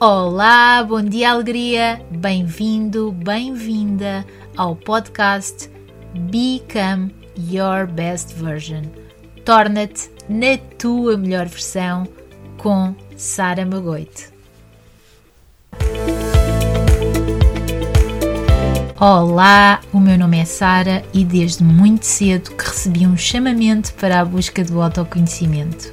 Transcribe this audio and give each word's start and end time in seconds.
Olá, 0.00 0.84
bom 0.84 1.02
dia, 1.02 1.32
alegria! 1.32 2.00
Bem-vindo, 2.08 3.10
bem-vinda 3.10 4.24
ao 4.56 4.76
podcast 4.76 5.68
Become 6.14 7.12
Your 7.36 7.84
Best 7.88 8.32
Version. 8.34 8.82
Torna-te 9.44 10.08
na 10.28 10.56
tua 10.78 11.16
melhor 11.16 11.46
versão 11.46 12.06
com 12.58 12.94
Sara 13.16 13.66
Magoite. 13.66 14.28
Olá, 19.00 19.80
o 19.92 19.98
meu 19.98 20.16
nome 20.16 20.38
é 20.38 20.44
Sara 20.44 21.02
e 21.12 21.24
desde 21.24 21.64
muito 21.64 22.06
cedo 22.06 22.52
que 22.52 22.68
recebi 22.68 23.04
um 23.04 23.16
chamamento 23.16 23.92
para 23.94 24.20
a 24.20 24.24
busca 24.24 24.62
do 24.62 24.80
autoconhecimento. 24.80 25.92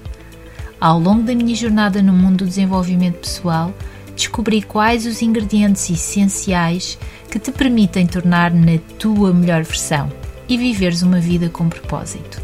Ao 0.80 1.00
longo 1.00 1.24
da 1.24 1.34
minha 1.34 1.56
jornada 1.56 2.04
no 2.04 2.14
mundo 2.14 2.44
do 2.44 2.46
desenvolvimento 2.46 3.22
pessoal, 3.22 3.74
descobri 4.16 4.62
quais 4.62 5.06
os 5.06 5.22
ingredientes 5.22 5.90
essenciais 5.90 6.98
que 7.30 7.38
te 7.38 7.52
permitem 7.52 8.08
tornar 8.08 8.54
na 8.54 8.78
tua 8.98 9.34
melhor 9.34 9.64
versão 9.64 10.12
e 10.48 10.58
viveres 10.58 11.02
uma 11.02 11.20
vida 11.20 11.50
com 11.50 11.68
propósito. 11.68 12.42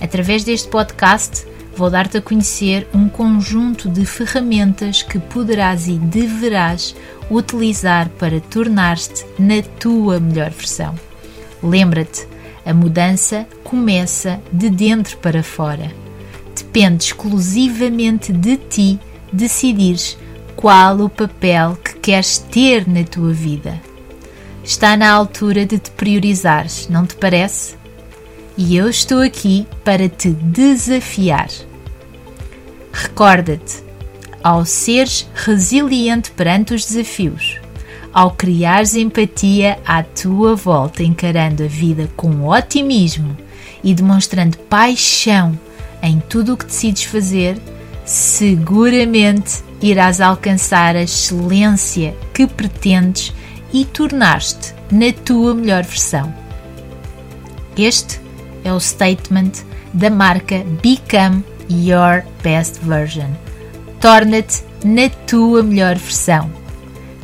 Através 0.00 0.44
deste 0.44 0.68
podcast, 0.68 1.46
vou 1.76 1.90
dar-te 1.90 2.16
a 2.16 2.22
conhecer 2.22 2.86
um 2.94 3.08
conjunto 3.08 3.88
de 3.88 4.04
ferramentas 4.06 5.02
que 5.02 5.18
poderás 5.18 5.88
e 5.88 5.98
deverás 5.98 6.94
utilizar 7.30 8.08
para 8.10 8.40
tornar-te 8.40 9.24
na 9.38 9.62
tua 9.78 10.18
melhor 10.20 10.50
versão. 10.50 10.94
Lembra-te, 11.62 12.26
a 12.64 12.72
mudança 12.72 13.46
começa 13.62 14.40
de 14.52 14.70
dentro 14.70 15.16
para 15.18 15.42
fora. 15.42 15.92
Depende 16.54 17.04
exclusivamente 17.04 18.32
de 18.32 18.56
ti 18.56 18.98
decidires 19.32 20.16
qual 20.56 21.00
o 21.00 21.08
papel 21.08 21.76
que 21.84 21.94
queres 21.96 22.38
ter 22.38 22.88
na 22.88 23.04
tua 23.04 23.32
vida. 23.32 23.80
Está 24.64 24.96
na 24.96 25.12
altura 25.12 25.66
de 25.66 25.78
te 25.78 25.90
priorizares, 25.90 26.88
não 26.88 27.06
te 27.06 27.14
parece? 27.14 27.76
E 28.56 28.74
eu 28.74 28.88
estou 28.88 29.20
aqui 29.20 29.66
para 29.84 30.08
te 30.08 30.30
desafiar. 30.30 31.48
Recorda-te, 32.90 33.84
ao 34.42 34.64
seres 34.64 35.28
resiliente 35.34 36.30
perante 36.30 36.72
os 36.72 36.86
desafios, 36.86 37.60
ao 38.12 38.30
criares 38.30 38.96
empatia 38.96 39.78
à 39.84 40.02
tua 40.02 40.56
volta, 40.56 41.02
encarando 41.02 41.64
a 41.64 41.66
vida 41.66 42.08
com 42.16 42.48
otimismo 42.48 43.36
e 43.84 43.94
demonstrando 43.94 44.56
paixão 44.56 45.58
em 46.02 46.18
tudo 46.18 46.54
o 46.54 46.56
que 46.56 46.64
decides 46.64 47.04
fazer, 47.04 47.58
seguramente 48.04 49.62
irás 49.82 50.20
alcançar 50.20 50.96
a 50.96 51.02
excelência 51.02 52.16
que 52.32 52.46
pretendes 52.46 53.32
e 53.72 53.84
tornar-te 53.84 54.74
na 54.90 55.12
tua 55.24 55.54
melhor 55.54 55.84
versão. 55.84 56.34
Este 57.76 58.20
é 58.64 58.72
o 58.72 58.80
statement 58.80 59.52
da 59.92 60.10
marca 60.10 60.64
Become 60.82 61.44
Your 61.70 62.24
Best 62.42 62.80
Version. 62.80 63.30
Torna-te 64.00 64.62
na 64.84 65.08
tua 65.26 65.62
melhor 65.62 65.96
versão. 65.96 66.50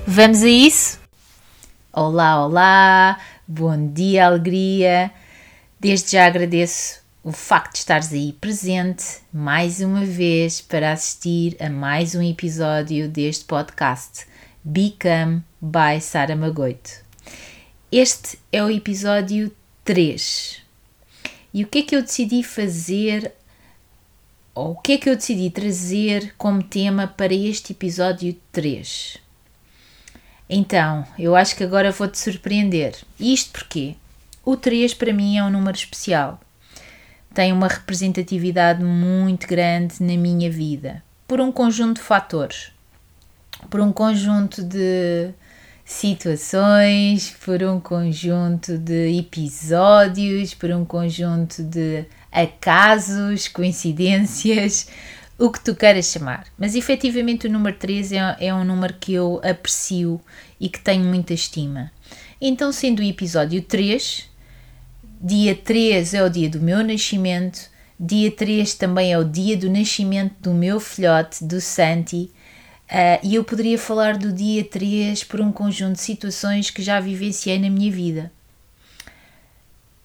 Vamos 0.06 0.42
a 0.42 0.48
isso? 0.48 0.98
Olá, 1.92 2.44
olá, 2.44 3.18
bom 3.46 3.92
dia, 3.92 4.26
alegria. 4.26 5.10
Desde 5.78 6.12
já 6.12 6.26
agradeço 6.26 7.01
o 7.24 7.30
facto 7.30 7.74
de 7.74 7.78
estares 7.78 8.12
aí 8.12 8.32
presente 8.32 9.20
mais 9.32 9.80
uma 9.80 10.04
vez 10.04 10.60
para 10.60 10.90
assistir 10.90 11.56
a 11.60 11.70
mais 11.70 12.16
um 12.16 12.22
episódio 12.22 13.08
deste 13.08 13.44
podcast 13.44 14.26
Become 14.64 15.44
by 15.60 16.00
Sara 16.00 16.34
Magoito. 16.34 16.90
Este 17.92 18.40
é 18.50 18.60
o 18.64 18.68
episódio 18.68 19.54
3. 19.84 20.62
E 21.54 21.62
o 21.62 21.68
que 21.68 21.78
é 21.78 21.82
que 21.82 21.94
eu 21.94 22.02
decidi 22.02 22.42
fazer, 22.42 23.32
ou 24.52 24.72
o 24.72 24.80
que 24.80 24.94
é 24.94 24.98
que 24.98 25.08
eu 25.08 25.14
decidi 25.14 25.48
trazer 25.48 26.34
como 26.36 26.60
tema 26.60 27.06
para 27.06 27.32
este 27.32 27.72
episódio 27.72 28.36
3? 28.50 29.18
Então, 30.50 31.06
eu 31.16 31.36
acho 31.36 31.54
que 31.54 31.62
agora 31.62 31.92
vou-te 31.92 32.18
surpreender. 32.18 32.96
Isto 33.20 33.52
porque 33.52 33.94
o 34.44 34.56
3 34.56 34.92
para 34.94 35.12
mim 35.12 35.36
é 35.36 35.44
um 35.44 35.50
número 35.50 35.76
especial 35.76 36.40
tem 37.34 37.52
uma 37.52 37.68
representatividade 37.68 38.82
muito 38.82 39.46
grande 39.46 40.02
na 40.02 40.16
minha 40.16 40.50
vida, 40.50 41.02
por 41.26 41.40
um 41.40 41.50
conjunto 41.50 41.96
de 41.98 42.06
fatores, 42.06 42.70
por 43.70 43.80
um 43.80 43.92
conjunto 43.92 44.62
de 44.62 45.32
situações, 45.84 47.34
por 47.44 47.62
um 47.62 47.80
conjunto 47.80 48.78
de 48.78 49.18
episódios, 49.18 50.54
por 50.54 50.70
um 50.70 50.84
conjunto 50.84 51.62
de 51.62 52.04
acasos, 52.30 53.48
coincidências, 53.48 54.88
o 55.38 55.50
que 55.50 55.60
tu 55.60 55.74
queiras 55.74 56.06
chamar. 56.06 56.46
Mas 56.58 56.74
efetivamente 56.74 57.46
o 57.46 57.50
número 57.50 57.76
3 57.76 58.12
é, 58.12 58.36
é 58.40 58.54
um 58.54 58.64
número 58.64 58.94
que 58.94 59.12
eu 59.12 59.40
aprecio 59.42 60.20
e 60.60 60.68
que 60.68 60.80
tenho 60.80 61.04
muita 61.04 61.34
estima. 61.34 61.90
Então, 62.40 62.72
sendo 62.72 63.00
o 63.00 63.04
episódio 63.04 63.62
3, 63.62 64.28
Dia 65.24 65.54
3 65.54 66.14
é 66.14 66.24
o 66.24 66.28
dia 66.28 66.50
do 66.50 66.60
meu 66.60 66.82
nascimento. 66.82 67.70
Dia 67.98 68.28
3 68.28 68.74
também 68.74 69.12
é 69.12 69.16
o 69.16 69.22
dia 69.22 69.56
do 69.56 69.70
nascimento 69.70 70.34
do 70.40 70.52
meu 70.52 70.80
filhote, 70.80 71.44
do 71.44 71.60
Santi. 71.60 72.28
Uh, 72.90 73.22
e 73.22 73.36
eu 73.36 73.44
poderia 73.44 73.78
falar 73.78 74.18
do 74.18 74.32
dia 74.32 74.64
3 74.64 75.22
por 75.22 75.40
um 75.40 75.52
conjunto 75.52 75.92
de 75.92 76.00
situações 76.00 76.70
que 76.70 76.82
já 76.82 76.98
vivenciei 76.98 77.56
na 77.56 77.70
minha 77.70 77.92
vida. 77.92 78.32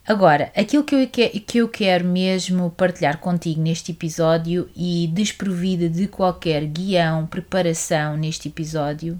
Agora, 0.05 0.51
aquilo 0.55 0.83
que 0.83 0.93
eu, 0.93 1.07
que 1.09 1.57
eu 1.57 1.67
quero 1.67 2.05
mesmo 2.05 2.69
partilhar 2.69 3.17
contigo 3.17 3.59
neste 3.59 3.93
episódio 3.93 4.69
e 4.75 5.09
desprovida 5.11 5.89
de 5.89 6.07
qualquer 6.07 6.63
guião, 6.67 7.25
preparação 7.25 8.15
neste 8.15 8.49
episódio, 8.49 9.19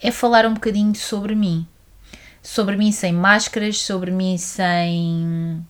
é 0.00 0.10
falar 0.10 0.46
um 0.46 0.54
bocadinho 0.54 0.94
sobre 0.94 1.34
mim 1.34 1.66
sobre 2.42 2.76
mim 2.76 2.92
sem 2.92 3.12
máscaras, 3.12 3.78
sobre 3.78 4.10
mim 4.10 4.36
sem 4.38 5.64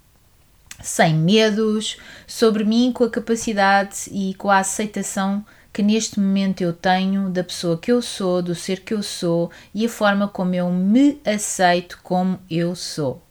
sem 0.81 1.15
medos, 1.15 1.97
sobre 2.27 2.65
mim 2.65 2.93
com 2.93 3.05
a 3.05 3.11
capacidade 3.11 4.09
e 4.13 4.35
com 4.35 4.49
a 4.49 4.59
aceitação 4.59 5.45
que 5.73 5.83
neste 5.83 6.19
momento 6.19 6.61
eu 6.61 6.73
tenho 6.73 7.31
da 7.31 7.45
pessoa 7.45 7.79
que 7.79 7.93
eu 7.93 8.03
sou, 8.03 8.43
do 8.43 8.55
ser 8.55 8.81
que 8.81 8.95
eu 8.95 9.03
sou 9.03 9.51
e 9.75 9.87
a 9.87 9.89
forma 9.89 10.27
como 10.27 10.55
eu 10.55 10.71
me 10.71 11.21
aceito 11.25 12.01
como 12.03 12.39
eu 12.51 12.75
sou. 12.75 13.23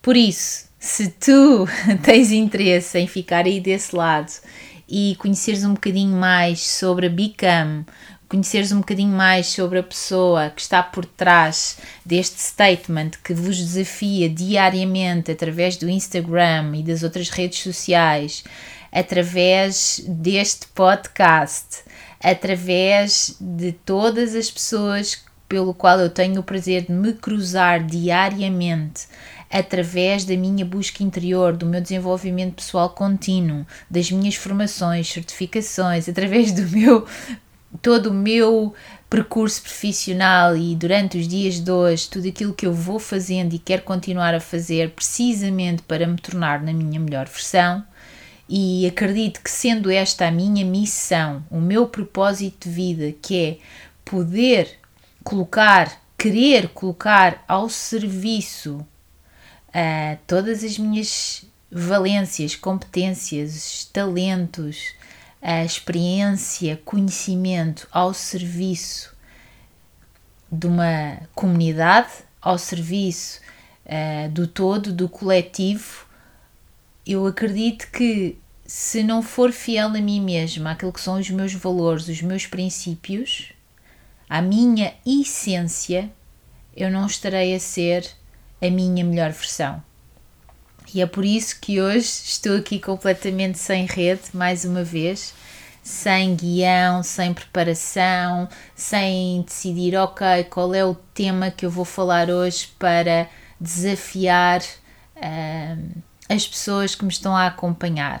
Por 0.00 0.16
isso, 0.16 0.68
se 0.78 1.10
tu 1.10 1.66
tens 2.02 2.32
interesse 2.32 2.98
em 2.98 3.06
ficar 3.06 3.46
aí 3.46 3.60
desse 3.60 3.94
lado 3.94 4.32
e 4.88 5.16
conheceres 5.16 5.64
um 5.64 5.74
bocadinho 5.74 6.16
mais 6.16 6.60
sobre 6.60 7.06
a 7.06 7.10
Become, 7.10 7.86
conheceres 8.32 8.72
um 8.72 8.78
bocadinho 8.78 9.14
mais 9.14 9.48
sobre 9.48 9.78
a 9.78 9.82
pessoa 9.82 10.48
que 10.48 10.62
está 10.62 10.82
por 10.82 11.04
trás 11.04 11.76
deste 12.02 12.40
statement 12.40 13.10
que 13.22 13.34
vos 13.34 13.58
desafia 13.58 14.26
diariamente 14.26 15.30
através 15.30 15.76
do 15.76 15.86
Instagram 15.86 16.74
e 16.76 16.82
das 16.82 17.02
outras 17.02 17.28
redes 17.28 17.58
sociais, 17.58 18.42
através 18.90 20.02
deste 20.08 20.66
podcast, 20.68 21.84
através 22.18 23.36
de 23.38 23.72
todas 23.72 24.34
as 24.34 24.50
pessoas 24.50 25.22
pelo 25.46 25.74
qual 25.74 26.00
eu 26.00 26.08
tenho 26.08 26.40
o 26.40 26.42
prazer 26.42 26.86
de 26.86 26.92
me 26.92 27.12
cruzar 27.12 27.84
diariamente 27.84 29.08
através 29.50 30.24
da 30.24 30.34
minha 30.34 30.64
busca 30.64 31.02
interior, 31.02 31.54
do 31.54 31.66
meu 31.66 31.82
desenvolvimento 31.82 32.54
pessoal 32.54 32.88
contínuo, 32.88 33.66
das 33.90 34.10
minhas 34.10 34.36
formações, 34.36 35.12
certificações, 35.12 36.08
através 36.08 36.50
do 36.52 36.62
meu 36.70 37.06
todo 37.80 38.10
o 38.10 38.14
meu 38.14 38.74
percurso 39.08 39.62
profissional 39.62 40.56
e 40.56 40.74
durante 40.74 41.18
os 41.18 41.28
dias 41.28 41.60
de 41.60 41.70
hoje, 41.70 42.08
tudo 42.08 42.28
aquilo 42.28 42.54
que 42.54 42.66
eu 42.66 42.72
vou 42.72 42.98
fazendo 42.98 43.54
e 43.54 43.58
quero 43.58 43.82
continuar 43.82 44.34
a 44.34 44.40
fazer 44.40 44.90
precisamente 44.90 45.82
para 45.82 46.06
me 46.06 46.16
tornar 46.16 46.62
na 46.62 46.72
minha 46.72 46.98
melhor 46.98 47.26
versão. 47.26 47.84
E 48.48 48.86
acredito 48.86 49.40
que, 49.40 49.50
sendo 49.50 49.90
esta 49.90 50.26
a 50.26 50.30
minha 50.30 50.64
missão, 50.64 51.44
o 51.50 51.60
meu 51.60 51.86
propósito 51.86 52.68
de 52.68 52.74
vida, 52.74 53.14
que 53.22 53.38
é 53.38 53.56
poder 54.04 54.78
colocar, 55.24 56.02
querer 56.18 56.68
colocar 56.68 57.42
ao 57.48 57.68
serviço 57.68 58.84
uh, 59.68 60.18
todas 60.26 60.62
as 60.64 60.78
minhas 60.78 61.44
valências, 61.70 62.54
competências, 62.54 63.88
talentos, 63.92 64.94
a 65.42 65.64
experiência, 65.64 66.80
conhecimento 66.84 67.88
ao 67.90 68.14
serviço 68.14 69.12
de 70.50 70.68
uma 70.68 71.18
comunidade, 71.34 72.12
ao 72.40 72.56
serviço 72.56 73.40
uh, 73.84 74.30
do 74.30 74.46
todo, 74.46 74.92
do 74.92 75.08
coletivo, 75.08 76.06
eu 77.04 77.26
acredito 77.26 77.90
que 77.90 78.38
se 78.64 79.02
não 79.02 79.20
for 79.20 79.50
fiel 79.50 79.88
a 79.88 80.00
mim 80.00 80.20
mesma, 80.20 80.70
aquilo 80.70 80.92
que 80.92 81.00
são 81.00 81.18
os 81.18 81.28
meus 81.28 81.52
valores, 81.52 82.06
os 82.06 82.22
meus 82.22 82.46
princípios, 82.46 83.52
a 84.28 84.40
minha 84.40 84.94
essência, 85.04 86.10
eu 86.74 86.90
não 86.90 87.06
estarei 87.06 87.54
a 87.54 87.60
ser 87.60 88.08
a 88.60 88.70
minha 88.70 89.04
melhor 89.04 89.30
versão. 89.32 89.82
E 90.94 91.00
é 91.00 91.06
por 91.06 91.24
isso 91.24 91.58
que 91.58 91.80
hoje 91.80 92.06
estou 92.06 92.56
aqui 92.56 92.78
completamente 92.78 93.58
sem 93.58 93.86
rede, 93.86 94.22
mais 94.34 94.64
uma 94.64 94.84
vez, 94.84 95.34
sem 95.82 96.36
guião, 96.36 97.02
sem 97.02 97.32
preparação, 97.32 98.48
sem 98.76 99.42
decidir, 99.42 99.96
ok, 99.96 100.44
qual 100.50 100.74
é 100.74 100.84
o 100.84 100.94
tema 100.94 101.50
que 101.50 101.64
eu 101.64 101.70
vou 101.70 101.84
falar 101.84 102.28
hoje 102.28 102.68
para 102.78 103.28
desafiar 103.58 104.60
uh, 105.16 106.02
as 106.28 106.46
pessoas 106.46 106.94
que 106.94 107.04
me 107.04 107.10
estão 107.10 107.34
a 107.34 107.46
acompanhar. 107.46 108.20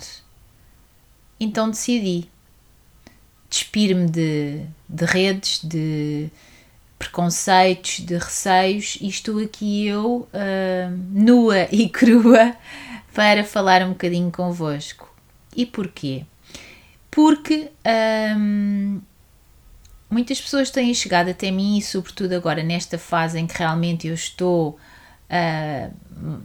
Então 1.38 1.68
decidi 1.68 2.28
despir-me 3.50 4.08
de, 4.08 4.64
de 4.88 5.04
redes, 5.04 5.60
de 5.62 6.30
preconceitos, 7.02 7.98
de 7.98 8.14
receios 8.14 8.96
e 9.00 9.08
estou 9.08 9.42
aqui 9.42 9.86
eu, 9.88 10.28
uh, 10.32 10.98
nua 11.10 11.66
e 11.74 11.88
crua, 11.88 12.54
para 13.12 13.42
falar 13.42 13.82
um 13.82 13.90
bocadinho 13.90 14.30
convosco. 14.30 15.12
E 15.56 15.66
porquê? 15.66 16.24
Porque 17.10 17.70
um, 18.36 19.00
muitas 20.08 20.40
pessoas 20.40 20.70
têm 20.70 20.94
chegado 20.94 21.28
até 21.28 21.50
mim 21.50 21.76
e, 21.76 21.82
sobretudo 21.82 22.34
agora 22.34 22.62
nesta 22.62 22.96
fase 22.96 23.38
em 23.38 23.48
que 23.48 23.58
realmente 23.58 24.06
eu 24.06 24.14
estou 24.14 24.78
uh, 25.32 25.92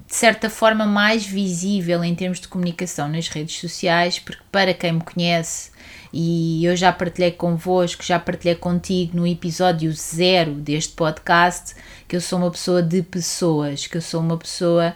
de 0.07 0.15
certa 0.15 0.49
forma 0.49 0.85
mais 0.85 1.25
visível 1.25 2.03
em 2.03 2.15
termos 2.15 2.39
de 2.39 2.47
comunicação 2.47 3.07
nas 3.07 3.27
redes 3.27 3.59
sociais, 3.59 4.17
porque 4.17 4.41
para 4.51 4.73
quem 4.73 4.93
me 4.93 5.01
conhece 5.01 5.71
e 6.11 6.65
eu 6.65 6.75
já 6.75 6.91
partilhei 6.91 7.31
convosco, 7.31 8.03
já 8.03 8.17
partilhei 8.17 8.55
contigo 8.55 9.17
no 9.17 9.27
episódio 9.27 9.91
zero 9.91 10.53
deste 10.53 10.93
podcast, 10.93 11.75
que 12.07 12.15
eu 12.15 12.21
sou 12.21 12.39
uma 12.39 12.49
pessoa 12.49 12.81
de 12.81 13.03
pessoas, 13.03 13.85
que 13.85 13.97
eu 13.97 14.01
sou 14.01 14.21
uma 14.21 14.37
pessoa 14.37 14.95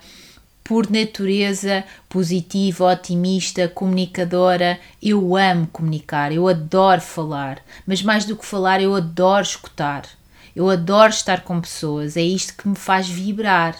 por 0.63 0.89
natureza 0.89 1.83
positiva, 2.07 2.85
otimista, 2.85 3.67
comunicadora. 3.67 4.79
Eu 5.01 5.35
amo 5.35 5.67
comunicar, 5.67 6.31
eu 6.31 6.47
adoro 6.47 7.01
falar, 7.01 7.59
mas 7.85 8.01
mais 8.01 8.25
do 8.25 8.35
que 8.35 8.45
falar, 8.45 8.81
eu 8.81 8.95
adoro 8.95 9.43
escutar. 9.43 10.05
Eu 10.55 10.69
adoro 10.69 11.11
estar 11.11 11.41
com 11.41 11.61
pessoas, 11.61 12.17
é 12.17 12.21
isto 12.21 12.55
que 12.55 12.67
me 12.67 12.75
faz 12.75 13.07
vibrar 13.07 13.75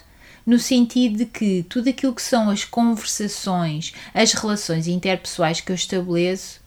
no 0.45 0.57
sentido 0.57 1.18
de 1.18 1.25
que 1.25 1.63
tudo 1.69 1.89
aquilo 1.89 2.13
que 2.13 2.21
são 2.21 2.50
as 2.50 2.63
conversações, 2.63 3.94
as 4.13 4.33
relações 4.33 4.88
interpessoais 4.88 5.62
que 5.62 5.71
eu 5.71 5.75
estabeleço 5.75 6.62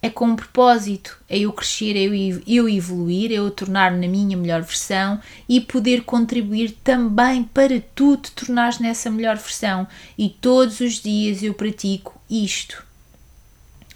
é 0.00 0.08
com 0.08 0.26
um 0.26 0.36
propósito, 0.36 1.18
é 1.28 1.38
eu 1.38 1.52
crescer, 1.52 1.96
é 1.96 2.04
eu, 2.46 2.68
evoluir, 2.68 3.32
é 3.32 3.34
eu 3.34 3.50
tornar-me 3.50 4.06
na 4.06 4.10
minha 4.10 4.36
melhor 4.36 4.62
versão 4.62 5.20
e 5.48 5.60
poder 5.60 6.04
contribuir 6.04 6.70
também 6.84 7.42
para 7.42 7.80
tu 7.94 8.16
te 8.16 8.30
tornares 8.30 8.78
nessa 8.78 9.10
melhor 9.10 9.36
versão. 9.36 9.88
E 10.16 10.28
todos 10.28 10.78
os 10.78 11.00
dias 11.00 11.42
eu 11.42 11.52
pratico 11.52 12.20
isto. 12.30 12.84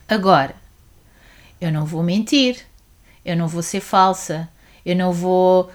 Agora, 0.08 0.56
eu 1.60 1.70
não 1.70 1.86
vou 1.86 2.02
mentir, 2.02 2.58
eu 3.24 3.36
não 3.36 3.46
vou 3.46 3.62
ser 3.62 3.80
falsa, 3.80 4.48
eu 4.84 4.96
não 4.96 5.12
vou 5.12 5.70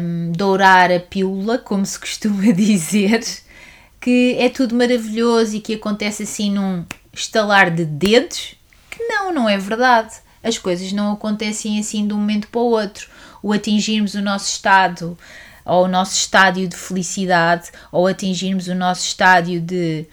um, 0.00 0.32
dourar 0.32 0.90
a 0.90 1.00
pílula, 1.00 1.58
como 1.58 1.84
se 1.84 1.98
costuma 1.98 2.50
dizer, 2.52 3.24
que 4.00 4.36
é 4.38 4.48
tudo 4.48 4.74
maravilhoso 4.74 5.56
e 5.56 5.60
que 5.60 5.74
acontece 5.74 6.22
assim 6.22 6.50
num 6.50 6.84
estalar 7.12 7.70
de 7.70 7.84
dedos 7.84 8.58
não, 9.08 9.32
não 9.32 9.48
é 9.48 9.56
verdade. 9.56 10.14
As 10.42 10.58
coisas 10.58 10.92
não 10.92 11.12
acontecem 11.12 11.78
assim 11.78 12.06
de 12.06 12.12
um 12.12 12.18
momento 12.18 12.48
para 12.48 12.60
o 12.60 12.70
outro. 12.70 13.08
O 13.42 13.52
atingirmos 13.52 14.14
o 14.14 14.22
nosso 14.22 14.48
estado 14.48 15.16
ou 15.64 15.84
o 15.84 15.88
nosso 15.88 16.14
estádio 16.14 16.68
de 16.68 16.76
felicidade 16.76 17.70
ou 17.92 18.06
atingirmos 18.06 18.68
o 18.68 18.74
nosso 18.74 19.06
estádio 19.06 19.60
de 19.60 20.06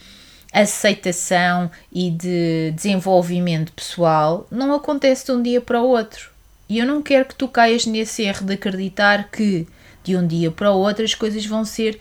aceitação 0.51 1.69
e 1.91 2.09
de 2.09 2.71
desenvolvimento 2.75 3.73
pessoal 3.73 4.47
não 4.49 4.73
acontece 4.73 5.25
de 5.25 5.31
um 5.31 5.41
dia 5.41 5.61
para 5.61 5.81
o 5.81 5.87
outro. 5.87 6.34
E 6.67 6.77
eu 6.79 6.85
não 6.85 7.01
quero 7.01 7.25
que 7.25 7.35
tu 7.35 7.47
caias 7.47 7.85
nesse 7.85 8.23
erro 8.23 8.45
de 8.45 8.53
acreditar 8.53 9.29
que 9.29 9.67
de 10.03 10.15
um 10.15 10.25
dia 10.25 10.51
para 10.51 10.71
o 10.71 10.79
outro 10.79 11.03
as 11.03 11.13
coisas 11.13 11.45
vão 11.45 11.65
ser 11.65 11.99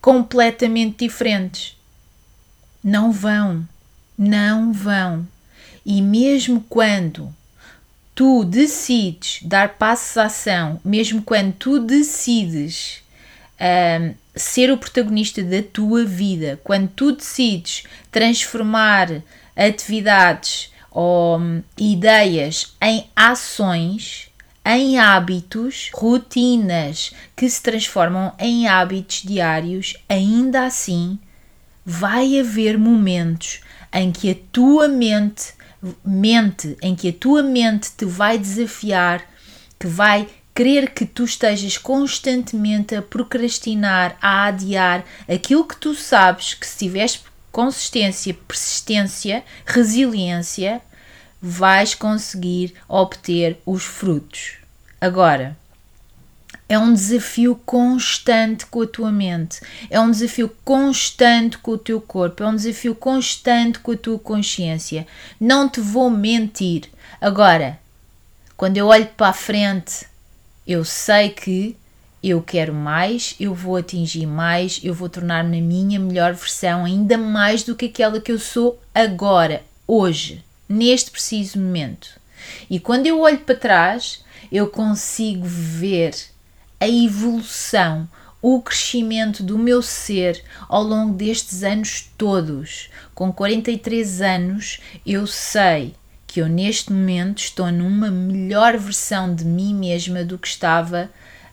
completamente 0.00 1.06
diferentes. 1.06 1.76
Não 2.82 3.12
vão. 3.12 3.66
Não 4.16 4.72
vão. 4.72 5.26
E 5.84 6.00
mesmo 6.02 6.64
quando 6.68 7.34
tu 8.14 8.44
decides 8.44 9.40
dar 9.42 9.74
passos 9.74 10.16
à 10.16 10.24
ação, 10.24 10.80
mesmo 10.84 11.22
quando 11.22 11.52
tu 11.52 11.78
decides 11.78 13.02
um, 13.60 14.14
ser 14.34 14.70
o 14.70 14.78
protagonista 14.78 15.42
da 15.42 15.62
tua 15.62 16.04
vida, 16.04 16.60
quando 16.64 16.88
tu 16.88 17.12
decides 17.12 17.84
transformar 18.10 19.22
atividades 19.56 20.72
ou 21.00 21.40
ideias 21.78 22.74
em 22.82 23.08
ações, 23.14 24.32
em 24.66 24.98
hábitos, 24.98 25.92
rotinas 25.94 27.14
que 27.36 27.48
se 27.48 27.62
transformam 27.62 28.32
em 28.36 28.66
hábitos 28.66 29.22
diários, 29.22 29.94
ainda 30.08 30.66
assim 30.66 31.16
vai 31.86 32.40
haver 32.40 32.76
momentos 32.76 33.60
em 33.92 34.10
que 34.10 34.32
a 34.32 34.36
tua 34.50 34.88
mente 34.88 35.52
mente 36.04 36.76
em 36.82 36.96
que 36.96 37.10
a 37.10 37.12
tua 37.12 37.44
mente 37.44 37.92
te 37.96 38.04
vai 38.04 38.36
desafiar, 38.36 39.24
que 39.78 39.86
vai 39.86 40.26
querer 40.52 40.90
que 40.90 41.06
tu 41.06 41.22
estejas 41.22 41.78
constantemente 41.78 42.96
a 42.96 43.02
procrastinar, 43.02 44.16
a 44.20 44.46
adiar 44.46 45.04
aquilo 45.28 45.64
que 45.64 45.76
tu 45.76 45.94
sabes 45.94 46.54
que 46.54 46.66
se 46.66 46.78
tiveres 46.78 47.20
consistência, 47.52 48.34
persistência, 48.34 49.44
resiliência, 49.64 50.82
vais 51.40 51.94
conseguir 51.94 52.74
obter 52.88 53.58
os 53.64 53.84
frutos. 53.84 54.56
Agora, 55.00 55.56
é 56.68 56.78
um 56.78 56.92
desafio 56.92 57.56
constante 57.64 58.66
com 58.66 58.82
a 58.82 58.86
tua 58.86 59.10
mente, 59.10 59.60
é 59.88 59.98
um 59.98 60.10
desafio 60.10 60.54
constante 60.64 61.56
com 61.58 61.72
o 61.72 61.78
teu 61.78 62.00
corpo, 62.00 62.42
é 62.42 62.46
um 62.46 62.56
desafio 62.56 62.94
constante 62.94 63.78
com 63.78 63.92
a 63.92 63.96
tua 63.96 64.18
consciência. 64.18 65.06
Não 65.40 65.68
te 65.68 65.80
vou 65.80 66.10
mentir. 66.10 66.90
Agora, 67.20 67.78
quando 68.56 68.76
eu 68.76 68.88
olho 68.88 69.06
para 69.16 69.28
a 69.28 69.32
frente, 69.32 70.06
eu 70.66 70.84
sei 70.84 71.30
que 71.30 71.74
eu 72.22 72.42
quero 72.42 72.74
mais, 72.74 73.34
eu 73.38 73.54
vou 73.54 73.76
atingir 73.76 74.26
mais, 74.26 74.80
eu 74.82 74.92
vou 74.92 75.08
tornar-me 75.08 75.60
a 75.60 75.62
minha 75.62 75.98
melhor 75.98 76.34
versão, 76.34 76.84
ainda 76.84 77.16
mais 77.16 77.62
do 77.62 77.74
que 77.74 77.86
aquela 77.86 78.20
que 78.20 78.32
eu 78.32 78.38
sou 78.38 78.78
agora, 78.94 79.62
hoje, 79.86 80.44
neste 80.68 81.10
preciso 81.10 81.58
momento. 81.58 82.20
E 82.68 82.78
quando 82.78 83.06
eu 83.06 83.20
olho 83.20 83.38
para 83.38 83.54
trás, 83.54 84.24
eu 84.50 84.68
consigo 84.68 85.44
ver 85.44 86.14
a 86.80 86.88
evolução, 86.88 88.08
o 88.40 88.62
crescimento 88.62 89.42
do 89.42 89.58
meu 89.58 89.82
ser 89.82 90.42
ao 90.68 90.82
longo 90.82 91.14
destes 91.14 91.62
anos 91.62 92.08
todos. 92.16 92.88
Com 93.14 93.32
43 93.32 94.20
anos, 94.20 94.80
eu 95.04 95.26
sei 95.26 95.94
que 96.26 96.40
eu 96.40 96.48
neste 96.48 96.92
momento 96.92 97.38
estou 97.38 97.72
numa 97.72 98.10
melhor 98.10 98.76
versão 98.76 99.34
de 99.34 99.44
mim 99.44 99.74
mesma 99.74 100.22
do 100.22 100.38
que 100.38 100.46
estava 100.46 101.10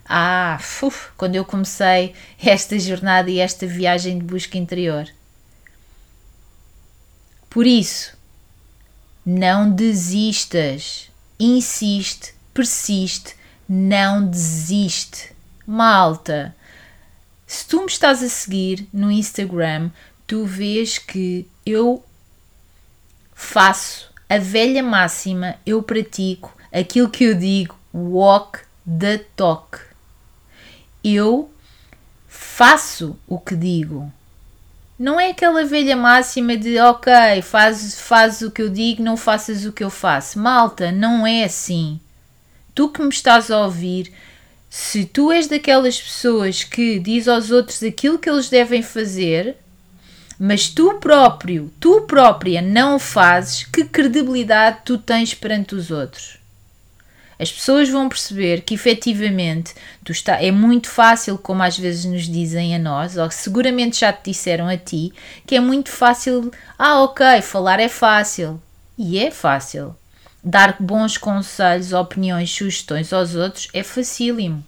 há 0.08 0.60
uf, 0.84 1.10
quando 1.18 1.36
eu 1.36 1.44
comecei 1.44 2.14
esta 2.44 2.78
jornada 2.78 3.32
e 3.32 3.40
esta 3.40 3.66
viagem 3.66 4.20
de 4.20 4.26
busca 4.26 4.58
interior. 4.58 5.08
Por 7.50 7.66
isso, 7.66 8.15
não 9.26 9.72
desistas, 9.72 11.10
insiste, 11.40 12.36
persiste, 12.54 13.36
não 13.68 14.26
desiste. 14.26 15.34
Malta, 15.66 16.56
se 17.48 17.68
tu 17.68 17.82
me 17.82 17.88
estás 17.88 18.22
a 18.22 18.30
seguir 18.30 18.88
no 18.94 19.12
Instagram, 19.12 19.90
tu 20.28 20.46
vês 20.46 20.98
que 21.00 21.48
eu 21.66 22.04
faço 23.34 24.14
a 24.30 24.38
velha 24.38 24.84
máxima, 24.84 25.56
eu 25.66 25.82
pratico 25.82 26.56
aquilo 26.72 27.10
que 27.10 27.24
eu 27.24 27.36
digo, 27.36 27.76
walk 27.94 28.60
the 28.86 29.20
talk. 29.36 29.80
Eu 31.04 31.52
faço 32.28 33.18
o 33.28 33.40
que 33.40 33.56
digo. 33.56 34.12
Não 34.98 35.20
é 35.20 35.32
aquela 35.32 35.66
velha 35.66 35.96
máxima 35.96 36.56
de 36.56 36.80
ok, 36.80 37.42
faz, 37.42 38.00
faz 38.00 38.42
o 38.42 38.50
que 38.50 38.62
eu 38.62 38.70
digo, 38.70 39.04
não 39.04 39.18
faças 39.18 39.66
o 39.66 39.72
que 39.72 39.84
eu 39.84 39.90
faço. 39.90 40.40
Malta, 40.40 40.92
não 40.92 41.28
é 41.28 41.44
assim 41.44 42.00
tu 42.76 42.90
que 42.90 43.02
me 43.02 43.10
estás 43.10 43.50
a 43.50 43.62
ouvir, 43.62 44.12
se 44.70 45.06
tu 45.06 45.32
és 45.32 45.48
daquelas 45.48 46.00
pessoas 46.00 46.66
que 46.66 47.00
diz 47.00 47.28
aos 47.30 47.50
outros 47.50 47.82
aquilo 47.82 48.20
que 48.20 48.30
eles 48.30 48.50
devem 48.50 48.84
fazer, 48.84 49.56
mas 50.38 50.68
tu 50.68 50.96
próprio, 50.96 51.72
tu 51.80 52.02
própria 52.02 52.62
não 52.62 52.98
o 52.98 53.00
fazes, 53.00 53.64
que 53.64 53.86
credibilidade 53.86 54.80
tu 54.84 54.98
tens 54.98 55.34
perante 55.34 55.74
os 55.74 55.90
outros? 55.90 56.38
As 57.38 57.52
pessoas 57.52 57.90
vão 57.90 58.08
perceber 58.08 58.62
que 58.62 58.74
efetivamente 58.74 59.74
tu 60.04 60.12
está, 60.12 60.42
é 60.42 60.52
muito 60.52 60.90
fácil, 60.90 61.38
como 61.38 61.64
às 61.64 61.78
vezes 61.78 62.06
nos 62.06 62.24
dizem 62.24 62.76
a 62.76 62.80
nós, 62.80 63.18
ou 63.18 63.30
seguramente 63.30 64.00
já 64.00 64.14
te 64.14 64.32
disseram 64.32 64.68
a 64.68 64.78
ti, 64.78 65.12
que 65.46 65.56
é 65.56 65.60
muito 65.60 65.90
fácil. 65.90 66.52
Ah, 66.80 67.02
ok, 67.04 67.42
falar 67.42 67.80
é 67.80 67.90
fácil. 67.90 68.62
E 68.98 69.20
é 69.20 69.30
fácil. 69.32 69.96
Dar 70.42 70.78
bons 70.80 71.18
conselhos, 71.18 71.92
opiniões, 71.92 72.52
sugestões 72.52 73.12
aos 73.12 73.36
outros 73.36 73.68
é 73.74 73.84
facílimo. 73.84 74.64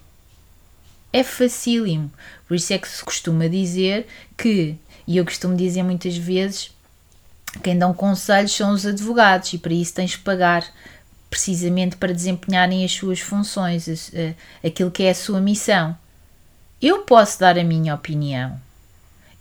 É 1.10 1.22
facílimo. 1.22 2.12
Por 2.46 2.54
isso 2.54 2.72
é 2.72 2.78
que 2.78 2.88
se 2.88 3.02
costuma 3.02 3.48
dizer 3.48 4.06
que, 4.36 4.76
e 5.06 5.16
eu 5.16 5.24
costumo 5.24 5.56
dizer 5.56 5.82
muitas 5.82 6.16
vezes, 6.16 6.70
quem 7.62 7.78
dão 7.78 7.94
conselhos 7.94 8.52
são 8.52 8.72
os 8.72 8.84
advogados 8.84 9.52
e 9.54 9.58
para 9.58 9.72
isso 9.72 9.94
tens 9.94 10.16
que 10.16 10.22
pagar 10.22 10.64
precisamente 11.30 11.96
para 11.96 12.12
desempenharem 12.12 12.84
as 12.84 12.92
suas 12.92 13.20
funções, 13.20 14.10
aquilo 14.64 14.90
que 14.90 15.02
é 15.02 15.10
a 15.10 15.14
sua 15.14 15.40
missão. 15.40 15.96
Eu 16.80 17.00
posso 17.00 17.40
dar 17.40 17.58
a 17.58 17.64
minha 17.64 17.94
opinião. 17.94 18.60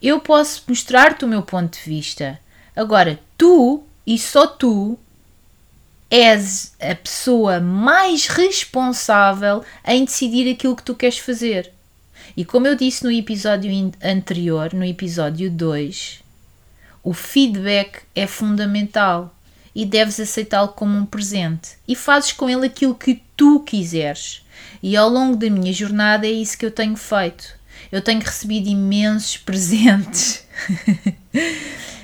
Eu 0.02 0.20
posso 0.20 0.64
mostrar-te 0.68 1.26
o 1.26 1.28
meu 1.28 1.42
ponto 1.42 1.78
de 1.78 1.84
vista. 1.90 2.40
Agora, 2.76 3.20
tu 3.38 3.84
e 4.06 4.18
só 4.18 4.46
tu 4.46 4.98
és 6.10 6.74
a 6.80 6.96
pessoa 6.96 7.60
mais 7.60 8.28
responsável 8.28 9.64
em 9.86 10.06
decidir 10.06 10.52
aquilo 10.52 10.76
que 10.76 10.84
tu 10.84 10.96
queres 10.96 11.18
fazer. 11.18 11.74
E 12.36 12.46
como 12.46 12.68
eu 12.68 12.76
disse 12.76 13.04
no 13.04 13.12
episódio 13.12 13.72
anterior, 14.04 14.74
no 14.74 14.86
episódio 14.86 15.50
2, 15.50 16.24
o 17.04 17.14
feedback 17.14 18.02
é 18.16 18.28
fundamental 18.28 19.36
e 19.78 19.86
deves 19.86 20.20
aceitá-lo 20.20 20.70
como 20.70 20.98
um 20.98 21.06
presente 21.06 21.78
e 21.88 21.96
fazes 21.96 22.32
com 22.32 22.50
ele 22.50 22.66
aquilo 22.66 22.96
que 22.96 23.22
tu 23.38 23.60
quiseres. 23.60 24.44
E 24.82 24.98
ao 24.98 25.08
longo 25.08 25.36
da 25.36 25.52
minha 25.52 25.72
jornada 25.72 26.26
é 26.26 26.32
isso 26.32 26.58
que 26.58 26.66
eu 26.66 26.72
tenho 26.72 26.96
feito. 26.96 27.54
Eu 27.92 28.02
tenho 28.02 28.20
recebido 28.20 28.68
imensos 28.68 29.38
presentes. 29.46 30.48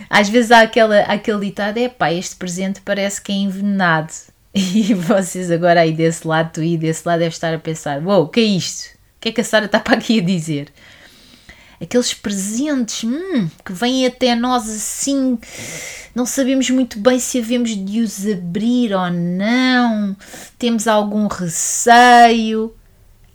Às 0.08 0.30
vezes 0.30 0.52
há 0.52 0.62
aquela, 0.62 1.00
aquele 1.00 1.48
ditado: 1.48 1.80
é 1.80 1.90
pá, 1.90 2.14
este 2.14 2.36
presente 2.36 2.80
parece 2.80 3.20
que 3.20 3.32
é 3.32 3.36
envenenado. 3.36 4.14
E 4.56 4.94
vocês 4.94 5.50
agora 5.50 5.82
aí 5.82 5.92
desse 5.92 6.28
lado, 6.28 6.52
tu 6.54 6.62
e 6.62 6.78
desse 6.78 7.08
lado, 7.08 7.18
devem 7.18 7.34
estar 7.34 7.56
a 7.56 7.58
pensar: 7.58 7.98
uou, 8.04 8.18
wow, 8.18 8.26
o 8.26 8.30
que 8.30 8.40
é 8.40 8.44
isto? 8.44 8.86
O 9.18 9.20
que 9.20 9.30
é 9.30 9.32
que 9.32 9.42
a 9.42 9.44
Sara 9.44 9.66
está 9.66 9.80
para 9.80 9.98
aqui 9.98 10.20
a 10.20 10.24
dizer? 10.24 10.72
aqueles 11.84 12.14
presentes 12.14 13.04
hum, 13.04 13.50
que 13.64 13.74
vêm 13.74 14.06
até 14.06 14.36
nós 14.36 14.70
assim, 14.70 15.38
não 16.14 16.26
sabemos 16.26 16.70
muito 16.70 17.00
bem 17.00 17.20
se 17.20 17.40
havemos 17.40 17.72
de 17.72 18.02
os 18.02 18.26
abrir 18.28 18.94
ou 18.94 19.10
não, 19.10 20.16
temos 20.58 20.88
algum 20.88 21.28
receio. 21.28 22.76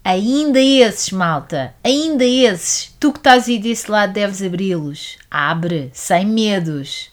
Ainda 0.05 0.61
esses, 0.61 1.11
malta, 1.11 1.75
ainda 1.83 2.25
esses, 2.25 2.95
tu 2.99 3.13
que 3.13 3.19
estás 3.19 3.49
aí 3.49 3.59
desse 3.59 3.91
lado 3.91 4.13
deves 4.13 4.43
abri-los. 4.43 5.19
Abre, 5.31 5.91
sem 5.93 6.25
medos. 6.25 7.11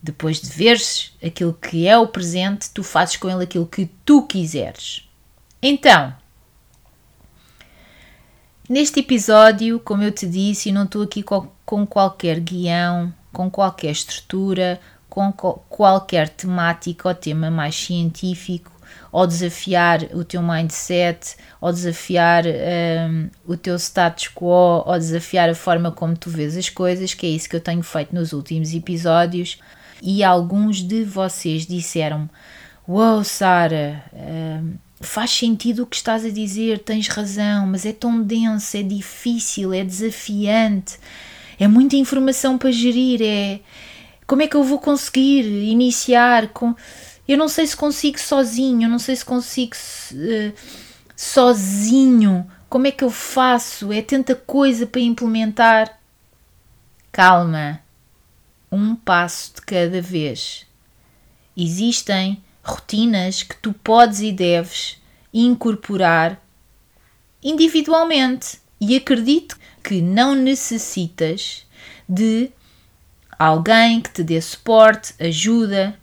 Depois 0.00 0.40
de 0.40 0.48
veres 0.48 1.12
aquilo 1.24 1.52
que 1.54 1.88
é 1.88 1.98
o 1.98 2.06
presente, 2.06 2.70
tu 2.70 2.84
fazes 2.84 3.16
com 3.16 3.28
ele 3.28 3.44
aquilo 3.44 3.66
que 3.66 3.90
tu 4.04 4.22
quiseres. 4.22 5.08
Então, 5.60 6.14
Neste 8.68 9.00
episódio, 9.00 9.80
como 9.80 10.02
eu 10.02 10.12
te 10.12 10.26
disse, 10.26 10.70
não 10.70 10.84
estou 10.84 11.00
aqui 11.00 11.22
com 11.22 11.86
qualquer 11.86 12.38
guião, 12.38 13.14
com 13.32 13.50
qualquer 13.50 13.92
estrutura, 13.92 14.78
com 15.32 15.52
qualquer 15.68 16.28
temática 16.28 17.08
ou 17.08 17.14
tema 17.14 17.50
mais 17.50 17.74
científico, 17.74 18.70
ou 19.10 19.26
desafiar 19.26 20.02
o 20.14 20.24
teu 20.24 20.42
mindset, 20.42 21.36
ou 21.60 21.72
desafiar 21.72 22.44
um, 22.46 23.28
o 23.46 23.56
teu 23.56 23.76
status 23.76 24.28
quo, 24.34 24.84
ou 24.86 24.98
desafiar 24.98 25.48
a 25.48 25.54
forma 25.54 25.90
como 25.90 26.16
tu 26.16 26.30
vês 26.30 26.56
as 26.56 26.68
coisas, 26.68 27.14
que 27.14 27.26
é 27.26 27.30
isso 27.30 27.48
que 27.48 27.56
eu 27.56 27.60
tenho 27.60 27.82
feito 27.82 28.14
nos 28.14 28.32
últimos 28.32 28.72
episódios. 28.74 29.58
E 30.02 30.22
alguns 30.22 30.82
de 30.82 31.04
vocês 31.04 31.66
disseram: 31.66 32.28
Uau, 32.88 33.16
wow, 33.16 33.24
Sara! 33.24 34.04
Um, 34.12 34.74
faz 35.00 35.30
sentido 35.30 35.82
o 35.82 35.86
que 35.86 35.96
estás 35.96 36.24
a 36.24 36.30
dizer, 36.30 36.80
tens 36.80 37.08
razão, 37.08 37.66
mas 37.66 37.86
é 37.86 37.92
tão 37.92 38.20
denso, 38.20 38.76
é 38.76 38.82
difícil, 38.82 39.72
é 39.72 39.84
desafiante, 39.84 40.98
é 41.58 41.68
muita 41.68 41.96
informação 41.96 42.58
para 42.58 42.72
gerir, 42.72 43.20
é 43.22 43.60
como 44.28 44.42
é 44.42 44.46
que 44.46 44.54
eu 44.54 44.62
vou 44.62 44.78
conseguir 44.78 45.42
iniciar 45.64 46.48
com 46.48 46.76
eu 47.26 47.36
não 47.36 47.48
sei 47.48 47.66
se 47.66 47.76
consigo 47.76 48.20
sozinho, 48.20 48.84
eu 48.84 48.88
não 48.88 48.98
sei 48.98 49.16
se 49.16 49.24
consigo 49.24 49.74
uh, 49.74 50.52
sozinho, 51.16 52.48
como 52.68 52.86
é 52.86 52.90
que 52.90 53.04
eu 53.04 53.10
faço? 53.10 53.92
É 53.92 54.00
tanta 54.00 54.34
coisa 54.34 54.86
para 54.86 55.00
implementar. 55.00 55.98
Calma, 57.10 57.80
um 58.70 58.94
passo 58.94 59.54
de 59.56 59.62
cada 59.62 60.00
vez. 60.00 60.66
Existem 61.56 62.42
rotinas 62.62 63.42
que 63.42 63.56
tu 63.56 63.72
podes 63.72 64.20
e 64.20 64.30
deves 64.30 65.00
incorporar 65.32 66.42
individualmente. 67.42 68.60
E 68.80 68.96
acredito 68.96 69.58
que 69.82 70.00
não 70.00 70.34
necessitas 70.34 71.66
de 72.08 72.50
alguém 73.38 74.00
que 74.00 74.10
te 74.10 74.22
dê 74.22 74.40
suporte, 74.40 75.14
ajuda, 75.20 75.98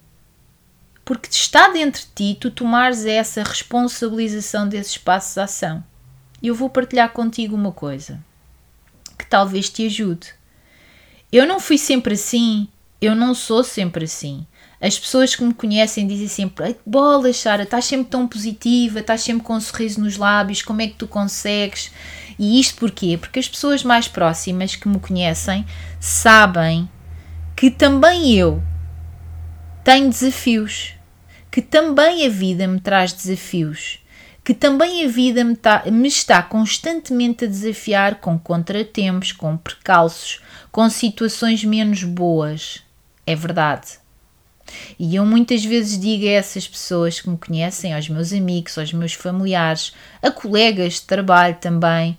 porque 1.04 1.30
está 1.30 1.68
dentro 1.68 2.01
de 2.01 2.08
ti 2.15 2.38
tu 2.39 2.50
tomares 2.50 3.06
essa 3.06 3.44
responsabilização 3.44 4.68
desses 4.68 4.98
passos 4.98 5.36
de 5.36 5.42
ação. 5.42 5.84
E 6.42 6.48
eu 6.48 6.56
vou 6.56 6.70
partilhar 6.70 7.12
contigo 7.12 7.56
uma 7.56 7.72
coisa 7.72 8.24
que 9.18 9.25
talvez 9.25 9.70
te 9.70 9.86
ajude. 9.86 10.34
Eu 11.32 11.46
não 11.46 11.60
fui 11.60 11.77
sempre 11.77 12.13
assim, 12.13 12.68
eu 13.01 13.15
não 13.15 13.34
sou 13.34 13.63
sempre 13.63 14.06
assim. 14.06 14.46
As 14.80 15.00
pessoas 15.00 15.36
que 15.36 15.44
me 15.44 15.54
conhecem 15.54 16.08
dizem 16.08 16.27
sempre: 16.27 16.75
bolas, 16.86 17.38
Sara, 17.38 17.63
estás 17.63 17.86
sempre 17.86 18.10
tão 18.10 18.27
positiva, 18.27 19.00
estás 19.00 19.22
sempre 19.22 19.44
com 19.44 19.56
um 19.56 19.62
sorriso 19.62 20.01
nos 20.01 20.18
lábios, 20.18 20.62
como 20.62 20.82
é 20.82 20.88
que 20.88 20.96
tu 20.96 21.08
consegues? 21.08 21.92
E 22.38 22.60
isto 22.60 22.80
porquê? 22.80 23.18
Porque 23.18 23.39
as 23.39 23.48
pessoas 23.48 23.84
mais 23.84 24.08
próximas 24.08 24.75
que 24.75 24.88
me 24.88 25.00
conhecem 25.00 25.65
sabem 26.00 26.89
que 27.56 27.72
também 27.72 28.34
eu 28.34 28.62
tenho 29.84 30.10
desafios, 30.10 30.94
que 31.50 31.62
também 31.62 32.26
a 32.26 32.30
vida 32.30 32.68
me 32.68 32.80
traz 32.80 33.14
desafios, 33.14 34.00
que 34.44 34.54
também 34.54 35.06
a 35.06 35.08
vida 35.08 35.44
me, 35.44 35.56
tá, 35.56 35.84
me 35.90 36.08
está 36.08 36.44
constantemente 36.44 37.46
a 37.46 37.48
desafiar 37.48 38.16
com 38.16 38.38
contratempos, 38.38 39.32
com 39.32 39.56
percalços, 39.56 40.42
com 40.72 40.90
situações 40.90 41.64
menos 41.64 42.04
boas. 42.04 42.84
É 43.26 43.36
verdade. 43.36 44.00
E 45.00 45.16
eu 45.16 45.26
muitas 45.26 45.64
vezes 45.64 46.00
digo 46.00 46.26
a 46.26 46.32
essas 46.32 46.68
pessoas 46.68 47.22
que 47.22 47.30
me 47.30 47.38
conhecem, 47.38 47.94
aos 47.94 48.10
meus 48.10 48.34
amigos, 48.34 48.78
aos 48.78 48.92
meus 48.92 49.14
familiares, 49.14 49.94
a 50.22 50.30
colegas 50.30 50.96
de 50.96 51.02
trabalho 51.04 51.56
também, 51.62 52.18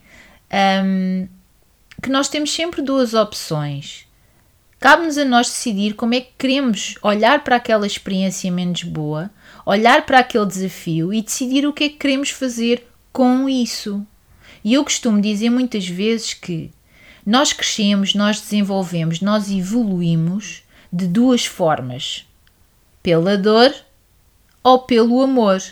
um, 0.84 1.28
que 2.02 2.08
nós 2.08 2.28
temos 2.28 2.52
sempre 2.52 2.80
duas 2.82 3.14
opções. 3.14 4.05
Cabe-nos 4.78 5.16
a 5.16 5.24
nós 5.24 5.48
decidir 5.48 5.94
como 5.94 6.14
é 6.14 6.20
que 6.20 6.32
queremos 6.38 6.96
olhar 7.02 7.42
para 7.42 7.56
aquela 7.56 7.86
experiência 7.86 8.52
menos 8.52 8.82
boa, 8.82 9.30
olhar 9.64 10.04
para 10.04 10.18
aquele 10.18 10.46
desafio 10.46 11.12
e 11.12 11.22
decidir 11.22 11.66
o 11.66 11.72
que 11.72 11.84
é 11.84 11.88
que 11.88 11.96
queremos 11.96 12.30
fazer 12.30 12.86
com 13.12 13.48
isso. 13.48 14.06
E 14.62 14.74
eu 14.74 14.84
costumo 14.84 15.20
dizer 15.20 15.48
muitas 15.48 15.88
vezes 15.88 16.34
que 16.34 16.70
nós 17.24 17.52
crescemos, 17.52 18.14
nós 18.14 18.40
desenvolvemos, 18.40 19.20
nós 19.20 19.50
evoluímos 19.50 20.62
de 20.92 21.06
duas 21.06 21.46
formas 21.46 22.26
pela 23.02 23.36
dor 23.36 23.74
ou 24.62 24.80
pelo 24.80 25.22
amor. 25.22 25.62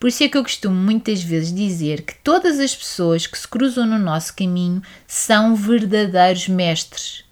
Por 0.00 0.08
isso 0.08 0.24
é 0.24 0.28
que 0.28 0.36
eu 0.36 0.42
costumo 0.42 0.74
muitas 0.74 1.22
vezes 1.22 1.54
dizer 1.54 2.02
que 2.02 2.14
todas 2.16 2.58
as 2.58 2.74
pessoas 2.74 3.26
que 3.26 3.38
se 3.38 3.46
cruzam 3.46 3.86
no 3.86 3.98
nosso 3.98 4.34
caminho 4.34 4.82
são 5.06 5.54
verdadeiros 5.54 6.48
mestres, 6.48 7.24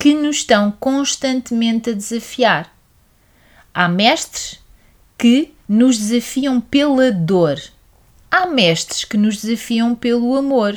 que 0.00 0.14
nos 0.14 0.36
estão 0.36 0.72
constantemente 0.72 1.90
a 1.90 1.92
desafiar. 1.92 2.74
Há 3.74 3.86
mestres 3.86 4.58
que 5.18 5.54
nos 5.68 5.98
desafiam 5.98 6.58
pela 6.58 7.12
dor. 7.12 7.60
Há 8.30 8.46
mestres 8.46 9.04
que 9.04 9.18
nos 9.18 9.42
desafiam 9.42 9.94
pelo 9.94 10.34
amor. 10.34 10.74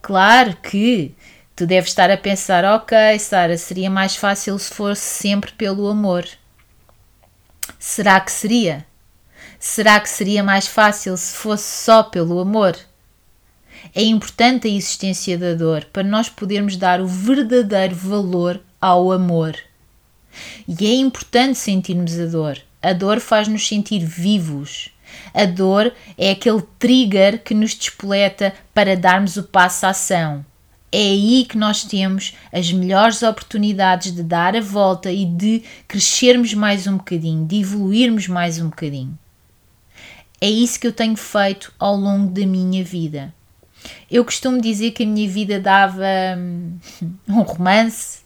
Claro 0.00 0.56
que 0.62 1.16
tu 1.56 1.66
deves 1.66 1.90
estar 1.90 2.12
a 2.12 2.16
pensar, 2.16 2.64
ok, 2.64 3.18
Sara, 3.18 3.58
seria 3.58 3.90
mais 3.90 4.14
fácil 4.14 4.56
se 4.56 4.72
fosse 4.72 5.02
sempre 5.02 5.50
pelo 5.50 5.88
amor. 5.88 6.24
Será 7.76 8.20
que 8.20 8.30
seria? 8.30 8.86
Será 9.58 9.98
que 9.98 10.08
seria 10.08 10.44
mais 10.44 10.68
fácil 10.68 11.16
se 11.16 11.34
fosse 11.34 11.84
só 11.84 12.04
pelo 12.04 12.38
amor? 12.38 12.78
É 13.94 14.02
importante 14.02 14.68
a 14.68 14.70
existência 14.70 15.36
da 15.38 15.54
dor 15.54 15.86
para 15.92 16.02
nós 16.02 16.28
podermos 16.28 16.76
dar 16.76 17.00
o 17.00 17.06
verdadeiro 17.06 17.94
valor 17.94 18.60
ao 18.80 19.10
amor. 19.10 19.56
E 20.66 20.86
é 20.86 20.94
importante 20.94 21.58
sentirmos 21.58 22.18
a 22.18 22.26
dor. 22.26 22.58
A 22.82 22.92
dor 22.92 23.20
faz-nos 23.20 23.66
sentir 23.66 24.00
vivos. 24.00 24.90
A 25.34 25.44
dor 25.44 25.92
é 26.16 26.30
aquele 26.30 26.62
trigger 26.78 27.42
que 27.42 27.54
nos 27.54 27.74
despoleta 27.74 28.52
para 28.72 28.96
darmos 28.96 29.36
o 29.36 29.42
passo 29.42 29.86
à 29.86 29.90
ação. 29.90 30.44
É 30.90 30.98
aí 30.98 31.44
que 31.44 31.58
nós 31.58 31.84
temos 31.84 32.34
as 32.52 32.72
melhores 32.72 33.22
oportunidades 33.22 34.12
de 34.14 34.22
dar 34.22 34.56
a 34.56 34.60
volta 34.60 35.12
e 35.12 35.26
de 35.26 35.62
crescermos 35.86 36.54
mais 36.54 36.86
um 36.86 36.96
bocadinho, 36.96 37.46
de 37.46 37.60
evoluirmos 37.60 38.26
mais 38.26 38.58
um 38.58 38.68
bocadinho. 38.70 39.18
É 40.40 40.48
isso 40.48 40.78
que 40.80 40.86
eu 40.86 40.92
tenho 40.92 41.16
feito 41.16 41.72
ao 41.78 41.96
longo 41.96 42.32
da 42.32 42.46
minha 42.46 42.82
vida. 42.84 43.34
Eu 44.10 44.24
costumo 44.24 44.60
dizer 44.60 44.92
que 44.92 45.02
a 45.02 45.06
minha 45.06 45.28
vida 45.28 45.60
dava 45.60 46.04
hum, 46.36 46.78
um 47.28 47.42
romance 47.42 48.20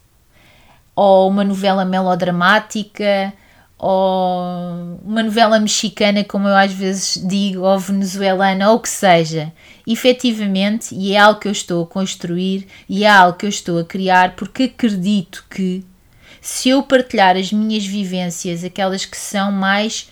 ou 0.95 1.29
uma 1.29 1.43
novela 1.43 1.83
melodramática 1.85 3.33
ou 3.77 4.97
uma 5.03 5.21
novela 5.21 5.59
mexicana, 5.59 6.23
como 6.23 6.47
eu 6.47 6.55
às 6.55 6.71
vezes 6.71 7.21
digo, 7.27 7.63
ou 7.63 7.77
venezuelana, 7.77 8.69
ou 8.69 8.77
o 8.77 8.79
que 8.79 8.87
seja. 8.87 9.51
Efetivamente, 9.85 10.95
e 10.95 11.13
é 11.13 11.19
algo 11.19 11.41
que 11.41 11.49
eu 11.49 11.51
estou 11.51 11.83
a 11.83 11.87
construir 11.87 12.65
e 12.87 13.03
é 13.03 13.09
algo 13.09 13.37
que 13.37 13.45
eu 13.45 13.49
estou 13.49 13.79
a 13.79 13.83
criar, 13.83 14.37
porque 14.37 14.63
acredito 14.63 15.43
que 15.49 15.83
se 16.39 16.69
eu 16.69 16.81
partilhar 16.83 17.35
as 17.35 17.51
minhas 17.51 17.85
vivências, 17.85 18.63
aquelas 18.63 19.05
que 19.05 19.17
são 19.17 19.51
mais 19.51 20.09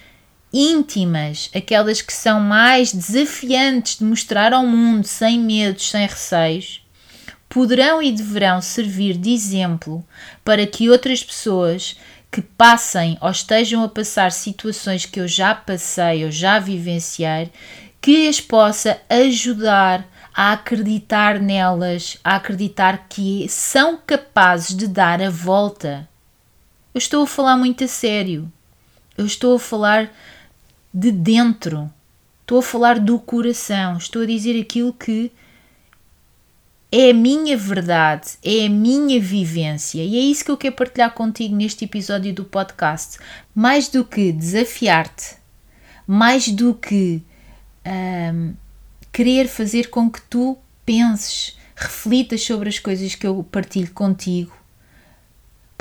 íntimas, 0.53 1.50
aquelas 1.55 2.01
que 2.01 2.13
são 2.13 2.39
mais 2.39 2.93
desafiantes 2.93 3.98
de 3.98 4.03
mostrar 4.03 4.53
ao 4.53 4.65
mundo, 4.65 5.05
sem 5.05 5.39
medos, 5.39 5.89
sem 5.89 6.05
receios, 6.05 6.86
poderão 7.48 8.01
e 8.01 8.12
deverão 8.12 8.62
servir 8.62 9.17
de 9.17 9.31
exemplo 9.31 10.05
para 10.43 10.65
que 10.65 10.89
outras 10.89 11.24
pessoas 11.24 11.96
que 12.31 12.41
passem 12.41 13.17
ou 13.22 13.29
estejam 13.29 13.84
a 13.84 13.89
passar 13.89 14.31
situações 14.31 15.05
que 15.05 15.20
eu 15.20 15.27
já 15.27 15.53
passei 15.53 16.24
ou 16.24 16.31
já 16.31 16.60
vivenciei, 16.60 17.51
que 18.00 18.27
as 18.27 18.39
possa 18.39 19.00
ajudar 19.10 20.08
a 20.34 20.53
acreditar 20.53 21.39
nelas, 21.39 22.17
a 22.24 22.38
acreditar 22.38 23.05
que 23.10 23.48
são 23.50 23.98
capazes 23.98 24.75
de 24.75 24.88
dar 24.88 25.22
a 25.22 25.29
volta. 25.29 26.08
Eu 26.93 27.00
estou 27.00 27.24
a 27.24 27.27
falar 27.27 27.58
muito 27.58 27.84
a 27.84 27.88
sério. 27.88 28.51
Eu 29.17 29.25
estou 29.25 29.58
a 29.58 29.60
falar 29.60 30.10
de 30.93 31.12
dentro. 31.12 31.91
Estou 32.41 32.60
a 32.60 32.63
falar 32.63 33.00
do 33.00 33.17
coração. 33.19 33.98
Estou 33.98 34.24
a 34.24 34.25
dizer 34.25 34.60
aquilo 34.60 34.93
que 34.93 35.31
é 36.91 37.12
a 37.12 37.13
minha 37.13 37.55
verdade, 37.55 38.31
é 38.43 38.65
a 38.65 38.69
minha 38.69 39.19
vivência 39.19 40.03
e 40.03 40.17
é 40.17 40.19
isso 40.19 40.43
que 40.43 40.51
eu 40.51 40.57
quero 40.57 40.75
partilhar 40.75 41.13
contigo 41.13 41.55
neste 41.55 41.86
episódio 41.86 42.33
do 42.33 42.43
podcast. 42.43 43.17
Mais 43.55 43.88
do 43.88 44.03
que 44.03 44.33
desafiar-te, 44.33 45.38
mais 46.05 46.50
do 46.50 46.74
que 46.74 47.24
um, 48.33 48.53
querer 49.12 49.48
fazer 49.48 49.89
com 49.89 50.10
que 50.10 50.21
tu 50.24 50.57
penses, 50.86 51.57
reflitas 51.75 52.41
sobre 52.43 52.67
as 52.67 52.77
coisas 52.77 53.15
que 53.15 53.25
eu 53.25 53.41
partilho 53.50 53.91
contigo, 53.91 54.51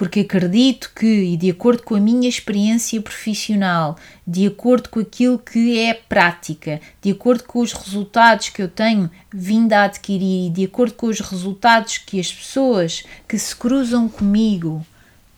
porque 0.00 0.20
acredito 0.20 0.92
que, 0.96 1.04
e 1.06 1.36
de 1.36 1.50
acordo 1.50 1.82
com 1.82 1.94
a 1.94 2.00
minha 2.00 2.26
experiência 2.26 2.98
profissional, 3.02 3.98
de 4.26 4.46
acordo 4.46 4.88
com 4.88 4.98
aquilo 4.98 5.38
que 5.38 5.78
é 5.78 5.92
prática, 5.92 6.80
de 7.02 7.10
acordo 7.10 7.44
com 7.44 7.58
os 7.58 7.74
resultados 7.74 8.48
que 8.48 8.62
eu 8.62 8.68
tenho 8.68 9.10
vindo 9.30 9.74
a 9.74 9.82
adquirir 9.82 10.46
e 10.46 10.50
de 10.50 10.64
acordo 10.64 10.94
com 10.94 11.08
os 11.08 11.20
resultados 11.20 11.98
que 11.98 12.18
as 12.18 12.32
pessoas 12.32 13.04
que 13.28 13.38
se 13.38 13.54
cruzam 13.54 14.08
comigo 14.08 14.82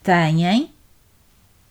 têm, 0.00 0.70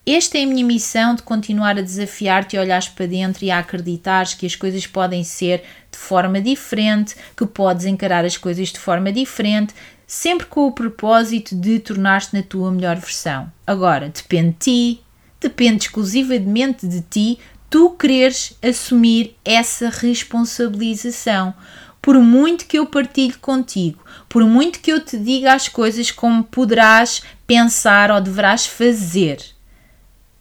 esta 0.06 0.38
é 0.38 0.44
a 0.44 0.48
minha 0.48 0.66
missão 0.66 1.16
de 1.16 1.24
continuar 1.24 1.78
a 1.78 1.82
desafiar-te 1.82 2.58
a 2.58 2.62
olhares 2.62 2.90
para 2.90 3.06
dentro 3.06 3.46
e 3.46 3.52
a 3.52 3.60
acreditares 3.60 4.34
que 4.34 4.46
as 4.46 4.56
coisas 4.56 4.86
podem 4.86 5.24
ser 5.24 5.64
de 5.90 5.98
forma 5.98 6.42
diferente, 6.42 7.16
que 7.38 7.46
podes 7.46 7.86
encarar 7.86 8.26
as 8.26 8.36
coisas 8.36 8.68
de 8.68 8.80
forma 8.80 9.14
diferente, 9.14 9.74
sempre 10.12 10.46
com 10.46 10.68
o 10.68 10.74
propósito 10.74 11.56
de 11.56 11.80
tornar-te 11.80 12.36
na 12.36 12.44
tua 12.44 12.70
melhor 12.70 12.98
versão. 12.98 13.50
Agora, 13.66 14.10
depende 14.10 14.50
de 14.50 14.58
ti, 14.58 15.04
depende 15.40 15.86
exclusivamente 15.86 16.86
de 16.86 17.00
ti, 17.00 17.40
tu 17.70 17.92
quereres 17.92 18.58
assumir 18.62 19.38
essa 19.46 19.88
responsabilização. 19.88 21.54
Por 22.02 22.20
muito 22.20 22.66
que 22.66 22.78
eu 22.78 22.86
partilhe 22.88 23.36
contigo, 23.36 24.04
por 24.28 24.44
muito 24.44 24.82
que 24.82 24.92
eu 24.92 25.00
te 25.00 25.18
diga 25.18 25.54
as 25.54 25.70
coisas 25.70 26.12
como 26.12 26.44
poderás 26.44 27.24
pensar 27.48 28.12
ou 28.12 28.20
deverás 28.20 28.66
fazer, 28.66 29.42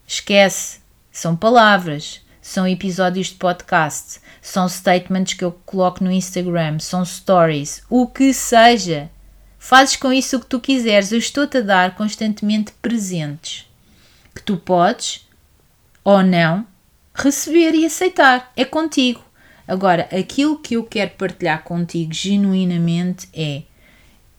esquece, 0.05 0.81
são 1.13 1.37
palavras, 1.37 2.21
são 2.43 2.67
episódios 2.67 3.29
de 3.29 3.35
podcast, 3.35 4.21
são 4.43 4.69
statements 4.69 5.35
que 5.35 5.45
eu 5.45 5.53
coloco 5.65 6.03
no 6.03 6.11
Instagram, 6.11 6.81
são 6.81 7.05
stories, 7.05 7.85
o 7.89 8.09
que 8.09 8.35
seja. 8.35 9.09
Fazes 9.63 9.95
com 9.95 10.11
isso 10.11 10.39
o 10.39 10.41
que 10.41 10.47
tu 10.47 10.59
quiseres, 10.59 11.13
eu 11.13 11.19
estou-te 11.19 11.59
a 11.59 11.61
dar 11.61 11.95
constantemente 11.95 12.73
presentes 12.81 13.67
que 14.35 14.43
tu 14.43 14.57
podes 14.57 15.29
ou 16.03 16.23
não 16.23 16.67
receber 17.15 17.75
e 17.75 17.85
aceitar. 17.85 18.51
É 18.57 18.65
contigo. 18.65 19.23
Agora, 19.69 20.09
aquilo 20.19 20.59
que 20.59 20.75
eu 20.75 20.85
quero 20.85 21.11
partilhar 21.11 21.63
contigo 21.63 22.13
genuinamente 22.15 23.29
é: 23.35 23.63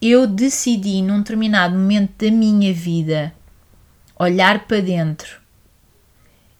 eu 0.01 0.25
decidi 0.25 1.03
num 1.03 1.19
determinado 1.19 1.75
momento 1.75 2.25
da 2.25 2.31
minha 2.31 2.73
vida 2.73 3.31
olhar 4.17 4.65
para 4.65 4.81
dentro 4.81 5.39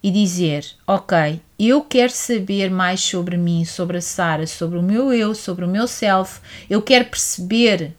e 0.04 0.12
dizer: 0.12 0.64
Ok, 0.86 1.42
eu 1.58 1.82
quero 1.82 2.12
saber 2.12 2.70
mais 2.70 3.02
sobre 3.02 3.38
mim, 3.38 3.66
sobre 3.66 3.98
a 3.98 4.02
Sara, 4.02 4.46
sobre 4.46 4.78
o 4.78 4.84
meu 4.84 5.12
eu, 5.12 5.34
sobre 5.34 5.66
o 5.66 5.68
meu 5.68 5.88
self. 5.88 6.40
Eu 6.70 6.84
quero 6.84 7.06
perceber 7.06 7.96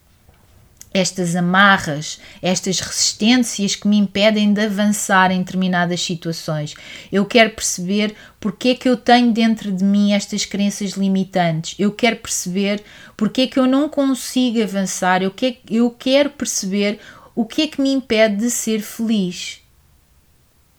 estas 0.95 1.35
amarras, 1.35 2.21
estas 2.41 2.81
resistências 2.81 3.75
que 3.75 3.89
me 3.89 3.97
impedem 3.97 4.53
de 4.53 4.61
avançar 4.61 5.31
em 5.31 5.39
determinadas 5.39 6.01
situações. 6.03 6.75
Eu 7.11 7.25
quero 7.25 7.51
perceber 7.51 8.15
porque 8.39 8.71
é 8.71 8.75
que 8.75 8.89
eu 8.89 8.97
tenho 8.97 9.33
dentro 9.33 9.73
de 9.73 9.85
mim 9.85 10.13
estas 10.13 10.45
crenças 10.45 10.93
limitantes. 10.93 11.75
Eu 11.79 11.93
quero 11.93 12.17
perceber 12.17 12.83
porque 13.17 13.43
é 13.43 13.47
que 13.47 13.59
eu 13.59 13.67
não 13.67 13.89
consigo 13.89 14.63
avançar. 14.63 15.23
Eu, 15.23 15.31
que, 15.31 15.59
eu 15.71 15.91
quero 15.91 16.31
perceber 16.31 17.01
o 17.35 17.45
que 17.45 17.63
é 17.63 17.67
que 17.67 17.81
me 17.81 17.93
impede 17.93 18.37
de 18.37 18.51
ser 18.51 18.81
feliz. 18.81 19.61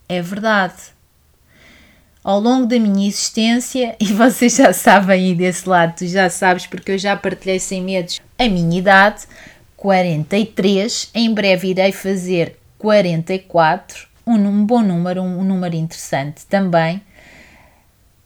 É 0.08 0.22
verdade. 0.22 0.94
Ao 2.24 2.40
longo 2.40 2.68
da 2.68 2.80
minha 2.80 3.08
existência, 3.08 3.96
e 4.00 4.06
vocês 4.06 4.56
já 4.56 4.72
sabem 4.72 5.16
aí 5.16 5.36
desse 5.36 5.68
lado, 5.68 5.98
tu 5.98 6.08
já 6.08 6.30
sabes 6.30 6.66
porque 6.66 6.94
eu 6.94 6.98
já 6.98 7.18
partilhei 7.18 7.60
sem 7.60 7.82
medos 7.82 8.22
a 8.38 8.48
minha 8.48 8.80
idade, 8.80 9.24
43. 9.84 11.10
Em 11.14 11.34
breve 11.34 11.72
irei 11.72 11.92
fazer 11.92 12.58
44, 12.78 14.08
um, 14.26 14.66
bom 14.66 14.82
número, 14.82 15.22
um, 15.22 15.40
um 15.40 15.44
número 15.44 15.76
interessante 15.76 16.46
também. 16.46 17.02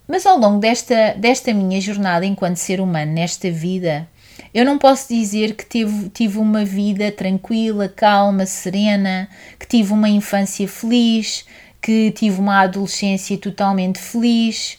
Mas 0.07 0.27
ao 0.27 0.37
longo 0.37 0.59
desta, 0.59 1.15
desta 1.17 1.51
minha 1.55 1.81
jornada 1.81 2.27
enquanto 2.27 2.57
ser 2.57 2.79
humano 2.79 3.11
nesta 3.11 3.49
vida, 3.49 4.07
eu 4.53 4.63
não 4.63 4.77
posso 4.77 5.07
dizer 5.11 5.55
que 5.55 5.65
tive, 5.65 6.09
tive 6.09 6.37
uma 6.37 6.63
vida 6.63 7.11
tranquila, 7.11 7.89
calma, 7.89 8.45
serena, 8.45 9.27
que 9.59 9.65
tive 9.65 9.93
uma 9.93 10.07
infância 10.07 10.67
feliz, 10.67 11.43
que 11.81 12.11
tive 12.11 12.39
uma 12.39 12.61
adolescência 12.61 13.35
totalmente 13.35 13.97
feliz. 13.97 14.77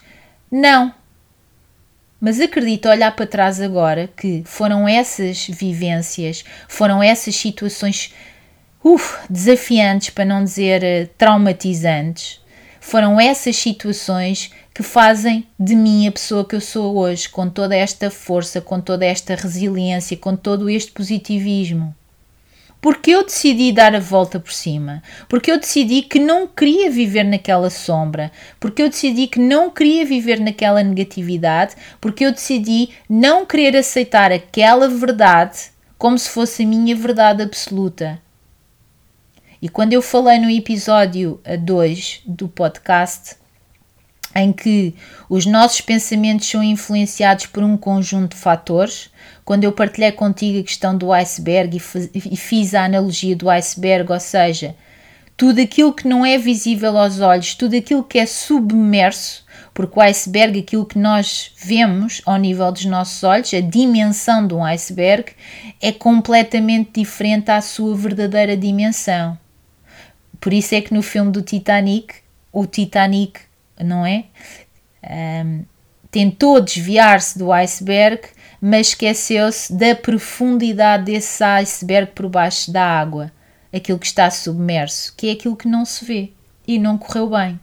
Não, 0.48 0.94
mas 2.20 2.40
acredito 2.40 2.88
olhar 2.88 3.14
para 3.14 3.26
trás 3.26 3.60
agora 3.60 4.08
que 4.16 4.42
foram 4.44 4.88
essas 4.88 5.46
vivências, 5.46 6.44
foram 6.66 7.02
essas 7.02 7.36
situações 7.36 8.12
uf, 8.82 9.18
desafiantes, 9.30 10.10
para 10.10 10.24
não 10.24 10.42
dizer 10.42 10.82
eh, 10.82 11.08
traumatizantes, 11.16 12.40
foram 12.80 13.20
essas 13.20 13.56
situações 13.56 14.50
que 14.74 14.82
fazem 14.82 15.46
de 15.58 15.74
mim 15.74 16.06
a 16.06 16.12
pessoa 16.12 16.44
que 16.44 16.54
eu 16.54 16.60
sou 16.60 16.96
hoje, 16.96 17.28
com 17.28 17.48
toda 17.48 17.74
esta 17.74 18.10
força, 18.10 18.60
com 18.60 18.80
toda 18.80 19.04
esta 19.04 19.34
resiliência, 19.34 20.16
com 20.16 20.36
todo 20.36 20.70
este 20.70 20.92
positivismo. 20.92 21.94
Porque 22.80 23.10
eu 23.10 23.24
decidi 23.24 23.72
dar 23.72 23.94
a 23.94 24.00
volta 24.00 24.38
por 24.38 24.52
cima. 24.52 25.02
Porque 25.28 25.50
eu 25.50 25.58
decidi 25.58 26.02
que 26.02 26.18
não 26.18 26.46
queria 26.46 26.90
viver 26.90 27.24
naquela 27.24 27.70
sombra. 27.70 28.30
Porque 28.60 28.82
eu 28.82 28.88
decidi 28.88 29.26
que 29.26 29.40
não 29.40 29.70
queria 29.70 30.04
viver 30.04 30.38
naquela 30.38 30.82
negatividade. 30.82 31.74
Porque 32.00 32.24
eu 32.24 32.32
decidi 32.32 32.90
não 33.08 33.44
querer 33.44 33.76
aceitar 33.76 34.30
aquela 34.30 34.88
verdade 34.88 35.70
como 35.98 36.16
se 36.16 36.30
fosse 36.30 36.62
a 36.62 36.66
minha 36.66 36.94
verdade 36.94 37.42
absoluta. 37.42 38.22
E 39.60 39.68
quando 39.68 39.92
eu 39.92 40.00
falei 40.00 40.38
no 40.38 40.48
episódio 40.48 41.40
2 41.64 42.22
do 42.24 42.48
podcast, 42.48 43.34
em 44.34 44.52
que 44.52 44.94
os 45.28 45.44
nossos 45.44 45.80
pensamentos 45.80 46.48
são 46.48 46.62
influenciados 46.62 47.46
por 47.46 47.64
um 47.64 47.76
conjunto 47.76 48.36
de 48.36 48.40
fatores. 48.40 49.10
Quando 49.48 49.64
eu 49.64 49.72
partilhei 49.72 50.12
contigo 50.12 50.60
a 50.60 50.62
questão 50.62 50.94
do 50.94 51.10
iceberg 51.10 51.74
e 52.14 52.36
fiz 52.36 52.74
a 52.74 52.84
analogia 52.84 53.34
do 53.34 53.48
iceberg, 53.48 54.12
ou 54.12 54.20
seja, 54.20 54.76
tudo 55.38 55.58
aquilo 55.58 55.90
que 55.94 56.06
não 56.06 56.26
é 56.26 56.36
visível 56.36 56.98
aos 56.98 57.18
olhos, 57.20 57.54
tudo 57.54 57.74
aquilo 57.74 58.04
que 58.04 58.18
é 58.18 58.26
submerso, 58.26 59.46
porque 59.72 59.98
o 59.98 60.02
iceberg, 60.02 60.58
aquilo 60.58 60.84
que 60.84 60.98
nós 60.98 61.50
vemos 61.56 62.20
ao 62.26 62.36
nível 62.36 62.70
dos 62.70 62.84
nossos 62.84 63.24
olhos, 63.24 63.54
a 63.54 63.60
dimensão 63.60 64.46
de 64.46 64.52
um 64.52 64.62
iceberg, 64.62 65.32
é 65.80 65.92
completamente 65.92 67.00
diferente 67.00 67.50
à 67.50 67.62
sua 67.62 67.96
verdadeira 67.96 68.54
dimensão. 68.54 69.38
Por 70.38 70.52
isso 70.52 70.74
é 70.74 70.82
que 70.82 70.92
no 70.92 71.00
filme 71.00 71.32
do 71.32 71.40
Titanic, 71.40 72.16
o 72.52 72.66
Titanic, 72.66 73.40
não 73.82 74.04
é? 74.04 74.24
Um, 75.02 75.64
tentou 76.10 76.60
desviar-se 76.60 77.38
do 77.38 77.50
iceberg, 77.50 78.20
mas 78.60 78.88
esqueceu-se 78.88 79.72
da 79.72 79.94
profundidade 79.94 81.04
desse 81.04 81.42
iceberg 81.42 82.12
por 82.14 82.28
baixo 82.28 82.70
da 82.70 82.84
água, 82.84 83.32
aquilo 83.72 83.98
que 83.98 84.06
está 84.06 84.30
submerso, 84.30 85.14
que 85.16 85.28
é 85.28 85.32
aquilo 85.32 85.56
que 85.56 85.68
não 85.68 85.84
se 85.84 86.04
vê 86.04 86.32
e 86.66 86.78
não 86.78 86.98
correu 86.98 87.30
bem. 87.30 87.58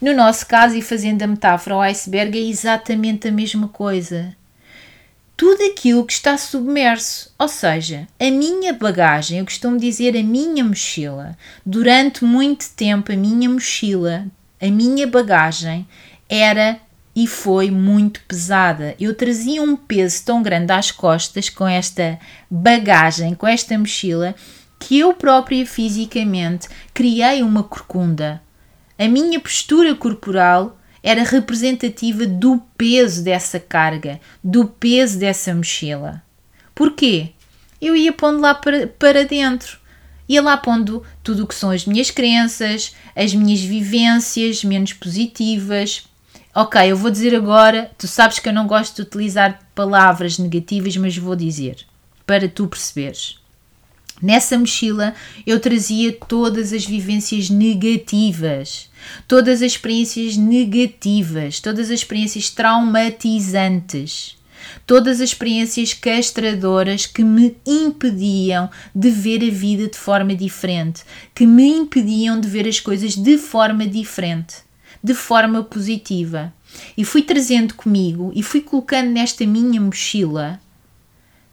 No 0.00 0.14
nosso 0.14 0.46
caso, 0.46 0.76
e 0.76 0.82
fazendo 0.82 1.22
a 1.22 1.26
metáfora 1.26 1.74
ao 1.74 1.82
iceberg, 1.82 2.38
é 2.38 2.42
exatamente 2.42 3.28
a 3.28 3.32
mesma 3.32 3.68
coisa. 3.68 4.36
Tudo 5.36 5.62
aquilo 5.64 6.04
que 6.04 6.12
está 6.12 6.36
submerso, 6.36 7.32
ou 7.38 7.48
seja, 7.48 8.06
a 8.18 8.30
minha 8.30 8.72
bagagem, 8.72 9.38
eu 9.38 9.44
costumo 9.44 9.78
dizer 9.78 10.16
a 10.16 10.22
minha 10.22 10.64
mochila, 10.64 11.36
durante 11.64 12.24
muito 12.24 12.68
tempo 12.70 13.12
a 13.12 13.16
minha 13.16 13.48
mochila, 13.48 14.26
a 14.60 14.66
minha 14.66 15.06
bagagem 15.06 15.86
era 16.28 16.80
e 17.18 17.26
foi 17.26 17.68
muito 17.68 18.20
pesada. 18.28 18.94
Eu 18.96 19.12
trazia 19.12 19.60
um 19.60 19.74
peso 19.74 20.24
tão 20.24 20.40
grande 20.40 20.70
às 20.70 20.92
costas 20.92 21.48
com 21.48 21.66
esta 21.66 22.16
bagagem, 22.48 23.34
com 23.34 23.44
esta 23.44 23.76
mochila, 23.76 24.36
que 24.78 25.00
eu 25.00 25.12
própria 25.12 25.66
fisicamente 25.66 26.68
criei 26.94 27.42
uma 27.42 27.64
corcunda. 27.64 28.40
A 28.96 29.08
minha 29.08 29.40
postura 29.40 29.96
corporal 29.96 30.78
era 31.02 31.24
representativa 31.24 32.24
do 32.24 32.62
peso 32.76 33.24
dessa 33.24 33.58
carga, 33.58 34.20
do 34.42 34.66
peso 34.66 35.18
dessa 35.18 35.52
mochila. 35.52 36.22
Porquê? 36.72 37.30
Eu 37.80 37.96
ia 37.96 38.12
pondo 38.12 38.38
lá 38.38 38.54
para, 38.54 38.86
para 38.86 39.24
dentro. 39.24 39.80
Ia 40.28 40.40
lá 40.40 40.56
pondo 40.56 41.02
tudo 41.24 41.42
o 41.42 41.46
que 41.48 41.54
são 41.56 41.72
as 41.72 41.84
minhas 41.84 42.12
crenças, 42.12 42.94
as 43.16 43.34
minhas 43.34 43.60
vivências 43.60 44.62
menos 44.62 44.92
positivas. 44.92 46.07
Ok, 46.60 46.90
eu 46.90 46.96
vou 46.96 47.08
dizer 47.08 47.36
agora, 47.36 47.88
tu 47.96 48.08
sabes 48.08 48.40
que 48.40 48.48
eu 48.48 48.52
não 48.52 48.66
gosto 48.66 48.96
de 48.96 49.02
utilizar 49.02 49.60
palavras 49.76 50.38
negativas, 50.38 50.96
mas 50.96 51.16
vou 51.16 51.36
dizer, 51.36 51.86
para 52.26 52.48
tu 52.48 52.66
perceberes. 52.66 53.38
Nessa 54.20 54.58
mochila 54.58 55.14
eu 55.46 55.60
trazia 55.60 56.12
todas 56.12 56.72
as 56.72 56.84
vivências 56.84 57.48
negativas, 57.48 58.90
todas 59.28 59.62
as 59.62 59.70
experiências 59.70 60.36
negativas, 60.36 61.60
todas 61.60 61.92
as 61.92 62.00
experiências 62.00 62.50
traumatizantes, 62.50 64.36
todas 64.84 65.20
as 65.20 65.28
experiências 65.30 65.94
castradoras 65.94 67.06
que 67.06 67.22
me 67.22 67.56
impediam 67.64 68.68
de 68.92 69.10
ver 69.10 69.44
a 69.44 69.50
vida 69.52 69.86
de 69.86 69.96
forma 69.96 70.34
diferente, 70.34 71.04
que 71.32 71.46
me 71.46 71.68
impediam 71.68 72.40
de 72.40 72.48
ver 72.48 72.66
as 72.66 72.80
coisas 72.80 73.14
de 73.14 73.38
forma 73.38 73.86
diferente, 73.86 74.66
de 75.02 75.14
forma 75.14 75.62
positiva. 75.62 76.52
E 76.96 77.04
fui 77.04 77.22
trazendo 77.22 77.74
comigo 77.74 78.32
e 78.34 78.42
fui 78.42 78.60
colocando 78.60 79.10
nesta 79.10 79.46
minha 79.46 79.80
mochila 79.80 80.60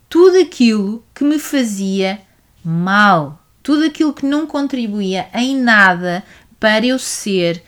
tudo 0.10 0.38
aquilo 0.40 1.04
que 1.14 1.24
me 1.24 1.40
fazia 1.40 2.22
mal. 2.64 3.42
Tudo 3.62 3.86
aquilo 3.86 4.14
que 4.14 4.26
não 4.26 4.46
contribuía 4.46 5.28
em 5.34 5.56
nada 5.56 6.24
para 6.60 6.86
eu 6.86 7.00
ser 7.00 7.64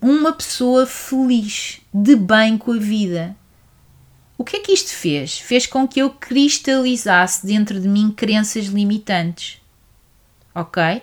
uma 0.00 0.32
pessoa 0.32 0.86
feliz, 0.86 1.80
de 1.92 2.16
bem 2.16 2.56
com 2.56 2.72
a 2.72 2.78
vida. 2.78 3.36
O 4.36 4.44
que 4.44 4.56
é 4.56 4.60
que 4.60 4.72
isto 4.72 4.90
fez? 4.90 5.38
Fez 5.38 5.66
com 5.66 5.86
que 5.86 6.00
eu 6.00 6.10
cristalizasse 6.10 7.46
dentro 7.46 7.78
de 7.78 7.86
mim 7.86 8.10
crenças 8.10 8.66
limitantes. 8.66 9.58
Ok? 10.54 11.02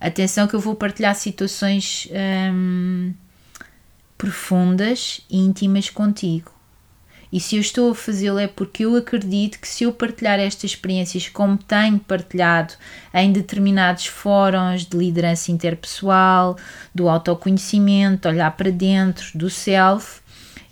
Atenção 0.00 0.46
que 0.46 0.54
eu 0.54 0.60
vou 0.60 0.74
partilhar 0.74 1.14
situações 1.14 2.08
hum, 2.52 3.12
profundas 4.16 5.20
e 5.28 5.38
íntimas 5.38 5.90
contigo. 5.90 6.52
E 7.30 7.38
se 7.38 7.56
eu 7.56 7.60
estou 7.60 7.90
a 7.90 7.94
fazê-lo 7.94 8.38
é 8.38 8.46
porque 8.46 8.84
eu 8.84 8.96
acredito 8.96 9.58
que 9.58 9.68
se 9.68 9.84
eu 9.84 9.92
partilhar 9.92 10.40
estas 10.40 10.70
experiências 10.70 11.28
como 11.28 11.58
tenho 11.58 11.98
partilhado 11.98 12.72
em 13.12 13.30
determinados 13.30 14.06
fóruns 14.06 14.86
de 14.86 14.96
liderança 14.96 15.52
interpessoal, 15.52 16.56
do 16.94 17.08
autoconhecimento, 17.08 18.28
olhar 18.28 18.50
para 18.56 18.70
dentro, 18.70 19.26
do 19.36 19.50
self, 19.50 20.20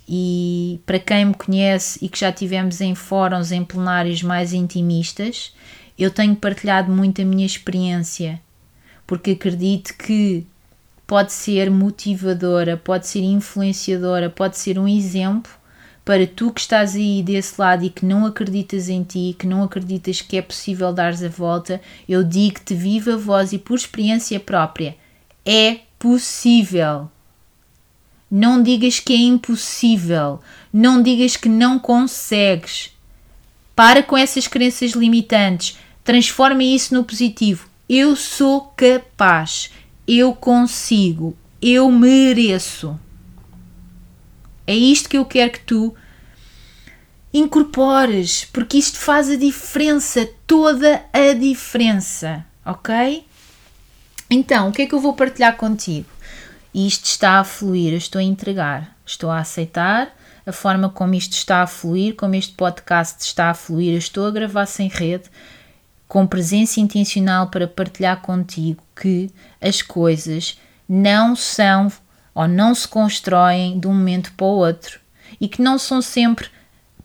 e 0.08 0.80
para 0.86 0.98
quem 0.98 1.26
me 1.26 1.34
conhece 1.34 1.98
e 2.02 2.08
que 2.08 2.20
já 2.20 2.32
tivemos 2.32 2.80
em 2.80 2.94
fóruns, 2.94 3.52
em 3.52 3.64
plenários 3.64 4.22
mais 4.22 4.52
intimistas, 4.54 5.52
eu 5.98 6.10
tenho 6.10 6.36
partilhado 6.36 6.90
muito 6.90 7.20
a 7.20 7.24
minha 7.24 7.44
experiência, 7.44 8.40
porque 9.06 9.32
acredito 9.32 9.96
que 9.96 10.46
pode 11.06 11.32
ser 11.32 11.70
motivadora, 11.70 12.76
pode 12.76 13.06
ser 13.06 13.20
influenciadora, 13.20 14.28
pode 14.28 14.58
ser 14.58 14.78
um 14.78 14.88
exemplo 14.88 15.52
para 16.04 16.24
tu 16.24 16.52
que 16.52 16.60
estás 16.60 16.94
aí 16.94 17.20
desse 17.20 17.60
lado 17.60 17.84
e 17.84 17.90
que 17.90 18.06
não 18.06 18.24
acreditas 18.24 18.88
em 18.88 19.02
ti, 19.02 19.34
que 19.36 19.44
não 19.44 19.64
acreditas 19.64 20.20
que 20.20 20.36
é 20.36 20.42
possível 20.42 20.92
dares 20.92 21.20
a 21.20 21.28
volta, 21.28 21.80
eu 22.08 22.22
digo-te 22.22 22.74
viva 22.74 23.16
voz 23.16 23.52
e 23.52 23.58
por 23.58 23.74
experiência 23.74 24.38
própria, 24.38 24.96
é 25.44 25.80
possível. 25.98 27.10
Não 28.30 28.62
digas 28.62 29.00
que 29.00 29.12
é 29.12 29.16
impossível, 29.16 30.40
não 30.72 31.02
digas 31.02 31.36
que 31.36 31.48
não 31.48 31.76
consegues. 31.76 32.92
Para 33.74 34.00
com 34.00 34.16
essas 34.16 34.46
crenças 34.46 34.92
limitantes, 34.92 35.76
transforma 36.04 36.62
isso 36.62 36.94
no 36.94 37.02
positivo. 37.02 37.65
Eu 37.88 38.16
sou 38.16 38.72
capaz, 38.76 39.70
eu 40.06 40.34
consigo, 40.34 41.36
eu 41.62 41.90
mereço. 41.90 42.98
É 44.66 44.74
isto 44.74 45.08
que 45.08 45.16
eu 45.16 45.24
quero 45.24 45.52
que 45.52 45.60
tu 45.60 45.94
incorpores, 47.32 48.44
porque 48.46 48.78
isto 48.78 48.98
faz 48.98 49.30
a 49.30 49.36
diferença, 49.36 50.28
toda 50.46 51.04
a 51.12 51.32
diferença, 51.32 52.44
ok? 52.64 53.24
Então, 54.28 54.68
o 54.68 54.72
que 54.72 54.82
é 54.82 54.86
que 54.86 54.94
eu 54.94 55.00
vou 55.00 55.14
partilhar 55.14 55.56
contigo? 55.56 56.08
Isto 56.74 57.04
está 57.04 57.38
a 57.38 57.44
fluir, 57.44 57.92
eu 57.92 57.98
estou 57.98 58.18
a 58.18 58.24
entregar, 58.24 58.96
estou 59.04 59.30
a 59.30 59.38
aceitar 59.38 60.12
a 60.44 60.52
forma 60.52 60.88
como 60.88 61.14
isto 61.14 61.32
está 61.32 61.62
a 61.62 61.66
fluir, 61.66 62.14
como 62.14 62.34
este 62.34 62.52
podcast 62.54 63.22
está 63.22 63.50
a 63.50 63.54
fluir, 63.54 63.92
eu 63.92 63.98
estou 63.98 64.26
a 64.26 64.30
gravar 64.30 64.66
sem 64.66 64.88
rede, 64.88 65.30
com 66.08 66.26
presença 66.26 66.80
intencional 66.80 67.48
para 67.48 67.66
partilhar 67.66 68.20
contigo 68.20 68.82
que 68.94 69.30
as 69.60 69.82
coisas 69.82 70.58
não 70.88 71.34
são 71.34 71.90
ou 72.34 72.46
não 72.46 72.74
se 72.74 72.86
constroem 72.86 73.80
de 73.80 73.86
um 73.86 73.94
momento 73.94 74.32
para 74.32 74.46
o 74.46 74.50
outro 74.50 75.00
e 75.40 75.48
que 75.48 75.62
não 75.62 75.78
são 75.78 76.00
sempre 76.00 76.48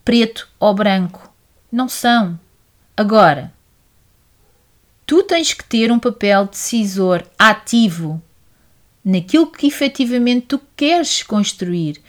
preto 0.04 0.48
ou 0.58 0.74
branco. 0.74 1.32
Não 1.70 1.88
são. 1.88 2.38
Agora, 2.96 3.52
tu 5.06 5.22
tens 5.22 5.52
que 5.52 5.64
ter 5.64 5.90
um 5.90 5.98
papel 5.98 6.46
decisor 6.46 7.24
ativo 7.38 8.22
naquilo 9.04 9.46
que 9.50 9.66
efetivamente 9.66 10.46
tu 10.46 10.60
queres 10.76 11.22
construir, 11.22 12.00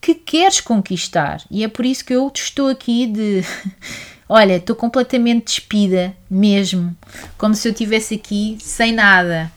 que 0.00 0.14
queres 0.14 0.60
conquistar. 0.60 1.42
E 1.50 1.62
é 1.62 1.68
por 1.68 1.84
isso 1.84 2.04
que 2.04 2.14
eu 2.14 2.30
estou 2.34 2.68
aqui 2.68 3.06
de. 3.06 3.42
Olha, 4.28 4.56
estou 4.56 4.74
completamente 4.74 5.46
despida, 5.46 6.16
mesmo, 6.30 6.96
como 7.36 7.54
se 7.54 7.68
eu 7.68 7.72
estivesse 7.72 8.14
aqui 8.14 8.56
sem 8.60 8.92
nada, 8.92 9.52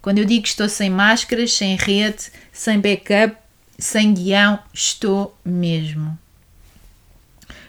quando 0.00 0.18
eu 0.18 0.24
digo 0.24 0.42
que 0.42 0.48
estou 0.48 0.68
sem 0.68 0.88
máscaras, 0.88 1.52
sem 1.52 1.76
rede, 1.76 2.32
sem 2.52 2.80
backup, 2.80 3.36
sem 3.78 4.14
guião, 4.14 4.58
estou 4.72 5.36
mesmo. 5.44 6.18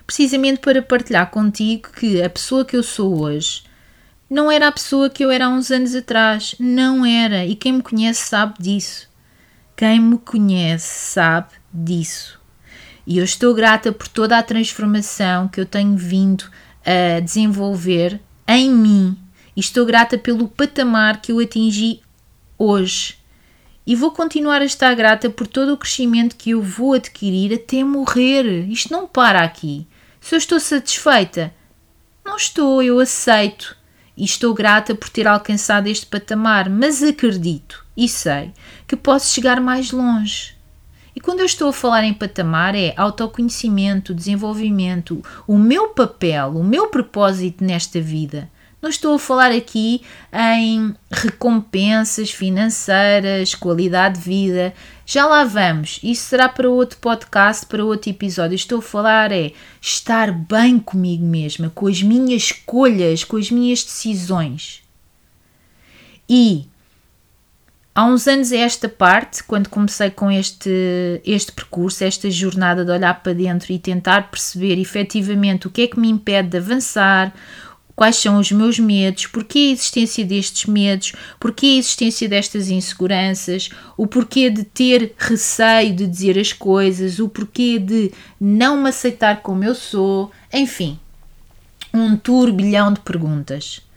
Precisamente 0.05 0.59
para 0.59 0.81
partilhar 0.81 1.29
contigo 1.29 1.89
que 1.91 2.21
a 2.21 2.29
pessoa 2.29 2.65
que 2.65 2.75
eu 2.75 2.83
sou 2.83 3.21
hoje 3.21 3.63
não 4.29 4.51
era 4.51 4.67
a 4.67 4.71
pessoa 4.71 5.09
que 5.09 5.25
eu 5.25 5.31
era 5.31 5.47
há 5.47 5.49
uns 5.49 5.71
anos 5.71 5.95
atrás. 5.95 6.55
Não 6.59 7.05
era. 7.05 7.45
E 7.45 7.55
quem 7.55 7.73
me 7.73 7.81
conhece 7.81 8.27
sabe 8.27 8.53
disso. 8.59 9.09
Quem 9.75 9.99
me 9.99 10.17
conhece 10.19 11.11
sabe 11.11 11.49
disso. 11.73 12.38
E 13.09 13.17
eu 13.17 13.23
estou 13.23 13.55
grata 13.55 13.91
por 13.91 14.07
toda 14.07 14.37
a 14.37 14.43
transformação 14.43 15.47
que 15.47 15.59
eu 15.59 15.65
tenho 15.65 15.97
vindo 15.97 16.43
a 16.85 17.19
desenvolver 17.19 18.21
em 18.47 18.69
mim. 18.69 19.17
E 19.55 19.59
estou 19.59 19.83
grata 19.83 20.15
pelo 20.15 20.47
patamar 20.47 21.19
que 21.19 21.31
eu 21.31 21.39
atingi 21.39 22.01
hoje. 22.55 23.17
E 23.83 23.95
vou 23.95 24.11
continuar 24.11 24.61
a 24.61 24.65
estar 24.65 24.93
grata 24.93 25.27
por 25.27 25.47
todo 25.47 25.73
o 25.73 25.77
crescimento 25.77 26.35
que 26.35 26.51
eu 26.51 26.61
vou 26.61 26.93
adquirir 26.93 27.51
até 27.51 27.83
morrer. 27.83 28.69
Isto 28.69 28.93
não 28.93 29.07
para 29.07 29.41
aqui. 29.41 29.87
Se 30.21 30.35
eu 30.35 30.37
estou 30.37 30.59
satisfeita, 30.59 31.51
não 32.23 32.35
estou, 32.35 32.83
eu 32.83 32.99
aceito. 32.99 33.75
E 34.15 34.23
estou 34.23 34.53
grata 34.53 34.93
por 34.93 35.09
ter 35.09 35.27
alcançado 35.27 35.87
este 35.87 36.05
patamar, 36.05 36.69
mas 36.69 37.01
acredito 37.01 37.83
e 37.97 38.07
sei 38.07 38.53
que 38.87 38.95
posso 38.95 39.33
chegar 39.33 39.59
mais 39.59 39.91
longe. 39.91 40.58
E 41.19 41.21
quando 41.21 41.41
eu 41.41 41.45
estou 41.45 41.67
a 41.67 41.73
falar 41.73 42.05
em 42.05 42.13
patamar, 42.13 42.73
é 42.75 42.93
autoconhecimento, 42.95 44.13
desenvolvimento, 44.13 45.21
o 45.45 45.57
meu 45.57 45.89
papel, 45.89 46.51
o 46.51 46.63
meu 46.63 46.87
propósito 46.87 47.61
nesta 47.61 47.99
vida. 47.99 48.49
Não 48.81 48.89
estou 48.89 49.15
a 49.15 49.19
falar 49.19 49.51
aqui 49.51 50.01
em 50.31 50.95
recompensas 51.11 52.31
financeiras, 52.31 53.53
qualidade 53.53 54.17
de 54.17 54.29
vida. 54.29 54.73
Já 55.05 55.25
lá 55.25 55.43
vamos. 55.43 55.99
Isso 56.01 56.23
será 56.29 56.47
para 56.47 56.69
outro 56.69 56.97
podcast, 56.99 57.65
para 57.65 57.83
outro 57.83 58.09
episódio. 58.09 58.55
Estou 58.55 58.79
a 58.79 58.81
falar 58.81 59.33
é 59.33 59.51
estar 59.81 60.31
bem 60.31 60.79
comigo 60.79 61.25
mesma, 61.25 61.69
com 61.75 61.87
as 61.87 62.01
minhas 62.01 62.43
escolhas, 62.43 63.25
com 63.25 63.35
as 63.35 63.51
minhas 63.51 63.83
decisões. 63.83 64.81
E 66.29 66.65
há 67.99 68.05
uns 68.05 68.27
anos 68.27 68.53
esta 68.53 68.87
parte, 68.87 69.43
quando 69.43 69.67
comecei 69.67 70.09
com 70.09 70.31
este, 70.31 71.21
este 71.25 71.51
percurso, 71.51 72.05
esta 72.05 72.31
jornada 72.31 72.85
de 72.85 72.91
olhar 72.91 73.21
para 73.21 73.33
dentro 73.33 73.73
e 73.73 73.77
tentar 73.77 74.31
perceber 74.31 74.79
efetivamente 74.79 75.67
o 75.67 75.69
que 75.69 75.81
é 75.81 75.87
que 75.87 75.99
me 75.99 76.07
impede 76.07 76.47
de 76.47 76.57
avançar, 76.57 77.33
quais 77.97 78.15
são 78.15 78.39
os 78.39 78.53
meus 78.53 78.79
medos, 78.79 79.27
porquê 79.27 79.59
a 79.59 79.71
existência 79.73 80.23
destes 80.25 80.65
medos, 80.65 81.11
porquê 81.41 81.65
a 81.65 81.77
existência 81.79 82.29
destas 82.29 82.69
inseguranças, 82.69 83.69
o 83.97 84.07
porquê 84.07 84.49
de 84.49 84.63
ter 84.63 85.13
receio 85.17 85.93
de 85.93 86.07
dizer 86.07 86.39
as 86.39 86.53
coisas, 86.53 87.19
o 87.19 87.27
porquê 87.27 87.77
de 87.79 88.13
não 88.39 88.81
me 88.81 88.87
aceitar 88.87 89.41
como 89.41 89.65
eu 89.65 89.75
sou, 89.75 90.31
enfim, 90.53 90.97
um 91.93 92.15
turbilhão 92.15 92.93
de 92.93 93.01
perguntas. 93.01 93.88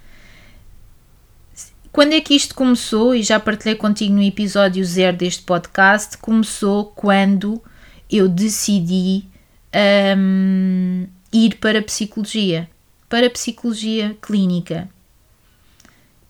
Quando 1.92 2.14
é 2.14 2.20
que 2.20 2.35
isto 2.35 2.55
começou? 2.55 3.14
E 3.14 3.22
já 3.22 3.38
partilhei 3.38 3.76
contigo 3.76 4.14
no 4.14 4.22
episódio 4.22 4.85
zero 4.85 5.16
deste 5.16 5.42
podcast. 5.42 6.16
Começou 6.16 6.87
quando 6.87 7.62
eu 8.11 8.28
decidi 8.28 9.24
um, 10.16 11.07
ir 11.33 11.57
para 11.57 11.78
a 11.78 11.83
psicologia 11.83 12.68
para 13.12 13.26
a 13.26 13.31
psicologia 13.31 14.16
clínica. 14.22 14.88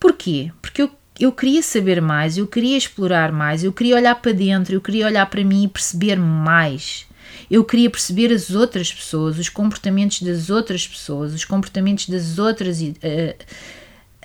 Porquê? 0.01 0.51
Porque 0.61 0.83
eu, 0.83 0.91
eu 1.21 1.31
queria 1.31 1.63
saber 1.63 2.03
mais, 2.03 2.37
eu 2.37 2.45
queria 2.49 2.77
explorar 2.77 3.31
mais, 3.31 3.63
eu 3.63 3.73
queria 3.73 3.95
olhar 3.95 4.17
para 4.17 4.33
dentro, 4.33 4.75
eu 4.75 4.81
queria 4.81 5.07
olhar 5.07 5.27
para 5.27 5.45
mim 5.45 5.63
e 5.63 5.69
perceber 5.69 6.17
mais. 6.17 7.07
Eu 7.49 7.65
queria 7.65 7.89
perceber 7.89 8.33
as 8.33 8.51
outras 8.51 8.93
pessoas, 8.93 9.39
os 9.39 9.49
comportamentos 9.49 10.23
das 10.23 10.51
outras 10.51 10.89
pessoas, 10.89 11.33
os 11.33 11.45
comportamentos 11.45 12.09
das 12.09 12.37
outras. 12.37 12.81
Uh, 12.81 13.37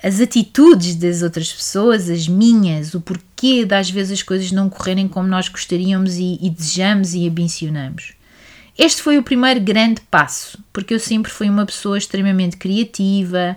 as 0.02 0.20
atitudes 0.20 0.94
das 0.94 1.22
outras 1.22 1.52
pessoas, 1.52 2.08
as 2.08 2.28
minhas, 2.28 2.94
o 2.94 3.00
porquê 3.00 3.64
das 3.64 3.90
vezes 3.90 4.12
as 4.12 4.22
coisas 4.22 4.52
não 4.52 4.70
correrem 4.70 5.08
como 5.08 5.26
nós 5.26 5.48
gostaríamos 5.48 6.16
e, 6.16 6.38
e 6.40 6.50
desejamos 6.50 7.14
e 7.14 7.28
ambicionamos. 7.28 8.12
Este 8.78 9.02
foi 9.02 9.18
o 9.18 9.24
primeiro 9.24 9.60
grande 9.60 10.00
passo, 10.02 10.56
porque 10.72 10.94
eu 10.94 11.00
sempre 11.00 11.32
fui 11.32 11.50
uma 11.50 11.66
pessoa 11.66 11.98
extremamente 11.98 12.56
criativa, 12.56 13.56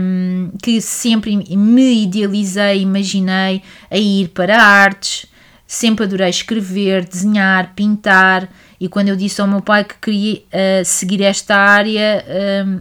um, 0.00 0.50
que 0.60 0.80
sempre 0.80 1.36
me 1.36 2.02
idealizei, 2.02 2.80
imaginei 2.80 3.62
a 3.88 3.96
ir 3.96 4.30
para 4.30 4.60
artes, 4.60 5.26
sempre 5.64 6.06
adorei 6.06 6.30
escrever, 6.30 7.04
desenhar, 7.04 7.72
pintar, 7.76 8.48
e 8.80 8.88
quando 8.88 9.08
eu 9.08 9.16
disse 9.16 9.40
ao 9.40 9.46
meu 9.46 9.62
pai 9.62 9.84
que 9.84 9.94
queria 10.00 10.38
uh, 10.38 10.84
seguir 10.84 11.22
esta 11.22 11.54
área, 11.54 12.24
um, 12.66 12.80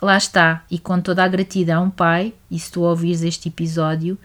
lá 0.00 0.16
está, 0.16 0.64
e 0.70 0.78
com 0.78 1.00
toda 1.00 1.24
a 1.24 1.28
gratidão, 1.28 1.90
pai, 1.90 2.34
e 2.50 2.58
se 2.58 2.70
tu 2.70 2.82
ouvires 2.82 3.22
este 3.22 3.48
episódio, 3.48 4.18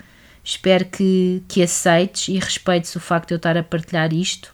espero 0.43 0.85
que, 0.85 1.43
que 1.47 1.61
aceites 1.63 2.27
e 2.27 2.37
respeites 2.37 2.95
o 2.95 2.99
facto 2.99 3.29
de 3.29 3.33
eu 3.35 3.37
estar 3.37 3.57
a 3.57 3.63
partilhar 3.63 4.13
isto, 4.13 4.53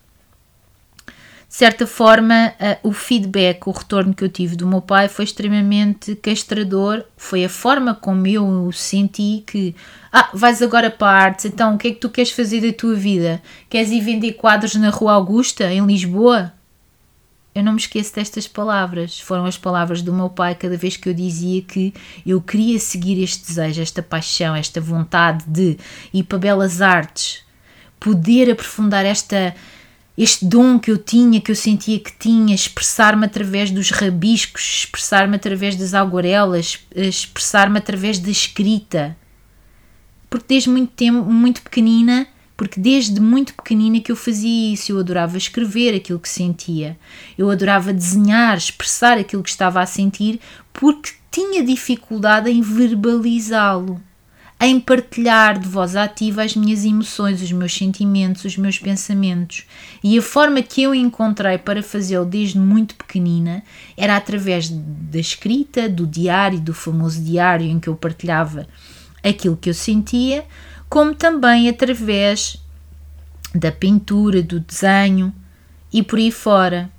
de 1.49 1.55
certa 1.55 1.87
forma, 1.87 2.53
uh, 2.59 2.89
o 2.89 2.93
feedback, 2.93 3.67
o 3.67 3.71
retorno 3.71 4.13
que 4.13 4.23
eu 4.23 4.29
tive 4.29 4.55
do 4.55 4.67
meu 4.67 4.81
pai 4.81 5.07
foi 5.07 5.25
extremamente 5.25 6.15
castrador. 6.15 7.03
Foi 7.17 7.43
a 7.43 7.49
forma 7.49 7.95
como 7.95 8.27
eu 8.27 8.71
senti 8.71 9.43
que, 9.47 9.75
ah, 10.13 10.29
vais 10.31 10.61
agora 10.61 10.91
para 10.91 11.07
a 11.07 11.23
artes, 11.23 11.45
então 11.45 11.73
o 11.73 11.77
que 11.79 11.87
é 11.87 11.91
que 11.91 11.99
tu 11.99 12.07
queres 12.07 12.29
fazer 12.29 12.61
da 12.61 12.71
tua 12.71 12.93
vida? 12.93 13.41
Queres 13.67 13.89
ir 13.89 13.99
vender 13.99 14.33
quadros 14.33 14.75
na 14.75 14.91
Rua 14.91 15.13
Augusta, 15.13 15.73
em 15.73 15.83
Lisboa? 15.83 16.53
Eu 17.59 17.63
não 17.63 17.73
me 17.73 17.79
esqueço 17.79 18.15
destas 18.15 18.47
palavras. 18.47 19.19
Foram 19.19 19.45
as 19.45 19.57
palavras 19.57 20.01
do 20.01 20.13
meu 20.13 20.29
pai 20.29 20.55
cada 20.55 20.77
vez 20.77 20.95
que 20.95 21.09
eu 21.09 21.13
dizia 21.13 21.61
que 21.61 21.93
eu 22.25 22.41
queria 22.41 22.79
seguir 22.79 23.21
este 23.21 23.47
desejo, 23.47 23.81
esta 23.81 24.01
paixão, 24.01 24.55
esta 24.55 24.79
vontade 24.79 25.43
de 25.45 25.77
ir 26.13 26.23
para 26.23 26.37
belas 26.37 26.81
artes, 26.81 27.41
poder 27.99 28.49
aprofundar 28.49 29.05
esta 29.05 29.53
este 30.17 30.45
dom 30.45 30.77
que 30.77 30.91
eu 30.91 30.97
tinha, 30.97 31.39
que 31.39 31.49
eu 31.49 31.55
sentia 31.55 31.97
que 31.97 32.11
tinha, 32.11 32.53
expressar-me 32.53 33.25
através 33.25 33.71
dos 33.71 33.89
rabiscos, 33.89 34.81
expressar-me 34.83 35.35
através 35.35 35.77
das 35.77 35.93
aguarelas, 35.93 36.79
expressar-me 36.93 37.77
através 37.77 38.19
da 38.19 38.29
escrita. 38.29 39.15
Porque 40.29 40.45
desde 40.49 40.69
muito 40.69 40.91
tempo, 40.91 41.23
muito 41.23 41.61
pequenina, 41.61 42.27
porque 42.59 42.77
desde 42.77 43.21
muito 43.21 43.53
pequenina 43.53 44.01
que 44.01 44.11
eu 44.11 44.17
fazia 44.17 44.73
isso, 44.73 44.91
eu 44.91 44.99
adorava 44.99 45.37
escrever 45.37 45.95
aquilo 45.95 46.19
que 46.19 46.27
sentia, 46.27 46.97
eu 47.37 47.49
adorava 47.49 47.93
desenhar, 47.93 48.57
expressar 48.57 49.17
aquilo 49.17 49.41
que 49.41 49.49
estava 49.49 49.79
a 49.79 49.85
sentir, 49.85 50.41
porque 50.73 51.11
tinha 51.31 51.63
dificuldade 51.63 52.51
em 52.51 52.59
verbalizá-lo 52.59 54.01
em 54.59 54.77
partilhar 54.77 55.57
de 55.57 55.69
voz 55.69 55.95
ativa 55.95 56.43
as 56.43 56.53
minhas 56.53 56.83
emoções, 56.83 57.41
os 57.41 57.49
meus 57.53 57.73
sentimentos, 57.73 58.43
os 58.43 58.57
meus 58.57 58.77
pensamentos. 58.77 59.63
E 60.03 60.19
a 60.19 60.21
forma 60.21 60.61
que 60.61 60.83
eu 60.83 60.93
encontrei 60.93 61.57
para 61.57 61.81
fazê-lo 61.81 62.25
desde 62.25 62.59
muito 62.59 62.93
pequenina 62.95 63.63
era 63.95 64.17
através 64.17 64.67
da 64.69 65.17
escrita, 65.17 65.87
do 65.87 66.05
diário, 66.05 66.59
do 66.59 66.73
famoso 66.73 67.23
diário 67.23 67.65
em 67.65 67.79
que 67.79 67.87
eu 67.87 67.95
partilhava 67.95 68.67
aquilo 69.23 69.55
que 69.55 69.69
eu 69.69 69.73
sentia, 69.73 70.43
como 70.89 71.13
também 71.13 71.69
através 71.69 72.57
da 73.53 73.71
pintura, 73.71 74.41
do 74.41 74.59
desenho 74.59 75.33
e 75.93 76.01
por 76.01 76.17
aí 76.17 76.31
fora. 76.31 76.89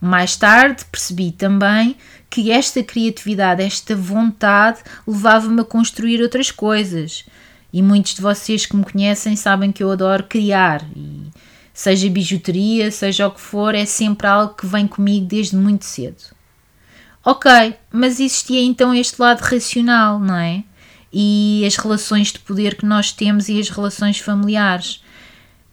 Mais 0.00 0.36
tarde 0.36 0.84
percebi 0.84 1.32
também 1.32 1.96
que 2.30 2.52
esta 2.52 2.82
criatividade, 2.82 3.62
esta 3.62 3.96
vontade 3.96 4.80
levava-me 5.06 5.60
a 5.60 5.64
construir 5.64 6.22
outras 6.22 6.50
coisas. 6.50 7.24
E 7.72 7.82
muitos 7.82 8.14
de 8.14 8.22
vocês 8.22 8.64
que 8.64 8.76
me 8.76 8.84
conhecem 8.84 9.34
sabem 9.34 9.72
que 9.72 9.82
eu 9.82 9.90
adoro 9.90 10.24
criar. 10.24 10.84
E 10.94 11.26
seja 11.74 12.08
bijuteria, 12.08 12.90
seja 12.90 13.26
o 13.26 13.30
que 13.30 13.40
for, 13.40 13.74
é 13.74 13.84
sempre 13.84 14.26
algo 14.26 14.54
que 14.54 14.66
vem 14.66 14.86
comigo 14.86 15.26
desde 15.26 15.56
muito 15.56 15.84
cedo. 15.84 16.22
Ok, 17.24 17.50
mas 17.90 18.20
existia 18.20 18.62
então 18.62 18.94
este 18.94 19.20
lado 19.20 19.40
racional, 19.40 20.18
não 20.18 20.36
é? 20.36 20.62
E 21.12 21.62
as 21.66 21.76
relações 21.76 22.32
de 22.32 22.38
poder 22.38 22.76
que 22.76 22.84
nós 22.84 23.12
temos 23.12 23.48
e 23.48 23.58
as 23.58 23.68
relações 23.68 24.18
familiares. 24.18 25.02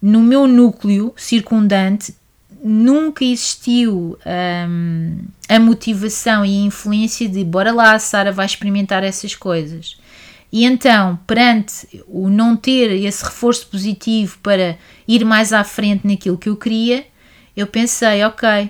No 0.02 0.22
meu 0.22 0.48
núcleo 0.48 1.14
circundante 1.18 2.16
nunca 2.64 3.24
existiu 3.24 4.18
um, 4.26 5.18
a 5.48 5.60
motivação 5.60 6.44
e 6.44 6.64
a 6.64 6.66
influência 6.66 7.30
de 7.30 7.44
bora 7.44 7.72
lá, 7.72 7.98
Sara 8.00 8.32
vai 8.32 8.46
experimentar 8.46 9.04
essas 9.04 9.36
coisas. 9.36 9.98
E 10.52 10.64
então, 10.66 11.20
perante 11.28 12.04
o 12.08 12.30
não 12.30 12.56
ter 12.56 12.90
esse 13.04 13.24
reforço 13.24 13.68
positivo 13.68 14.40
para 14.42 14.78
ir 15.08 15.24
mais 15.26 15.54
à 15.54 15.64
frente 15.64 16.08
naquilo 16.08 16.38
que 16.38 16.50
eu 16.50 16.56
queria, 16.56 17.06
eu 17.56 17.68
pensei, 17.68 18.24
ok, 18.24 18.70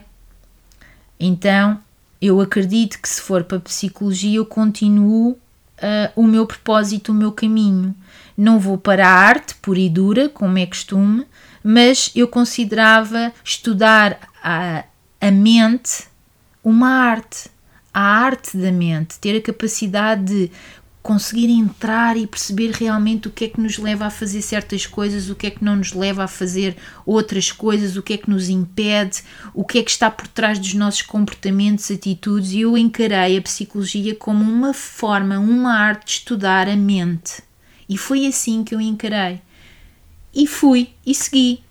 então 1.20 1.80
eu 2.22 2.42
acredito 2.42 3.00
que 3.02 3.08
se 3.08 3.22
for 3.22 3.44
para 3.44 3.60
psicologia 3.60 4.38
eu 4.38 4.46
continuo 4.46 5.38
uh, 5.78 6.12
o 6.16 6.24
meu 6.24 6.46
propósito, 6.46 7.12
o 7.12 7.16
meu 7.16 7.32
caminho. 7.32 7.96
Não 8.38 8.60
vou 8.60 8.78
para 8.78 9.08
a 9.08 9.12
arte 9.12 9.56
pura 9.56 9.80
e 9.80 9.90
dura, 9.90 10.30
como 10.30 10.58
é 10.58 10.66
costume, 10.66 11.26
mas 11.64 12.12
eu 12.16 12.28
considerava 12.28 13.32
estudar 13.44 14.20
a, 14.44 14.84
a 15.20 15.32
mente 15.32 16.06
uma 16.64 16.90
arte, 16.90 17.50
a 17.94 18.02
arte 18.02 18.58
da 18.58 18.72
mente, 18.72 19.20
ter 19.20 19.38
a 19.38 19.42
capacidade 19.42 20.26
de 20.26 20.52
conseguir 21.06 21.52
entrar 21.52 22.18
e 22.18 22.26
perceber 22.26 22.72
realmente 22.72 23.28
o 23.28 23.32
que 23.32 23.46
é 23.46 23.48
que 23.48 23.62
nos 23.62 23.78
leva 23.78 24.08
a 24.08 24.10
fazer 24.10 24.42
certas 24.42 24.88
coisas, 24.88 25.30
o 25.30 25.36
que 25.36 25.46
é 25.46 25.52
que 25.52 25.64
não 25.64 25.76
nos 25.76 25.94
leva 25.94 26.24
a 26.24 26.28
fazer 26.28 26.76
outras 27.06 27.52
coisas, 27.52 27.96
o 27.96 28.02
que 28.02 28.14
é 28.14 28.18
que 28.18 28.28
nos 28.28 28.50
impede, 28.50 29.22
o 29.54 29.64
que 29.64 29.78
é 29.78 29.84
que 29.84 29.92
está 29.92 30.10
por 30.10 30.28
trás 30.28 30.58
dos 30.58 30.74
nossos 30.74 31.04
comportamentos, 31.04 31.92
atitudes, 31.92 32.54
e 32.54 32.62
eu 32.62 32.76
encarei 32.76 33.38
a 33.38 33.42
psicologia 33.44 34.16
como 34.16 34.44
uma 34.44 34.74
forma, 34.74 35.38
uma 35.38 35.76
arte 35.76 36.06
de 36.06 36.12
estudar 36.14 36.68
a 36.68 36.76
mente. 36.76 37.44
E 37.88 38.00
foi 38.00 38.26
assim 38.26 38.64
que 38.64 38.74
eu 38.74 38.82
encarei. 38.82 39.40
e 40.34 40.48
fui 40.48 40.90
e 41.06 41.14
segui. 41.14 41.62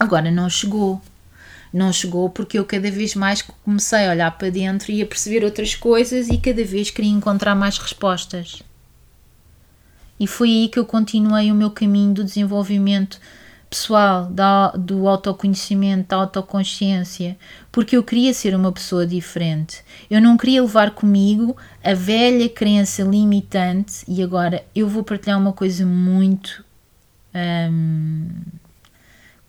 Agora 0.00 0.32
não 0.32 0.50
chegou. 0.50 1.00
Não 1.76 1.92
chegou 1.92 2.30
porque 2.30 2.58
eu 2.58 2.64
cada 2.64 2.90
vez 2.90 3.14
mais 3.14 3.42
comecei 3.42 4.06
a 4.06 4.10
olhar 4.10 4.30
para 4.38 4.48
dentro 4.48 4.90
e 4.90 5.02
a 5.02 5.06
perceber 5.06 5.44
outras 5.44 5.74
coisas 5.74 6.26
e 6.30 6.38
cada 6.38 6.64
vez 6.64 6.88
queria 6.88 7.10
encontrar 7.10 7.54
mais 7.54 7.76
respostas. 7.76 8.62
E 10.18 10.26
foi 10.26 10.48
aí 10.48 10.68
que 10.68 10.78
eu 10.78 10.86
continuei 10.86 11.52
o 11.52 11.54
meu 11.54 11.70
caminho 11.70 12.14
do 12.14 12.24
desenvolvimento 12.24 13.20
pessoal, 13.68 14.24
da, 14.24 14.70
do 14.70 15.06
autoconhecimento, 15.06 16.08
da 16.08 16.16
autoconsciência, 16.16 17.36
porque 17.70 17.94
eu 17.94 18.02
queria 18.02 18.32
ser 18.32 18.54
uma 18.54 18.72
pessoa 18.72 19.06
diferente. 19.06 19.84
Eu 20.08 20.22
não 20.22 20.38
queria 20.38 20.62
levar 20.62 20.92
comigo 20.92 21.54
a 21.84 21.92
velha 21.92 22.48
crença 22.48 23.02
limitante, 23.02 24.02
e 24.08 24.22
agora 24.22 24.64
eu 24.74 24.88
vou 24.88 25.04
partilhar 25.04 25.38
uma 25.38 25.52
coisa 25.52 25.84
muito 25.84 26.64
hum, 27.70 28.30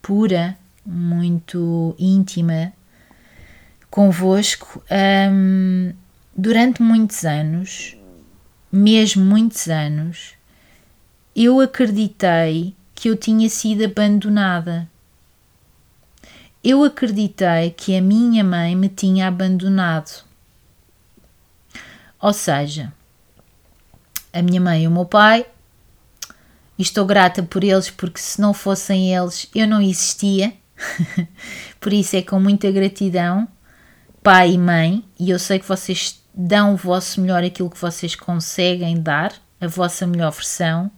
pura, 0.01 0.57
muito 0.87 1.93
íntima 1.99 2.71
convosco. 3.89 4.81
Hum, 4.89 5.93
durante 6.35 6.81
muitos 6.81 7.25
anos, 7.25 7.97
mesmo 8.71 9.25
muitos 9.25 9.67
anos, 9.67 10.33
eu 11.35 11.59
acreditei 11.59 12.73
que 12.95 13.09
eu 13.09 13.17
tinha 13.17 13.49
sido 13.49 13.83
abandonada. 13.83 14.89
Eu 16.63 16.83
acreditei 16.83 17.71
que 17.71 17.95
a 17.95 18.01
minha 18.01 18.43
mãe 18.43 18.75
me 18.75 18.89
tinha 18.89 19.27
abandonado. 19.27 20.25
Ou 22.19 22.33
seja, 22.33 22.91
a 24.33 24.41
minha 24.41 24.59
mãe 24.59 24.83
e 24.83 24.87
o 24.87 24.91
meu 24.91 25.05
pai, 25.05 25.45
e 26.77 26.81
estou 26.81 27.05
grata 27.05 27.41
por 27.43 27.63
eles 27.63 27.89
porque 27.89 28.19
se 28.19 28.39
não 28.39 28.53
fossem 28.53 29.13
eles 29.15 29.49
eu 29.53 29.67
não 29.67 29.81
existia. 29.81 30.53
por 31.79 31.93
isso 31.93 32.15
é 32.15 32.21
com 32.21 32.39
muita 32.39 32.71
gratidão, 32.71 33.47
pai 34.21 34.53
e 34.53 34.57
mãe, 34.57 35.03
e 35.19 35.29
eu 35.29 35.39
sei 35.39 35.59
que 35.59 35.67
vocês 35.67 36.21
dão 36.33 36.73
o 36.73 36.77
vosso 36.77 37.19
melhor 37.19 37.43
aquilo 37.43 37.69
que 37.69 37.81
vocês 37.81 38.15
conseguem 38.15 39.01
dar, 39.01 39.33
a 39.59 39.67
vossa 39.67 40.05
melhor 40.05 40.31
versão. 40.31 40.91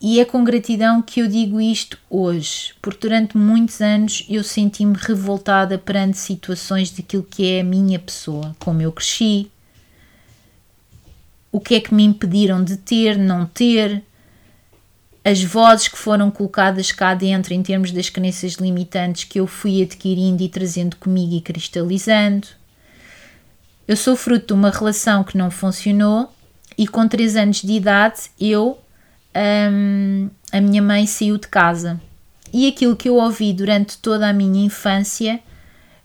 E 0.00 0.18
é 0.18 0.24
com 0.24 0.42
gratidão 0.42 1.02
que 1.02 1.20
eu 1.20 1.28
digo 1.28 1.60
isto 1.60 1.98
hoje, 2.08 2.72
porque 2.80 3.06
durante 3.06 3.36
muitos 3.36 3.82
anos 3.82 4.24
eu 4.30 4.42
senti-me 4.42 4.96
revoltada 4.96 5.76
perante 5.76 6.16
situações 6.16 6.90
daquilo 6.90 7.22
que 7.22 7.46
é 7.46 7.60
a 7.60 7.64
minha 7.64 7.98
pessoa, 7.98 8.56
como 8.58 8.80
eu 8.80 8.90
cresci, 8.90 9.50
o 11.52 11.60
que 11.60 11.74
é 11.74 11.80
que 11.80 11.92
me 11.92 12.04
impediram 12.04 12.64
de 12.64 12.78
ter, 12.78 13.18
não 13.18 13.44
ter, 13.44 14.02
as 15.24 15.42
vozes 15.42 15.88
que 15.88 15.98
foram 15.98 16.30
colocadas 16.30 16.92
cá 16.92 17.14
dentro 17.14 17.52
em 17.52 17.62
termos 17.62 17.92
das 17.92 18.08
crenças 18.08 18.54
limitantes 18.54 19.24
que 19.24 19.38
eu 19.38 19.46
fui 19.46 19.82
adquirindo 19.82 20.42
e 20.42 20.48
trazendo 20.48 20.96
comigo 20.96 21.34
e 21.34 21.40
cristalizando. 21.40 22.48
Eu 23.86 23.96
sou 23.96 24.16
fruto 24.16 24.48
de 24.48 24.52
uma 24.52 24.70
relação 24.70 25.22
que 25.24 25.36
não 25.36 25.50
funcionou 25.50 26.32
e 26.78 26.86
com 26.86 27.06
3 27.06 27.36
anos 27.36 27.62
de 27.62 27.72
idade 27.72 28.30
eu 28.40 28.78
um, 29.34 30.30
a 30.52 30.60
minha 30.60 30.82
mãe 30.82 31.06
saiu 31.06 31.38
de 31.38 31.48
casa. 31.48 32.00
E 32.52 32.66
aquilo 32.66 32.96
que 32.96 33.08
eu 33.08 33.16
ouvi 33.16 33.52
durante 33.52 33.98
toda 33.98 34.28
a 34.28 34.32
minha 34.32 34.64
infância 34.64 35.40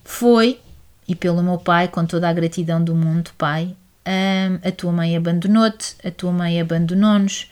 foi, 0.03 0.59
e 1.07 1.15
pelo 1.15 1.41
meu 1.41 1.57
pai, 1.57 1.87
com 1.87 2.05
toda 2.05 2.29
a 2.29 2.33
gratidão 2.33 2.83
do 2.83 2.93
mundo, 2.93 3.31
pai, 3.37 3.75
um, 4.05 4.67
a 4.67 4.71
tua 4.71 4.91
mãe 4.91 5.17
abandonou-te, 5.17 5.95
a 6.03 6.11
tua 6.11 6.31
mãe 6.31 6.61
abandonou-nos, 6.61 7.49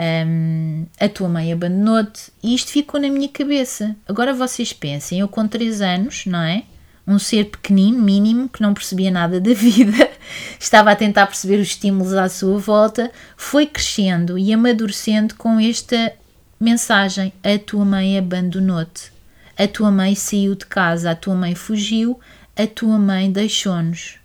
um, 0.00 0.86
a 0.98 1.08
tua 1.10 1.28
mãe 1.28 1.52
abandonou-te, 1.52 2.32
e 2.42 2.54
isto 2.54 2.70
ficou 2.70 2.98
na 2.98 3.10
minha 3.10 3.28
cabeça. 3.28 3.94
Agora 4.08 4.32
vocês 4.32 4.72
pensem, 4.72 5.20
eu 5.20 5.28
com 5.28 5.46
3 5.46 5.82
anos, 5.82 6.24
não 6.24 6.40
é? 6.40 6.62
Um 7.06 7.18
ser 7.18 7.50
pequenino, 7.50 8.00
mínimo, 8.00 8.48
que 8.48 8.62
não 8.62 8.72
percebia 8.72 9.10
nada 9.10 9.40
da 9.40 9.52
vida, 9.52 10.08
estava 10.58 10.90
a 10.90 10.96
tentar 10.96 11.26
perceber 11.26 11.56
os 11.56 11.68
estímulos 11.68 12.14
à 12.14 12.28
sua 12.28 12.58
volta, 12.58 13.10
foi 13.36 13.66
crescendo 13.66 14.38
e 14.38 14.52
amadurecendo 14.52 15.34
com 15.34 15.60
esta 15.60 16.12
mensagem: 16.58 17.32
A 17.42 17.58
tua 17.58 17.84
mãe 17.84 18.16
abandonou-te, 18.16 19.12
a 19.58 19.66
tua 19.68 19.90
mãe 19.90 20.14
saiu 20.14 20.54
de 20.54 20.64
casa, 20.66 21.10
a 21.10 21.14
tua 21.14 21.34
mãe 21.34 21.54
fugiu, 21.54 22.18
a 22.56 22.66
tua 22.66 22.98
mãe 22.98 23.30
deixou-nos. 23.30 24.18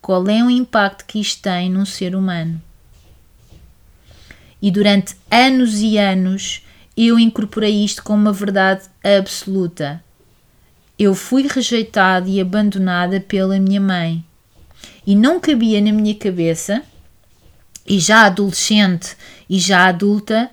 Qual 0.00 0.26
é 0.28 0.42
o 0.42 0.50
impacto 0.50 1.04
que 1.04 1.20
isto 1.20 1.42
tem 1.42 1.70
num 1.70 1.84
ser 1.84 2.16
humano? 2.16 2.60
E 4.62 4.70
durante 4.70 5.16
anos 5.28 5.80
e 5.80 5.98
anos 5.98 6.64
eu 6.96 7.18
incorporei 7.18 7.84
isto 7.84 8.02
como 8.02 8.22
uma 8.22 8.32
verdade 8.32 8.84
absoluta. 9.02 10.02
Eu 10.98 11.14
fui 11.14 11.48
rejeitada 11.48 12.28
e 12.28 12.40
abandonada 12.40 13.20
pela 13.20 13.58
minha 13.58 13.80
mãe 13.80 14.24
e 15.06 15.16
não 15.16 15.40
cabia 15.40 15.80
na 15.80 15.92
minha 15.92 16.14
cabeça, 16.14 16.82
e 17.86 17.98
já 17.98 18.26
adolescente 18.26 19.16
e 19.48 19.58
já 19.58 19.86
adulta, 19.86 20.50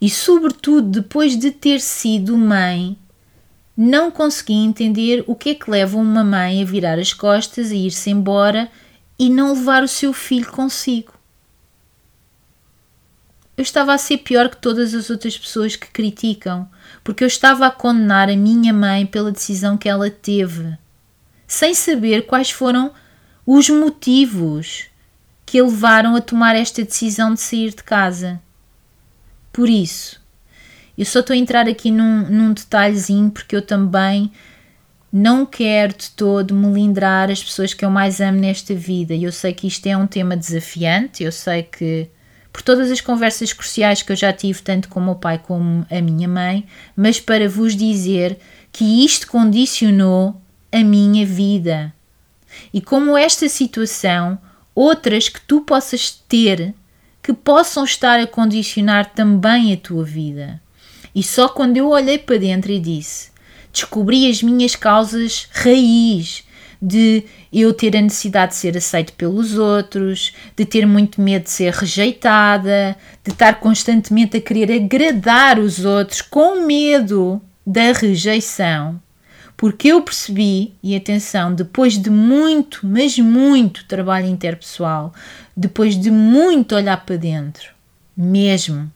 e 0.00 0.08
sobretudo 0.08 0.88
depois 0.88 1.38
de 1.38 1.50
ter 1.50 1.80
sido 1.80 2.36
mãe, 2.36 2.96
não 3.76 4.10
consegui 4.10 4.54
entender 4.54 5.22
o 5.26 5.34
que 5.34 5.50
é 5.50 5.54
que 5.54 5.70
leva 5.70 5.98
uma 5.98 6.24
mãe 6.24 6.62
a 6.62 6.64
virar 6.64 6.98
as 6.98 7.12
costas, 7.12 7.70
a 7.70 7.74
ir-se 7.74 8.08
embora 8.10 8.70
e 9.18 9.28
não 9.28 9.52
levar 9.52 9.82
o 9.82 9.88
seu 9.88 10.14
filho 10.14 10.50
consigo. 10.50 11.15
Eu 13.56 13.62
estava 13.62 13.94
a 13.94 13.98
ser 13.98 14.18
pior 14.18 14.50
que 14.50 14.58
todas 14.58 14.92
as 14.92 15.08
outras 15.08 15.38
pessoas 15.38 15.76
que 15.76 15.88
criticam, 15.88 16.68
porque 17.02 17.24
eu 17.24 17.28
estava 17.28 17.66
a 17.66 17.70
condenar 17.70 18.28
a 18.28 18.36
minha 18.36 18.72
mãe 18.72 19.06
pela 19.06 19.32
decisão 19.32 19.78
que 19.78 19.88
ela 19.88 20.10
teve, 20.10 20.76
sem 21.46 21.74
saber 21.74 22.26
quais 22.26 22.50
foram 22.50 22.92
os 23.46 23.70
motivos 23.70 24.86
que 25.46 25.58
a 25.58 25.62
levaram 25.62 26.16
a 26.16 26.20
tomar 26.20 26.56
esta 26.56 26.82
decisão 26.82 27.32
de 27.32 27.40
sair 27.40 27.70
de 27.70 27.82
casa. 27.82 28.40
Por 29.52 29.70
isso, 29.70 30.20
eu 30.98 31.06
só 31.06 31.20
estou 31.20 31.32
a 31.32 31.36
entrar 31.36 31.68
aqui 31.68 31.90
num, 31.90 32.28
num 32.28 32.52
detalhezinho 32.52 33.30
porque 33.30 33.56
eu 33.56 33.62
também 33.62 34.30
não 35.10 35.46
quero 35.46 35.96
de 35.96 36.10
todo 36.10 36.54
melindrar 36.54 37.30
as 37.30 37.42
pessoas 37.42 37.72
que 37.72 37.84
eu 37.84 37.90
mais 37.90 38.20
amo 38.20 38.38
nesta 38.38 38.74
vida. 38.74 39.14
Eu 39.14 39.32
sei 39.32 39.54
que 39.54 39.66
isto 39.66 39.86
é 39.86 39.96
um 39.96 40.06
tema 40.06 40.36
desafiante, 40.36 41.22
eu 41.22 41.32
sei 41.32 41.62
que 41.62 42.10
por 42.56 42.62
todas 42.62 42.90
as 42.90 43.02
conversas 43.02 43.52
cruciais 43.52 44.00
que 44.00 44.10
eu 44.12 44.16
já 44.16 44.32
tive, 44.32 44.62
tanto 44.62 44.88
com 44.88 44.98
o 44.98 45.04
meu 45.04 45.14
pai 45.14 45.38
como 45.38 45.84
a 45.90 46.00
minha 46.00 46.26
mãe, 46.26 46.66
mas 46.96 47.20
para 47.20 47.50
vos 47.50 47.76
dizer 47.76 48.38
que 48.72 49.04
isto 49.04 49.26
condicionou 49.26 50.40
a 50.72 50.78
minha 50.78 51.26
vida. 51.26 51.92
E 52.72 52.80
como 52.80 53.14
esta 53.14 53.46
situação, 53.46 54.38
outras 54.74 55.28
que 55.28 55.38
tu 55.38 55.60
possas 55.60 56.10
ter 56.26 56.74
que 57.22 57.34
possam 57.34 57.84
estar 57.84 58.18
a 58.18 58.26
condicionar 58.26 59.12
também 59.12 59.74
a 59.74 59.76
tua 59.76 60.02
vida. 60.02 60.58
E 61.14 61.22
só 61.22 61.50
quando 61.50 61.76
eu 61.76 61.90
olhei 61.90 62.16
para 62.16 62.38
dentro 62.38 62.72
e 62.72 62.80
disse: 62.80 63.32
descobri 63.70 64.30
as 64.30 64.42
minhas 64.42 64.74
causas 64.74 65.46
raiz 65.52 66.42
de 66.80 67.24
eu 67.52 67.72
ter 67.72 67.96
a 67.96 68.00
necessidade 68.00 68.52
de 68.52 68.58
ser 68.58 68.76
aceito 68.76 69.12
pelos 69.14 69.56
outros, 69.56 70.32
de 70.56 70.64
ter 70.64 70.86
muito 70.86 71.20
medo 71.20 71.44
de 71.44 71.50
ser 71.50 71.72
rejeitada, 71.72 72.96
de 73.24 73.32
estar 73.32 73.60
constantemente 73.60 74.36
a 74.36 74.40
querer 74.40 74.72
agradar 74.72 75.58
os 75.58 75.84
outros 75.84 76.20
com 76.20 76.66
medo 76.66 77.40
da 77.66 77.92
rejeição 77.92 79.00
porque 79.56 79.88
eu 79.88 80.02
percebi, 80.02 80.74
e 80.82 80.94
atenção, 80.94 81.54
depois 81.54 81.96
de 81.96 82.10
muito, 82.10 82.80
mas 82.82 83.18
muito 83.18 83.86
trabalho 83.86 84.26
interpessoal, 84.26 85.14
depois 85.56 85.98
de 85.98 86.10
muito 86.10 86.74
olhar 86.74 87.04
para 87.06 87.16
dentro, 87.16 87.70
mesmo, 88.14 88.92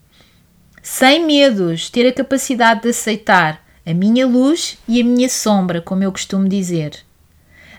sem 0.83 1.25
medos, 1.25 1.89
ter 1.89 2.07
a 2.07 2.13
capacidade 2.13 2.83
de 2.83 2.91
aceitar 2.91 3.65
a 3.87 3.95
minha 3.95 4.27
luz 4.27 4.77
e 4.87 5.01
a 5.01 5.05
minha 5.05 5.29
sombra, 5.29 5.81
como 5.81 6.05
eu 6.05 6.13
costumo 6.13 6.47
dizer. 6.47 6.93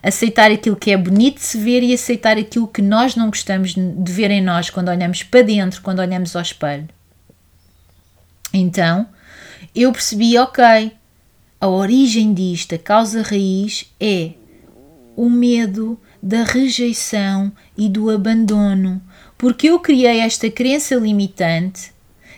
Aceitar 0.03 0.51
aquilo 0.51 0.75
que 0.75 0.91
é 0.91 0.97
bonito 0.97 1.35
de 1.35 1.43
se 1.43 1.57
ver 1.59 1.83
e 1.83 1.93
aceitar 1.93 2.37
aquilo 2.37 2.67
que 2.67 2.81
nós 2.81 3.15
não 3.15 3.27
gostamos 3.27 3.75
de 3.75 4.11
ver 4.11 4.31
em 4.31 4.41
nós 4.41 4.69
quando 4.69 4.89
olhamos 4.89 5.23
para 5.23 5.43
dentro, 5.43 5.81
quando 5.81 5.99
olhamos 5.99 6.35
ao 6.35 6.41
espelho. 6.41 6.87
Então, 8.53 9.07
eu 9.75 9.91
percebi, 9.91 10.37
ok, 10.37 10.91
a 11.59 11.67
origem 11.67 12.33
disto, 12.33 12.75
a 12.75 12.77
causa 12.77 13.21
raiz, 13.21 13.85
é 13.99 14.31
o 15.15 15.29
medo 15.29 15.99
da 16.21 16.43
rejeição 16.43 17.51
e 17.77 17.87
do 17.87 18.09
abandono, 18.09 19.01
porque 19.37 19.67
eu 19.67 19.79
criei 19.79 20.19
esta 20.19 20.49
crença 20.49 20.95
limitante 20.95 21.93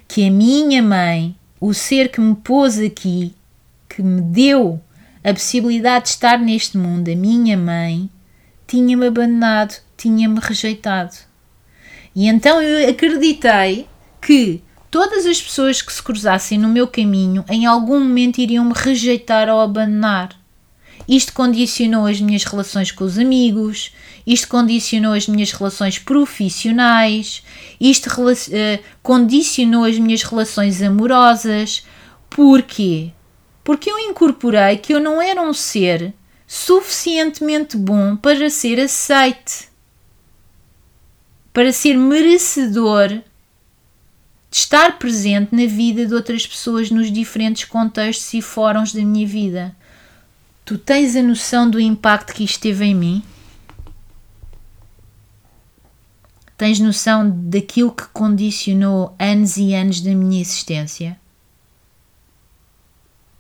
que 0.08 0.28
a 0.28 0.32
minha 0.32 0.82
mãe, 0.82 1.36
o 1.60 1.74
ser 1.74 2.10
que 2.10 2.22
me 2.22 2.36
pôs 2.36 2.78
aqui, 2.80 3.34
que 3.90 4.02
me 4.02 4.22
deu 4.22 4.82
a 5.24 5.34
possibilidade 5.34 6.06
de 6.06 6.10
estar 6.12 6.38
neste 6.38 6.78
mundo, 6.78 7.10
a 7.10 7.16
minha 7.16 7.58
mãe, 7.58 8.10
tinha-me 8.68 9.08
abandonado, 9.08 9.76
tinha-me 9.96 10.40
rejeitado. 10.42 11.16
E 12.16 12.28
então 12.28 12.62
eu 12.62 12.90
acreditei 12.90 13.88
que 14.22 14.62
todas 14.92 15.26
as 15.26 15.42
pessoas 15.42 15.82
que 15.82 15.92
se 15.92 16.04
cruzassem 16.04 16.58
no 16.58 16.70
meu 16.70 16.88
caminho 16.88 17.44
em 17.50 17.66
algum 17.66 18.00
momento 18.00 18.40
iriam 18.40 18.66
me 18.66 18.74
rejeitar 18.76 19.50
ou 19.50 19.60
abandonar. 19.60 20.30
Isto 21.08 21.34
condicionou 21.34 22.06
as 22.06 22.22
minhas 22.22 22.44
relações 22.44 22.92
com 22.92 23.04
os 23.04 23.18
amigos, 23.18 23.92
isto 24.26 24.48
condicionou 24.48 25.14
as 25.14 25.28
minhas 25.28 25.52
relações 25.52 26.00
profissionais, 26.00 27.44
isto 27.80 28.10
uh, 28.10 28.84
condicionou 29.02 29.84
as 29.84 29.98
minhas 29.98 30.24
relações 30.24 30.82
amorosas. 30.82 31.84
Porquê? 32.30 33.12
Porque 33.64 33.90
eu 33.90 33.98
incorporei 33.98 34.78
que 34.78 34.94
eu 34.94 35.00
não 35.00 35.22
era 35.22 35.42
um 35.42 35.54
ser 35.54 36.14
suficientemente 36.46 37.78
bom 37.78 38.16
para 38.16 38.50
ser 38.50 38.80
aceite, 38.80 39.70
para 41.54 41.72
ser 41.72 41.96
merecedor 41.96 43.10
de 43.10 44.58
estar 44.58 45.00
presente 45.00 45.56
na 45.56 45.66
vida 45.66 46.06
de 46.06 46.14
outras 46.14 46.46
pessoas 46.46 46.92
nos 46.92 47.12
diferentes 47.12 47.66
contextos 47.66 48.34
e 48.34 48.42
fóruns 48.42 48.94
da 48.94 49.02
minha 49.02 49.26
vida. 49.26 49.76
Tu 50.66 50.78
tens 50.78 51.16
a 51.16 51.24
noção 51.24 51.70
do 51.70 51.80
impacto 51.80 52.34
que 52.34 52.44
isto 52.44 52.62
teve 52.62 52.86
em 52.86 52.94
mim? 52.94 53.24
Tens 56.56 56.80
noção 56.80 57.30
daquilo 57.30 57.92
que 57.92 58.06
condicionou 58.14 59.16
anos 59.18 59.58
e 59.58 59.74
anos 59.74 60.02
da 60.02 60.12
minha 60.12 60.40
existência? 60.40 61.20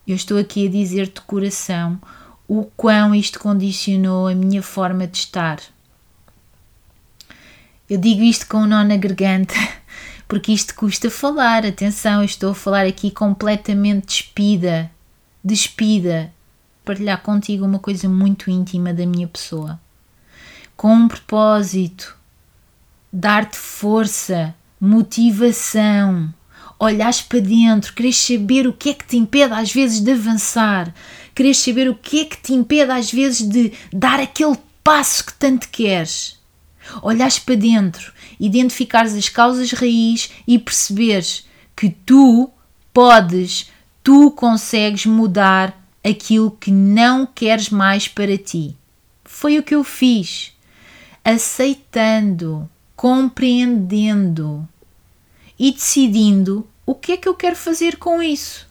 Eu 0.06 0.16
estou 0.16 0.38
aqui 0.38 0.68
a 0.68 0.70
dizer-te 0.70 1.22
coração 1.22 1.99
o 2.47 2.66
quão 2.66 3.16
isto 3.16 3.39
condicionou 3.39 4.28
a 4.28 4.36
minha 4.36 4.62
forma 4.62 5.08
de 5.08 5.18
estar. 5.18 5.60
Eu 7.89 7.97
digo 7.97 8.22
isto 8.22 8.47
com 8.47 8.58
um 8.58 8.68
nó 8.68 8.84
na 8.84 8.97
garganta, 8.97 9.54
porque 10.28 10.51
isto 10.51 10.76
custa 10.76 11.10
falar. 11.10 11.66
Atenção, 11.66 12.20
eu 12.20 12.26
estou 12.26 12.51
a 12.51 12.56
falar 12.56 12.86
aqui 12.86 13.12
completamente 13.12 14.08
despida, 14.08 14.91
despida, 15.43 16.34
partilhar 16.84 17.22
contigo 17.22 17.66
uma 17.66 17.80
coisa 17.80 18.10
muito 18.10 18.51
íntima 18.51 18.93
da 18.93 19.06
minha 19.06 19.28
pessoa. 19.28 19.80
Com 20.76 20.93
um 20.93 21.08
propósito, 21.08 22.18
dar-te 23.12 23.58
força, 23.58 24.54
motivação, 24.82 26.34
olhares 26.84 27.21
para 27.21 27.39
dentro, 27.39 27.93
queres 27.93 28.17
saber 28.17 28.67
o 28.67 28.73
que 28.73 28.89
é 28.89 28.93
que 28.93 29.05
te 29.05 29.17
impede 29.17 29.53
às 29.53 29.71
vezes 29.71 30.01
de 30.01 30.11
avançar, 30.11 30.93
queres 31.34 31.57
saber 31.57 31.89
o 31.89 31.95
que 31.95 32.21
é 32.21 32.25
que 32.25 32.38
te 32.38 32.53
impede 32.53 32.91
às 32.91 33.11
vezes 33.11 33.47
de 33.47 33.71
dar 33.91 34.19
aquele 34.19 34.57
passo 34.84 35.25
que 35.25 35.34
tanto 35.34 35.69
queres. 35.69 36.38
Olhares 37.01 37.39
para 37.39 37.55
dentro, 37.55 38.11
identificares 38.39 39.13
as 39.13 39.29
causas 39.29 39.71
raiz 39.71 40.31
e 40.45 40.59
perceberes 40.59 41.47
que 41.75 41.89
tu 41.89 42.51
podes, 42.93 43.71
tu 44.03 44.31
consegues 44.31 45.05
mudar 45.05 45.81
aquilo 46.03 46.51
que 46.51 46.69
não 46.69 47.25
queres 47.25 47.69
mais 47.69 48.07
para 48.07 48.38
ti. 48.38 48.75
Foi 49.23 49.57
o 49.57 49.63
que 49.63 49.73
eu 49.73 49.84
fiz. 49.84 50.51
Aceitando, 51.23 52.69
compreendendo 52.97 54.67
e 55.57 55.71
decidindo 55.71 56.67
o 56.86 56.93
que 56.93 57.13
é 57.13 57.17
que 57.17 57.27
eu 57.27 57.34
quero 57.34 57.55
fazer 57.55 57.97
com 57.97 58.21
isso. 58.21 58.67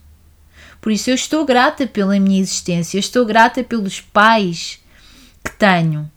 Por 0.80 0.90
isso 0.90 1.10
eu 1.10 1.14
estou 1.14 1.44
grata 1.44 1.86
pela 1.86 2.18
minha 2.18 2.40
existência, 2.40 2.98
estou 2.98 3.24
grata 3.24 3.62
pelos 3.62 4.00
pais 4.00 4.80
que 5.44 5.52
tenho. 5.52 6.10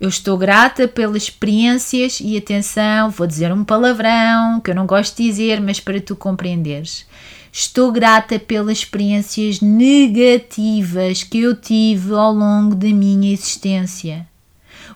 Eu 0.00 0.08
estou 0.08 0.36
grata 0.36 0.86
pelas 0.86 1.24
experiências 1.24 2.20
e 2.20 2.36
atenção, 2.36 3.10
vou 3.10 3.26
dizer 3.26 3.52
um 3.52 3.64
palavrão 3.64 4.60
que 4.60 4.70
eu 4.70 4.74
não 4.74 4.86
gosto 4.86 5.16
de 5.16 5.24
dizer, 5.24 5.60
mas 5.60 5.80
para 5.80 6.00
tu 6.00 6.14
compreenderes. 6.14 7.06
Estou 7.52 7.92
grata 7.92 8.38
pelas 8.38 8.78
experiências 8.78 9.60
negativas 9.60 11.22
que 11.22 11.38
eu 11.38 11.54
tive 11.54 12.12
ao 12.12 12.32
longo 12.32 12.74
da 12.74 12.88
minha 12.88 13.32
existência. 13.32 14.26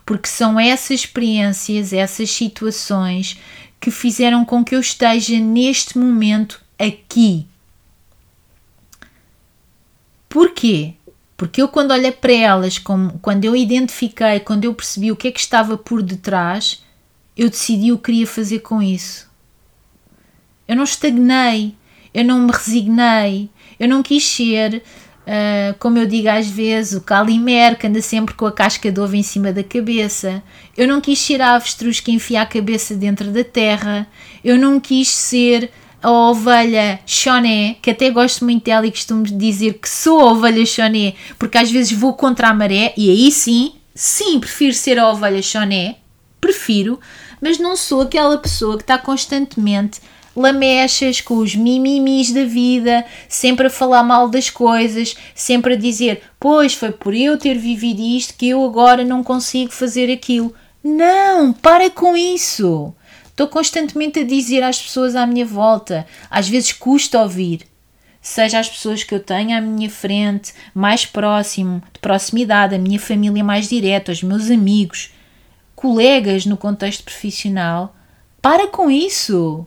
Porque 0.05 0.27
são 0.27 0.59
essas 0.59 1.01
experiências, 1.01 1.93
essas 1.93 2.29
situações 2.29 3.39
que 3.79 3.91
fizeram 3.91 4.43
com 4.43 4.63
que 4.63 4.75
eu 4.75 4.79
esteja 4.79 5.39
neste 5.39 5.97
momento 5.97 6.61
aqui. 6.77 7.47
Porquê? 10.27 10.95
Porque 11.35 11.61
eu, 11.61 11.69
quando 11.69 11.91
olhei 11.91 12.11
para 12.11 12.33
elas, 12.33 12.77
como, 12.77 13.17
quando 13.19 13.45
eu 13.45 13.55
identifiquei, 13.55 14.41
quando 14.41 14.65
eu 14.65 14.73
percebi 14.73 15.11
o 15.11 15.15
que 15.15 15.29
é 15.29 15.31
que 15.31 15.39
estava 15.39 15.77
por 15.77 16.03
detrás, 16.03 16.83
eu 17.35 17.49
decidi 17.49 17.93
o 17.93 17.97
que 17.97 18.05
queria 18.05 18.27
fazer 18.27 18.59
com 18.59 18.81
isso. 18.81 19.29
Eu 20.67 20.75
não 20.75 20.83
estagnei, 20.83 21.75
eu 22.13 22.25
não 22.25 22.39
me 22.41 22.51
resignei, 22.51 23.49
eu 23.79 23.87
não 23.87 24.03
quis 24.03 24.23
ser, 24.27 24.83
uh, 25.29 25.77
como 25.77 25.99
eu 25.99 26.07
digo 26.07 26.27
às 26.27 26.47
vezes, 26.47 26.93
o 26.93 27.01
Calimer 27.01 27.77
que 27.77 27.85
anda 27.85 28.01
sempre 28.01 28.33
com 28.33 28.47
a 28.47 28.51
casca 28.51 28.91
de 28.91 28.99
ovo 28.99 29.15
em 29.15 29.23
cima 29.23 29.53
da 29.53 29.63
cabeça, 29.63 30.41
eu 30.75 30.87
não 30.87 30.99
quis 30.99 31.19
ser 31.19 31.41
a 31.41 31.55
avestruz 31.55 31.99
que 31.99 32.11
enfia 32.11 32.41
a 32.41 32.45
cabeça 32.45 32.95
dentro 32.95 33.29
da 33.31 33.43
terra, 33.43 34.07
eu 34.43 34.57
não 34.57 34.79
quis 34.79 35.09
ser 35.09 35.69
a 36.01 36.09
ovelha 36.09 36.99
choné, 37.05 37.75
que 37.81 37.91
até 37.91 38.09
gosto 38.09 38.43
muito 38.43 38.63
dela 38.63 38.87
e 38.87 38.91
costumo 38.91 39.23
dizer 39.23 39.73
que 39.73 39.89
sou 39.89 40.19
a 40.21 40.31
ovelha 40.31 40.65
choné, 40.65 41.13
porque 41.37 41.57
às 41.57 41.69
vezes 41.69 41.91
vou 41.91 42.13
contra 42.13 42.49
a 42.49 42.53
maré 42.53 42.93
e 42.97 43.09
aí 43.09 43.31
sim, 43.31 43.73
sim, 43.93 44.39
prefiro 44.39 44.73
ser 44.73 44.97
a 44.97 45.09
ovelha 45.09 45.41
choné, 45.41 45.97
prefiro, 46.39 46.99
mas 47.41 47.59
não 47.59 47.75
sou 47.75 48.01
aquela 48.01 48.37
pessoa 48.37 48.77
que 48.77 48.83
está 48.83 48.97
constantemente 48.97 49.99
lamechas, 50.35 51.21
com 51.21 51.37
os 51.37 51.55
mimimis 51.55 52.31
da 52.31 52.45
vida, 52.45 53.05
sempre 53.27 53.67
a 53.67 53.69
falar 53.69 54.03
mal 54.03 54.29
das 54.29 54.49
coisas, 54.49 55.15
sempre 55.35 55.73
a 55.73 55.77
dizer: 55.77 56.21
Pois 56.39 56.73
foi 56.73 56.91
por 56.91 57.13
eu 57.13 57.37
ter 57.37 57.57
vivido 57.57 58.01
isto 58.01 58.35
que 58.35 58.49
eu 58.49 58.63
agora 58.63 59.03
não 59.03 59.23
consigo 59.23 59.71
fazer 59.71 60.11
aquilo. 60.11 60.53
Não, 60.83 61.51
para 61.51 61.89
com 61.89 62.15
isso. 62.15 62.93
Estou 63.39 63.47
constantemente 63.47 64.19
a 64.19 64.23
dizer 64.25 64.63
às 64.63 64.81
pessoas 64.81 65.15
à 65.15 65.25
minha 65.25 65.45
volta, 65.45 66.05
às 66.29 66.49
vezes 66.49 66.73
custa 66.73 67.21
ouvir, 67.21 67.61
seja 68.21 68.59
as 68.59 68.67
pessoas 68.67 69.01
que 69.03 69.15
eu 69.15 69.19
tenho 69.21 69.57
à 69.57 69.61
minha 69.61 69.89
frente, 69.89 70.53
mais 70.73 71.05
próximo, 71.05 71.81
de 71.93 71.99
proximidade, 72.01 72.75
a 72.75 72.77
minha 72.77 72.99
família 72.99 73.41
mais 73.41 73.69
direta, 73.69 74.11
os 74.11 74.21
meus 74.21 74.51
amigos, 74.51 75.13
colegas 75.73 76.45
no 76.45 76.57
contexto 76.57 77.01
profissional, 77.01 77.95
para 78.41 78.67
com 78.67 78.91
isso. 78.91 79.65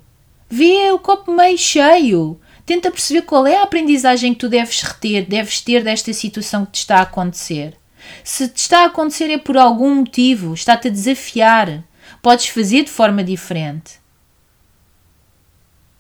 Vê 0.55 0.93
o 0.93 0.99
copo 0.99 1.33
meio 1.33 1.57
cheio. 1.57 2.39
Tenta 2.67 2.91
perceber 2.91 3.23
qual 3.23 3.47
é 3.47 3.57
a 3.57 3.63
aprendizagem 3.63 4.35
que 4.35 4.41
tu 4.41 4.51
deves 4.51 4.83
reter, 4.83 5.25
deves 5.25 5.63
ter 5.63 5.83
desta 5.83 6.13
situação 6.13 6.67
que 6.67 6.73
te 6.73 6.81
está 6.81 6.99
a 6.99 7.03
acontecer. 7.05 7.75
Se 8.23 8.47
te 8.47 8.59
está 8.59 8.83
a 8.83 8.85
acontecer 8.89 9.31
é 9.31 9.39
por 9.39 9.57
algum 9.57 9.95
motivo, 9.95 10.53
está-te 10.53 10.89
a 10.89 10.91
desafiar. 10.91 11.83
Podes 12.21 12.49
fazer 12.49 12.85
de 12.85 12.91
forma 12.91 13.25
diferente. 13.25 13.99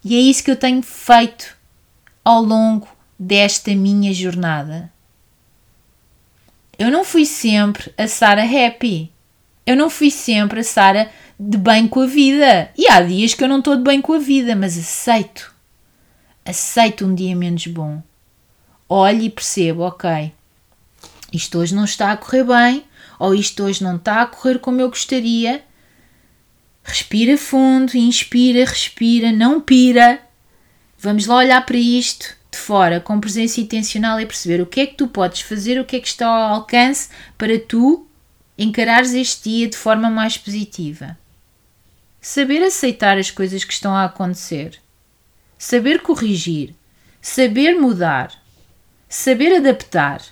E 0.04 0.14
é 0.14 0.20
isso 0.20 0.44
que 0.44 0.50
eu 0.50 0.56
tenho 0.56 0.82
feito 0.82 1.56
ao 2.22 2.42
longo 2.42 2.88
desta 3.18 3.74
minha 3.74 4.12
jornada. 4.12 4.92
Eu 6.78 6.90
não 6.90 7.04
fui 7.04 7.24
sempre 7.24 7.90
a 7.96 8.06
Sara 8.06 8.42
happy. 8.44 9.10
Eu 9.64 9.76
não 9.76 9.88
fui 9.88 10.10
sempre 10.10 10.60
a 10.60 10.64
Sara 10.64 11.10
de 11.44 11.58
bem 11.58 11.88
com 11.88 12.02
a 12.02 12.06
vida. 12.06 12.70
E 12.76 12.86
há 12.88 13.00
dias 13.00 13.34
que 13.34 13.42
eu 13.42 13.48
não 13.48 13.58
estou 13.58 13.76
de 13.76 13.82
bem 13.82 14.00
com 14.00 14.12
a 14.12 14.18
vida, 14.18 14.54
mas 14.54 14.78
aceito. 14.78 15.52
Aceito 16.44 17.04
um 17.04 17.14
dia 17.14 17.34
menos 17.34 17.66
bom. 17.66 18.00
Olho 18.88 19.22
e 19.22 19.30
percebo, 19.30 19.82
ok, 19.82 20.32
isto 21.32 21.58
hoje 21.58 21.74
não 21.74 21.84
está 21.84 22.12
a 22.12 22.16
correr 22.16 22.44
bem, 22.44 22.84
ou 23.18 23.34
isto 23.34 23.64
hoje 23.64 23.82
não 23.82 23.96
está 23.96 24.22
a 24.22 24.26
correr 24.26 24.60
como 24.60 24.80
eu 24.80 24.88
gostaria. 24.88 25.64
Respira 26.84 27.36
fundo, 27.36 27.96
inspira, 27.96 28.64
respira, 28.64 29.32
não 29.32 29.60
pira. 29.60 30.20
Vamos 30.98 31.26
lá 31.26 31.36
olhar 31.36 31.64
para 31.66 31.76
isto 31.76 32.36
de 32.52 32.58
fora, 32.58 33.00
com 33.00 33.18
presença 33.18 33.60
intencional 33.60 34.20
e 34.20 34.26
perceber 34.26 34.60
o 34.60 34.66
que 34.66 34.80
é 34.80 34.86
que 34.86 34.94
tu 34.94 35.08
podes 35.08 35.40
fazer, 35.40 35.80
o 35.80 35.84
que 35.84 35.96
é 35.96 36.00
que 36.00 36.08
está 36.08 36.26
ao 36.26 36.54
alcance 36.54 37.08
para 37.36 37.58
tu 37.58 38.06
encarares 38.56 39.14
este 39.14 39.50
dia 39.50 39.68
de 39.68 39.76
forma 39.76 40.10
mais 40.10 40.36
positiva. 40.36 41.16
Saber 42.24 42.62
aceitar 42.62 43.18
as 43.18 43.32
coisas 43.32 43.64
que 43.64 43.72
estão 43.72 43.96
a 43.96 44.04
acontecer. 44.04 44.78
Saber 45.58 46.00
corrigir. 46.02 46.72
Saber 47.20 47.74
mudar. 47.74 48.32
Saber 49.08 49.56
adaptar. 49.56 50.22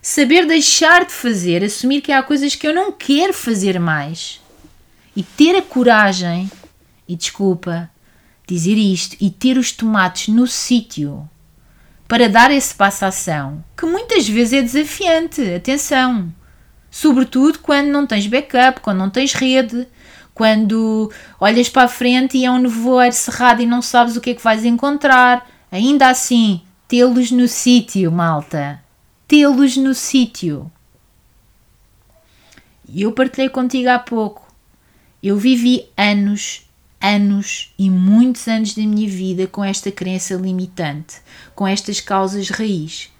Saber 0.00 0.46
deixar 0.46 1.04
de 1.04 1.12
fazer, 1.12 1.64
assumir 1.64 2.02
que 2.02 2.12
há 2.12 2.22
coisas 2.22 2.54
que 2.54 2.64
eu 2.64 2.72
não 2.72 2.92
quero 2.92 3.34
fazer 3.34 3.80
mais. 3.80 4.40
E 5.16 5.24
ter 5.24 5.56
a 5.56 5.62
coragem, 5.62 6.48
e 7.08 7.16
desculpa 7.16 7.90
dizer 8.46 8.78
isto, 8.78 9.16
e 9.20 9.28
ter 9.28 9.58
os 9.58 9.72
tomates 9.72 10.32
no 10.32 10.46
sítio 10.46 11.28
para 12.06 12.28
dar 12.28 12.52
esse 12.52 12.74
passo 12.74 13.04
à 13.04 13.08
ação, 13.08 13.62
que 13.76 13.84
muitas 13.84 14.26
vezes 14.28 14.52
é 14.52 14.62
desafiante, 14.62 15.42
atenção. 15.52 16.32
Sobretudo 16.90 17.58
quando 17.58 17.88
não 17.88 18.06
tens 18.06 18.28
backup, 18.28 18.80
quando 18.80 18.98
não 18.98 19.10
tens 19.10 19.34
rede, 19.34 19.86
quando 20.38 21.12
olhas 21.40 21.68
para 21.68 21.82
a 21.82 21.88
frente 21.88 22.38
e 22.38 22.44
é 22.44 22.50
um 22.50 22.58
nevoeiro 22.58 23.12
cerrado 23.12 23.60
e 23.60 23.66
não 23.66 23.82
sabes 23.82 24.14
o 24.14 24.20
que 24.20 24.30
é 24.30 24.34
que 24.34 24.42
vais 24.42 24.64
encontrar. 24.64 25.44
Ainda 25.70 26.08
assim, 26.08 26.62
tê-los 26.86 27.32
no 27.32 27.48
sítio, 27.48 28.12
malta. 28.12 28.80
Tê-los 29.26 29.76
no 29.76 29.92
sítio. 29.94 30.70
E 32.88 33.02
eu 33.02 33.10
partilhei 33.10 33.48
contigo 33.48 33.90
há 33.90 33.98
pouco. 33.98 34.46
Eu 35.20 35.36
vivi 35.36 35.86
anos, 35.96 36.70
anos 37.00 37.74
e 37.76 37.90
muitos 37.90 38.46
anos 38.46 38.74
da 38.74 38.82
minha 38.82 39.10
vida 39.10 39.48
com 39.48 39.64
esta 39.64 39.90
crença 39.90 40.36
limitante, 40.36 41.16
com 41.52 41.66
estas 41.66 42.00
causas 42.00 42.48
raiz. 42.48 43.10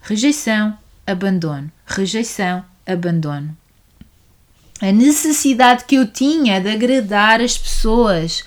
Rejeição, 0.00 0.78
abandono. 1.04 1.72
Rejeição, 1.84 2.64
abandono 2.86 3.56
a 4.82 4.90
necessidade 4.90 5.84
que 5.84 5.94
eu 5.94 6.08
tinha 6.08 6.60
de 6.60 6.68
agradar 6.68 7.40
as 7.40 7.56
pessoas. 7.56 8.42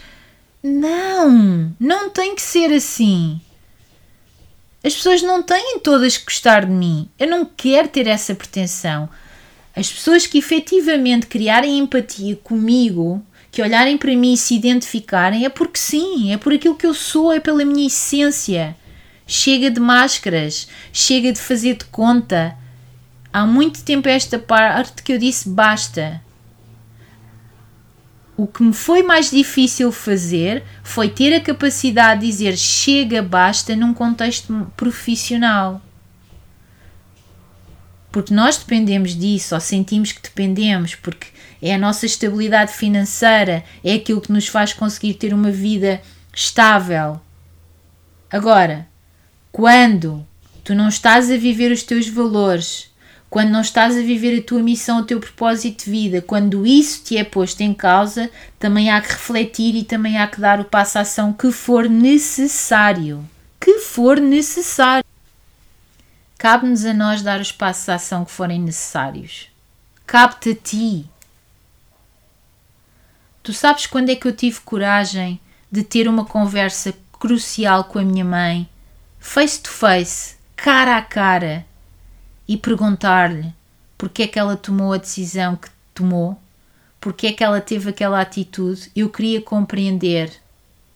Não, 0.62 1.74
não 1.80 2.10
tem 2.10 2.36
que 2.36 2.42
ser 2.42 2.74
assim. 2.74 3.40
As 4.84 4.94
pessoas 4.94 5.22
não 5.22 5.42
têm 5.42 5.80
todas 5.80 6.18
que 6.18 6.26
gostar 6.26 6.66
de 6.66 6.74
mim. 6.74 7.08
Eu 7.18 7.28
não 7.28 7.46
quero 7.46 7.88
ter 7.88 8.06
essa 8.06 8.36
pretensão. 8.36 9.08
As 9.74 9.90
pessoas 9.90 10.28
que 10.28 10.38
efetivamente 10.38 11.26
criarem 11.26 11.78
empatia 11.78 12.36
comigo, 12.36 13.26
que 13.50 13.62
olharem 13.62 13.98
para 13.98 14.14
mim 14.14 14.34
e 14.34 14.38
se 14.38 14.56
identificarem, 14.56 15.46
é 15.46 15.50
porque 15.50 15.80
sim, 15.80 16.34
é 16.34 16.38
por 16.38 16.52
aquilo 16.52 16.76
que 16.76 16.86
eu 16.86 16.94
sou, 16.94 17.32
é 17.32 17.40
pela 17.40 17.64
minha 17.64 17.88
essência. 17.88 18.76
Chega 19.26 19.72
de 19.72 19.80
máscaras, 19.80 20.68
chega 20.92 21.32
de 21.32 21.40
fazer 21.40 21.76
de 21.78 21.86
conta. 21.86 22.58
Há 23.32 23.46
muito 23.46 23.86
tempo 23.86 24.10
esta 24.10 24.38
parte 24.38 25.02
que 25.02 25.14
eu 25.14 25.18
disse 25.18 25.48
basta. 25.48 26.25
O 28.38 28.46
que 28.46 28.62
me 28.62 28.74
foi 28.74 29.02
mais 29.02 29.32
difícil 29.32 29.92
fazer 29.92 30.64
foi 30.84 31.10
ter 31.10 31.34
a 31.34 31.40
capacidade 31.40 32.22
de 32.22 32.28
dizer 32.28 32.58
chega, 32.58 33.22
basta 33.22 33.76
num 33.76 33.94
contexto 33.94 34.72
profissional. 34.76 35.82
Porque 38.12 38.34
nós 38.34 38.58
dependemos 38.58 39.16
disso, 39.16 39.56
ou 39.56 39.62
sentimos 39.62 40.12
que 40.12 40.22
dependemos, 40.22 40.96
porque 40.96 41.28
é 41.62 41.74
a 41.76 41.78
nossa 41.78 42.06
estabilidade 42.06 42.74
financeira, 42.74 43.64
é 43.84 43.94
aquilo 43.94 44.22
que 44.22 44.32
nos 44.32 44.48
faz 44.48 44.74
conseguir 44.74 45.16
ter 45.16 45.34
uma 45.34 45.52
vida 45.52 46.02
estável. 46.34 47.20
Agora, 48.30 48.88
quando 49.52 50.26
tu 50.64 50.76
não 50.76 50.90
estás 50.90 51.32
a 51.32 51.38
viver 51.38 51.72
os 51.72 51.84
teus 51.84 52.08
valores, 52.10 52.90
quando 53.36 53.50
não 53.50 53.60
estás 53.60 53.98
a 53.98 54.02
viver 54.02 54.40
a 54.40 54.42
tua 54.42 54.64
missão, 54.64 55.00
o 55.00 55.06
teu 55.06 55.20
propósito 55.20 55.84
de 55.84 55.92
vida, 55.92 56.22
quando 56.22 56.66
isso 56.66 57.04
te 57.04 57.18
é 57.18 57.24
posto 57.26 57.60
em 57.60 57.74
causa, 57.74 58.32
também 58.58 58.90
há 58.90 59.02
que 59.02 59.10
refletir 59.10 59.76
e 59.76 59.84
também 59.84 60.18
há 60.18 60.26
que 60.26 60.40
dar 60.40 60.62
o 60.62 60.64
passo 60.64 61.00
à 61.00 61.02
ação 61.02 61.34
que 61.34 61.52
for 61.52 61.90
necessário. 61.90 63.28
Que 63.60 63.80
for 63.80 64.22
necessário. 64.22 65.04
Cabe-nos 66.38 66.86
a 66.86 66.94
nós 66.94 67.22
dar 67.22 67.42
os 67.42 67.52
passos 67.52 67.90
à 67.90 67.96
ação 67.96 68.24
que 68.24 68.32
forem 68.32 68.62
necessários. 68.62 69.50
Cabe-te 70.08 70.52
a 70.52 70.56
ti. 70.56 71.06
Tu 73.44 73.52
sabes 73.52 73.86
quando 73.86 74.12
é 74.12 74.16
que 74.16 74.30
eu 74.30 74.34
tive 74.34 74.62
coragem 74.62 75.42
de 75.70 75.84
ter 75.84 76.08
uma 76.08 76.24
conversa 76.24 76.94
crucial 77.12 77.84
com 77.84 78.00
a 78.00 78.06
minha 78.06 78.24
mãe, 78.24 78.70
face 79.20 79.60
to 79.60 79.70
face, 79.70 80.38
cara 80.56 80.96
a 80.96 81.02
cara, 81.02 81.66
e 82.48 82.58
perguntar-lhe 82.58 83.54
porque 83.98 84.24
é 84.24 84.28
que 84.28 84.40
ela 84.40 84.56
tomou 84.56 84.94
a 84.94 84.98
decisão 84.98 85.56
que 85.56 85.70
tomou, 85.94 86.40
porque 87.00 87.28
é 87.28 87.34
que 87.34 87.44
ela 87.44 87.62
teve 87.62 87.90
aquela 87.90 88.20
atitude, 88.20 88.92
eu 88.96 89.10
queria 89.10 89.42
compreender, 89.42 90.32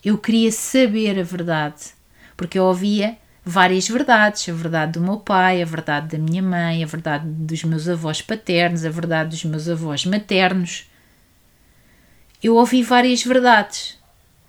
eu 0.04 0.18
queria 0.18 0.52
saber 0.52 1.20
a 1.20 1.24
verdade, 1.24 1.94
porque 2.36 2.58
eu 2.60 2.66
ouvia 2.66 3.18
várias 3.44 3.88
verdades, 3.88 4.48
a 4.50 4.54
verdade 4.54 4.94
do 4.94 5.02
meu 5.02 5.18
pai, 5.18 5.62
a 5.62 5.66
verdade 5.66 6.18
da 6.18 6.24
minha 6.24 6.42
mãe, 6.42 6.84
a 6.84 6.88
verdade 6.88 7.26
dos 7.28 7.64
meus 7.64 7.88
avós 7.88 8.22
paternos, 8.22 8.86
a 8.86 8.90
verdade 8.90 9.30
dos 9.30 9.44
meus 9.46 9.68
avós 9.68 10.06
maternos. 10.06 10.90
Eu 12.44 12.56
ouvi 12.56 12.84
várias 12.84 13.24
verdades, 13.24 13.98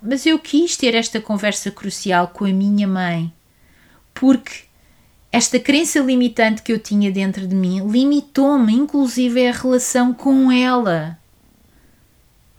mas 0.03 0.26
eu 0.26 0.38
quis 0.38 0.76
ter 0.76 0.94
esta 0.94 1.20
conversa 1.20 1.70
crucial 1.70 2.28
com 2.28 2.44
a 2.44 2.53
minha 2.53 2.86
mãe, 2.86 3.32
porque 4.14 4.69
esta 5.32 5.60
crença 5.60 6.00
limitante 6.00 6.62
que 6.62 6.72
eu 6.72 6.78
tinha 6.78 7.10
dentro 7.12 7.46
de 7.46 7.54
mim 7.54 7.88
limitou-me, 7.88 8.74
inclusive, 8.74 9.46
a 9.46 9.52
relação 9.52 10.12
com 10.12 10.50
ela. 10.50 11.16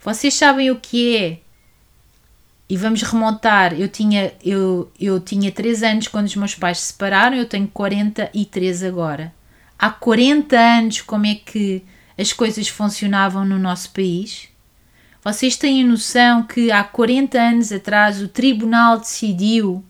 Vocês 0.02 0.34
sabem 0.34 0.70
o 0.70 0.76
que 0.76 1.16
é? 1.16 1.38
E 2.68 2.76
vamos 2.76 3.02
remontar. 3.02 3.78
Eu 3.78 3.88
tinha, 3.88 4.32
eu, 4.42 4.90
eu 4.98 5.20
tinha 5.20 5.52
3 5.52 5.82
anos 5.82 6.08
quando 6.08 6.26
os 6.26 6.36
meus 6.36 6.54
pais 6.54 6.78
se 6.78 6.86
separaram, 6.92 7.36
eu 7.36 7.46
tenho 7.46 7.68
43 7.68 8.82
agora. 8.84 9.34
Há 9.78 9.90
40 9.90 10.56
anos, 10.58 11.00
como 11.02 11.26
é 11.26 11.34
que 11.34 11.82
as 12.16 12.32
coisas 12.32 12.68
funcionavam 12.68 13.44
no 13.44 13.58
nosso 13.58 13.90
país? 13.90 14.48
Vocês 15.22 15.56
têm 15.56 15.84
noção 15.84 16.42
que 16.42 16.72
há 16.72 16.82
40 16.82 17.38
anos 17.38 17.70
atrás 17.70 18.22
o 18.22 18.28
tribunal 18.28 18.98
decidiu 18.98 19.84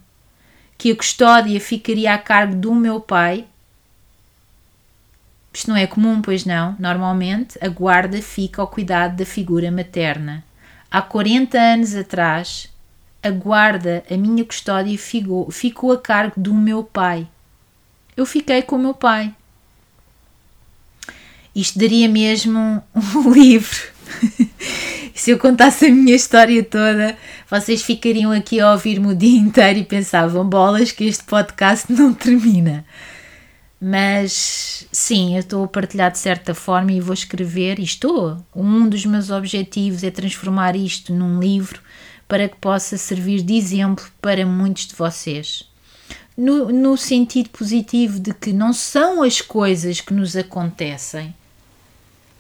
que 0.82 0.90
a 0.90 0.96
custódia 0.96 1.60
ficaria 1.60 2.12
a 2.12 2.18
cargo 2.18 2.56
do 2.56 2.74
meu 2.74 2.98
pai. 2.98 3.44
Isto 5.54 5.70
não 5.70 5.76
é 5.76 5.86
comum, 5.86 6.20
pois 6.20 6.44
não. 6.44 6.74
Normalmente 6.76 7.56
a 7.64 7.68
guarda 7.68 8.20
fica 8.20 8.60
ao 8.60 8.66
cuidado 8.66 9.14
da 9.14 9.24
figura 9.24 9.70
materna. 9.70 10.42
Há 10.90 11.00
40 11.00 11.56
anos 11.56 11.94
atrás, 11.94 12.68
a 13.22 13.30
guarda, 13.30 14.02
a 14.10 14.16
minha 14.16 14.44
custódia, 14.44 14.98
ficou, 14.98 15.48
ficou 15.52 15.92
a 15.92 16.00
cargo 16.00 16.34
do 16.36 16.52
meu 16.52 16.82
pai. 16.82 17.28
Eu 18.16 18.26
fiquei 18.26 18.60
com 18.60 18.74
o 18.74 18.80
meu 18.80 18.94
pai. 18.94 19.32
Isto 21.54 21.78
daria 21.78 22.08
mesmo 22.08 22.82
um 22.92 23.32
livro. 23.32 23.92
se 25.14 25.30
eu 25.30 25.38
contasse 25.38 25.86
a 25.86 25.90
minha 25.90 26.16
história 26.16 26.64
toda, 26.64 27.16
vocês 27.53 27.82
ficariam 27.82 28.32
aqui 28.32 28.61
a 28.61 28.72
ouvir-me 28.72 29.09
o 29.09 29.14
dia 29.14 29.36
inteiro 29.38 29.80
e 29.80 29.84
pensavam, 29.84 30.48
bolas, 30.48 30.90
que 30.90 31.05
este 31.05 31.22
podcast 31.24 31.92
não 31.92 32.14
termina. 32.14 32.82
Mas 33.78 34.86
sim, 34.90 35.34
eu 35.34 35.40
estou 35.40 35.64
a 35.64 35.68
partilhar 35.68 36.11
de 36.11 36.18
certa 36.18 36.55
forma 36.55 36.92
e 36.92 37.00
vou 37.00 37.12
escrever, 37.12 37.78
e 37.78 37.82
estou. 37.84 38.42
Um 38.57 38.88
dos 38.88 39.05
meus 39.05 39.28
objetivos 39.28 40.03
é 40.03 40.11
transformar 40.11 40.74
isto 40.74 41.12
num 41.12 41.38
livro 41.38 41.82
para 42.26 42.48
que 42.48 42.57
possa 42.57 42.96
servir 42.96 43.42
de 43.42 43.55
exemplo 43.55 44.07
para 44.22 44.46
muitos 44.46 44.86
de 44.86 44.94
vocês. 44.94 45.68
No, 46.34 46.72
no 46.72 46.96
sentido 46.96 47.50
positivo 47.50 48.18
de 48.18 48.32
que 48.32 48.53
não 48.55 48.72
são 48.72 49.22
as 49.22 49.42
coisas 49.42 50.00
que 50.00 50.14
nos 50.14 50.34
acontecem 50.34 51.34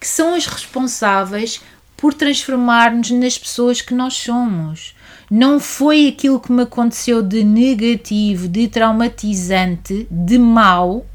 que 0.02 0.08
são 0.08 0.34
as 0.34 0.46
responsáveis 0.46 1.60
por 1.96 2.12
transformar-nos 2.12 3.12
nas 3.12 3.38
pessoas 3.38 3.80
que 3.80 3.94
nós 3.94 4.14
somos. 4.14 4.96
Não 5.34 5.58
foi 5.58 6.08
aquilo 6.08 6.38
que 6.38 6.52
me 6.52 6.64
aconteceu 6.64 7.22
de 7.22 7.42
negativo, 7.42 8.46
de 8.46 8.68
traumatizante, 8.68 10.06
de 10.10 10.38
mau, 10.38 11.06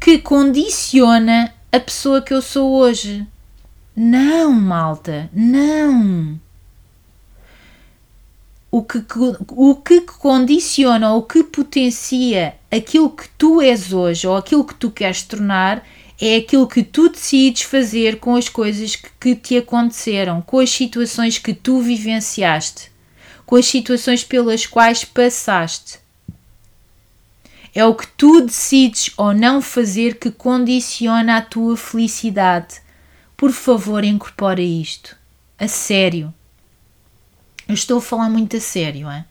que 0.00 0.16
condiciona 0.16 1.52
a 1.70 1.78
pessoa 1.78 2.22
que 2.22 2.32
eu 2.32 2.40
sou 2.40 2.72
hoje. 2.72 3.26
Não, 3.94 4.50
malta, 4.50 5.28
não. 5.30 6.40
O 8.70 8.82
que, 8.82 9.04
o 9.50 9.74
que 9.74 10.00
condiciona 10.00 11.12
o 11.12 11.24
que 11.24 11.44
potencia 11.44 12.54
aquilo 12.70 13.10
que 13.10 13.28
tu 13.36 13.60
és 13.60 13.92
hoje 13.92 14.26
ou 14.26 14.34
aquilo 14.34 14.64
que 14.64 14.74
tu 14.74 14.90
queres 14.90 15.22
tornar 15.22 15.84
é 16.20 16.36
aquilo 16.36 16.66
que 16.66 16.82
tu 16.82 17.08
decides 17.08 17.62
fazer 17.62 18.18
com 18.18 18.34
as 18.34 18.48
coisas 18.48 18.96
que, 18.96 19.08
que 19.20 19.36
te 19.36 19.56
aconteceram, 19.56 20.42
com 20.42 20.58
as 20.58 20.70
situações 20.70 21.38
que 21.38 21.54
tu 21.54 21.80
vivenciaste, 21.80 22.90
com 23.46 23.54
as 23.54 23.66
situações 23.66 24.24
pelas 24.24 24.66
quais 24.66 25.04
passaste. 25.04 26.00
É 27.72 27.84
o 27.84 27.94
que 27.94 28.06
tu 28.08 28.40
decides 28.40 29.12
ou 29.16 29.32
não 29.32 29.62
fazer 29.62 30.18
que 30.18 30.32
condiciona 30.32 31.36
a 31.36 31.42
tua 31.42 31.76
felicidade. 31.76 32.80
Por 33.36 33.52
favor, 33.52 34.02
incorpora 34.02 34.60
isto. 34.60 35.16
A 35.56 35.68
sério. 35.68 36.34
Eu 37.68 37.74
estou 37.74 37.98
a 37.98 38.02
falar 38.02 38.28
muito 38.28 38.56
a 38.56 38.60
sério, 38.60 39.08
é? 39.08 39.24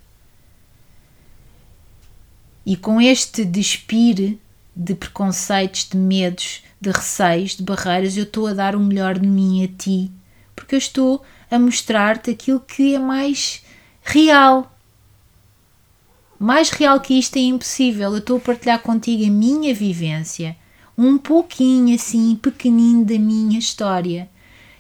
E 2.66 2.78
com 2.78 3.02
este 3.02 3.44
despir 3.44 4.38
de 4.76 4.96
preconceitos, 4.96 5.90
de 5.90 5.98
medos, 5.98 6.62
de 6.80 6.91
receios, 6.91 7.55
de 7.55 7.63
barreiras, 7.63 8.15
eu 8.15 8.23
estou 8.23 8.47
a 8.47 8.53
dar 8.53 8.75
o 8.75 8.80
melhor 8.80 9.17
de 9.17 9.28
mim 9.28 9.63
a 9.63 9.67
ti, 9.67 10.11
porque 10.55 10.75
eu 10.75 10.80
estou 10.80 11.23
a 11.49 11.57
mostrar-te 11.57 12.32
aquilo 12.32 12.59
que 12.59 12.95
é 12.95 12.99
mais 12.99 13.63
real. 14.03 14.71
Mais 16.39 16.69
real 16.69 16.99
que 16.99 17.17
isto 17.17 17.38
é 17.38 17.41
impossível. 17.41 18.11
Eu 18.11 18.19
estou 18.19 18.38
a 18.38 18.41
partilhar 18.41 18.80
contigo 18.80 19.25
a 19.25 19.30
minha 19.30 19.73
vivência, 19.73 20.55
um 20.97 21.17
pouquinho 21.17 21.95
assim, 21.95 22.36
pequenino 22.36 23.05
da 23.05 23.17
minha 23.17 23.57
história. 23.57 24.30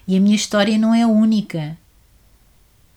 E 0.07 0.15
a 0.15 0.19
minha 0.19 0.35
história 0.35 0.77
não 0.77 0.93
é 0.93 1.05
única. 1.05 1.77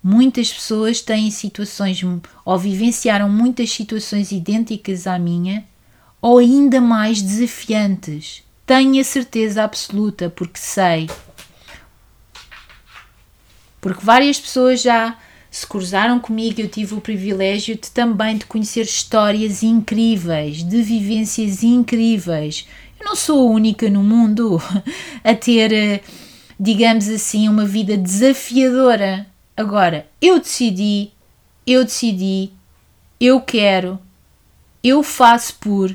Muitas 0.02 0.52
pessoas 0.52 1.00
têm 1.00 1.30
situações 1.30 2.00
ou 2.44 2.58
vivenciaram 2.58 3.28
muitas 3.28 3.70
situações 3.70 4.32
idênticas 4.32 5.06
à 5.06 5.18
minha 5.18 5.64
ou 6.22 6.38
ainda 6.38 6.80
mais 6.80 7.20
desafiantes. 7.20 8.42
Tenho 8.70 9.00
a 9.00 9.04
certeza 9.04 9.64
absoluta, 9.64 10.30
porque 10.30 10.60
sei. 10.60 11.10
Porque 13.80 14.04
várias 14.04 14.38
pessoas 14.38 14.80
já 14.80 15.18
se 15.50 15.66
cruzaram 15.66 16.20
comigo, 16.20 16.60
eu 16.60 16.68
tive 16.68 16.94
o 16.94 17.00
privilégio 17.00 17.74
de 17.74 17.90
também 17.90 18.36
de 18.36 18.46
conhecer 18.46 18.82
histórias 18.82 19.64
incríveis, 19.64 20.62
de 20.62 20.82
vivências 20.82 21.64
incríveis. 21.64 22.68
Eu 23.00 23.06
não 23.06 23.16
sou 23.16 23.48
a 23.48 23.50
única 23.50 23.90
no 23.90 24.04
mundo 24.04 24.62
a 25.24 25.34
ter, 25.34 25.72
eh, 25.72 26.00
digamos 26.56 27.08
assim, 27.08 27.48
uma 27.48 27.64
vida 27.64 27.96
desafiadora. 27.96 29.26
Agora, 29.56 30.06
eu 30.22 30.38
decidi, 30.38 31.10
eu 31.66 31.84
decidi, 31.84 32.52
eu 33.20 33.40
quero, 33.40 33.98
eu 34.80 35.02
faço 35.02 35.56
por 35.56 35.92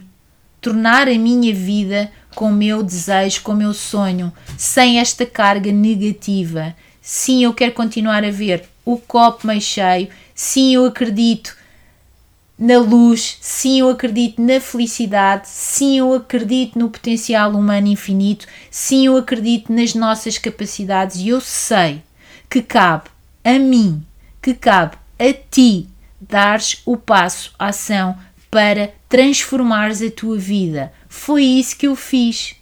tornar 0.59 1.07
a 1.07 1.17
minha 1.17 1.53
vida 1.53 2.11
com 2.35 2.49
o 2.49 2.53
meu 2.53 2.83
desejo, 2.83 3.41
com 3.41 3.53
o 3.53 3.55
meu 3.55 3.73
sonho, 3.73 4.31
sem 4.57 4.99
esta 4.99 5.25
carga 5.25 5.71
negativa. 5.71 6.75
Sim, 7.01 7.43
eu 7.43 7.53
quero 7.53 7.71
continuar 7.71 8.23
a 8.23 8.31
ver 8.31 8.65
o 8.83 8.97
copo 8.97 9.47
meio 9.47 9.61
cheio. 9.61 10.09
Sim, 10.35 10.75
eu 10.75 10.85
acredito 10.85 11.55
na 12.57 12.77
luz. 12.77 13.37
Sim, 13.41 13.79
eu 13.79 13.89
acredito 13.89 14.41
na 14.41 14.59
felicidade. 14.59 15.47
Sim, 15.47 15.99
eu 15.99 16.13
acredito 16.13 16.77
no 16.77 16.89
potencial 16.89 17.51
humano 17.51 17.87
infinito. 17.87 18.47
Sim, 18.69 19.05
eu 19.07 19.17
acredito 19.17 19.71
nas 19.71 19.93
nossas 19.93 20.37
capacidades 20.37 21.17
e 21.17 21.29
eu 21.29 21.41
sei 21.41 22.01
que 22.49 22.61
cabe 22.61 23.09
a 23.43 23.57
mim, 23.59 24.03
que 24.41 24.53
cabe 24.53 24.97
a 25.19 25.33
ti 25.33 25.87
dares 26.19 26.81
o 26.85 26.97
passo, 26.97 27.53
a 27.57 27.67
ação 27.67 28.17
para 28.49 28.93
transformares 29.09 30.01
a 30.01 30.09
tua 30.09 30.37
vida. 30.37 30.91
Foi 31.15 31.43
isso 31.43 31.77
que 31.77 31.87
eu 31.87 31.95
fiz. 31.95 32.55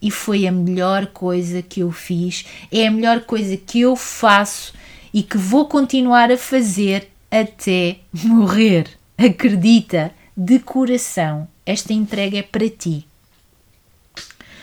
E 0.00 0.10
foi 0.10 0.46
a 0.46 0.52
melhor 0.52 1.06
coisa 1.06 1.62
que 1.62 1.80
eu 1.80 1.90
fiz, 1.90 2.44
é 2.70 2.86
a 2.86 2.90
melhor 2.90 3.22
coisa 3.22 3.56
que 3.56 3.80
eu 3.80 3.96
faço 3.96 4.74
e 5.12 5.22
que 5.22 5.38
vou 5.38 5.66
continuar 5.66 6.30
a 6.30 6.36
fazer 6.36 7.08
até 7.30 7.98
morrer. 8.12 8.86
Acredita, 9.18 10.12
de 10.36 10.58
coração, 10.60 11.48
esta 11.64 11.92
entrega 11.92 12.38
é 12.38 12.42
para 12.42 12.68
ti. 12.68 13.08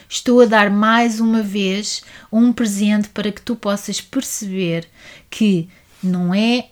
Estou 0.08 0.40
a 0.42 0.46
dar 0.46 0.70
mais 0.70 1.20
uma 1.20 1.42
vez 1.42 2.04
um 2.32 2.54
presente 2.54 3.10
para 3.10 3.32
que 3.32 3.42
tu 3.42 3.56
possas 3.56 4.00
perceber 4.00 4.88
que 5.30 5.68
não 6.02 6.34
é 6.34 6.68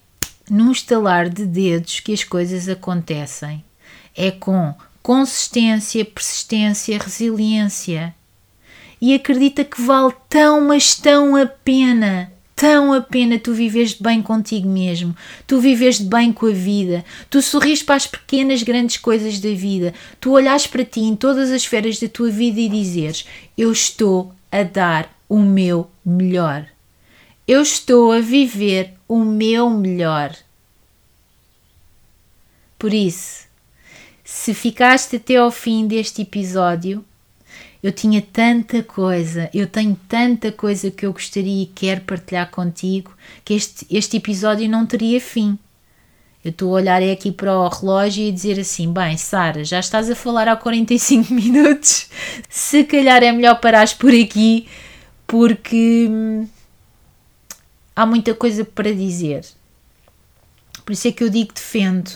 num 0.49 0.71
estalar 0.71 1.27
de 1.27 1.45
dedos 1.45 1.99
que 1.99 2.13
as 2.13 2.23
coisas 2.23 2.69
acontecem. 2.69 3.63
É 4.15 4.29
com 4.29 4.73
consistência, 5.01 6.05
persistência, 6.05 6.97
resiliência. 6.97 8.15
E 9.01 9.13
acredita 9.13 9.63
que 9.63 9.81
vale 9.81 10.13
tão, 10.29 10.61
mas 10.61 10.95
tão 10.95 11.35
a 11.35 11.45
pena 11.45 12.31
tão 12.61 12.93
a 12.93 13.01
pena 13.01 13.39
tu 13.39 13.55
viveres 13.55 13.95
bem 13.95 14.21
contigo 14.21 14.69
mesmo, 14.69 15.17
tu 15.47 15.59
viveres 15.59 15.99
bem 15.99 16.31
com 16.31 16.45
a 16.45 16.51
vida, 16.51 17.03
tu 17.27 17.41
sorris 17.41 17.81
para 17.81 17.95
as 17.95 18.05
pequenas, 18.05 18.61
grandes 18.61 18.97
coisas 18.97 19.39
da 19.39 19.49
vida, 19.49 19.95
tu 20.19 20.33
olhas 20.33 20.67
para 20.67 20.85
ti 20.85 20.99
em 20.99 21.15
todas 21.15 21.49
as 21.49 21.63
esferas 21.63 21.99
da 21.99 22.07
tua 22.07 22.29
vida 22.29 22.59
e 22.59 22.69
dizeres: 22.69 23.25
Eu 23.57 23.71
estou 23.71 24.31
a 24.51 24.61
dar 24.61 25.11
o 25.27 25.39
meu 25.39 25.89
melhor. 26.05 26.67
Eu 27.47 27.63
estou 27.63 28.11
a 28.11 28.19
viver 28.19 28.93
o 29.07 29.25
meu 29.25 29.67
melhor. 29.71 30.35
Por 32.77 32.93
isso, 32.93 33.47
se 34.31 34.53
ficaste 34.53 35.17
até 35.17 35.35
ao 35.35 35.51
fim 35.51 35.85
deste 35.85 36.21
episódio, 36.21 37.03
eu 37.83 37.91
tinha 37.91 38.21
tanta 38.21 38.81
coisa, 38.81 39.49
eu 39.53 39.67
tenho 39.67 39.99
tanta 40.07 40.53
coisa 40.53 40.89
que 40.89 41.05
eu 41.05 41.11
gostaria 41.11 41.63
e 41.63 41.65
quero 41.65 41.99
partilhar 42.01 42.49
contigo 42.49 43.13
que 43.43 43.53
este, 43.53 43.85
este 43.91 44.15
episódio 44.15 44.69
não 44.69 44.85
teria 44.85 45.19
fim. 45.19 45.59
Eu 46.45 46.51
estou 46.51 46.69
a 46.69 46.79
olhar 46.79 47.03
aqui 47.03 47.29
para 47.29 47.53
o 47.59 47.67
relógio 47.67 48.23
e 48.23 48.31
dizer 48.31 48.57
assim: 48.57 48.91
bem, 48.91 49.17
Sara, 49.17 49.65
já 49.65 49.81
estás 49.81 50.09
a 50.09 50.15
falar 50.15 50.47
há 50.47 50.55
45 50.55 51.31
minutos, 51.33 52.09
se 52.49 52.85
calhar 52.85 53.21
é 53.21 53.33
melhor 53.33 53.59
parares 53.59 53.93
por 53.93 54.13
aqui 54.13 54.65
porque 55.27 56.07
hum, 56.09 56.47
há 57.93 58.05
muita 58.05 58.33
coisa 58.33 58.63
para 58.63 58.95
dizer. 58.95 59.45
Por 60.85 60.93
isso 60.93 61.09
é 61.09 61.11
que 61.11 61.21
eu 61.21 61.29
digo 61.29 61.53
defendo 61.53 62.11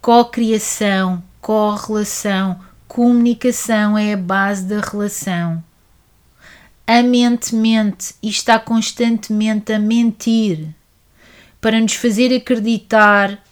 co-criação, 0.00 1.22
co-relação, 1.40 2.60
Comunicação 2.88 3.98
é 3.98 4.14
a 4.14 4.16
base 4.16 4.64
da 4.64 4.80
relação. 4.80 5.62
A 6.86 7.02
mente 7.02 7.54
mente 7.54 8.14
e 8.22 8.30
está 8.30 8.58
constantemente 8.58 9.70
a 9.74 9.78
mentir 9.78 10.74
para 11.60 11.78
nos 11.78 11.92
fazer 11.92 12.34
acreditar 12.34 13.44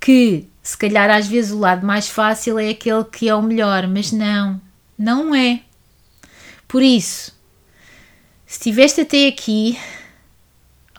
que, 0.00 0.48
se 0.62 0.78
calhar, 0.78 1.10
às 1.10 1.26
vezes 1.28 1.52
o 1.52 1.58
lado 1.58 1.86
mais 1.86 2.08
fácil 2.08 2.58
é 2.58 2.70
aquele 2.70 3.04
que 3.04 3.28
é 3.28 3.34
o 3.34 3.42
melhor, 3.42 3.86
mas 3.86 4.10
não, 4.10 4.58
não 4.98 5.34
é. 5.34 5.60
Por 6.66 6.82
isso, 6.82 7.32
se 8.46 8.54
estiveste 8.54 9.02
até 9.02 9.28
aqui, 9.28 9.78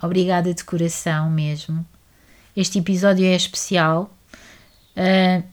obrigada 0.04 0.54
de 0.54 0.64
coração 0.64 1.32
mesmo. 1.32 1.84
Este 2.56 2.78
episódio 2.78 3.26
é 3.26 3.36
especial. 3.36 4.17
Uh, 4.98 5.44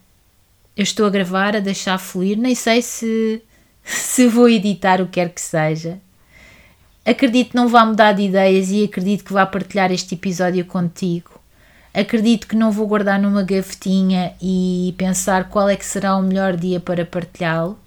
eu 0.75 0.83
estou 0.83 1.07
a 1.07 1.11
gravar, 1.11 1.55
a 1.55 1.61
deixar 1.61 1.99
fluir, 1.99 2.39
nem 2.39 2.55
sei 2.55 2.81
se, 2.81 3.43
se 3.85 4.27
vou 4.27 4.49
editar 4.49 5.03
o 5.03 5.07
que 5.07 5.13
quer 5.13 5.29
que 5.29 5.41
seja. 5.41 6.01
Acredito 7.05 7.51
que 7.51 7.57
não 7.57 7.69
vá 7.69 7.85
mudar 7.85 8.13
de 8.13 8.23
ideias 8.23 8.71
e 8.71 8.85
acredito 8.85 9.25
que 9.25 9.33
vá 9.33 9.45
partilhar 9.45 9.93
este 9.93 10.15
episódio 10.15 10.65
contigo. 10.65 11.39
Acredito 11.93 12.49
que 12.49 12.57
não 12.57 12.73
vou 12.73 12.89
guardar 12.89 13.21
numa 13.21 13.43
gavetinha 13.43 14.35
e 14.41 14.95
pensar 14.97 15.51
qual 15.51 15.69
é 15.69 15.77
que 15.77 15.85
será 15.85 16.17
o 16.17 16.23
melhor 16.23 16.57
dia 16.57 16.81
para 16.81 17.05
partilhá-lo. 17.05 17.79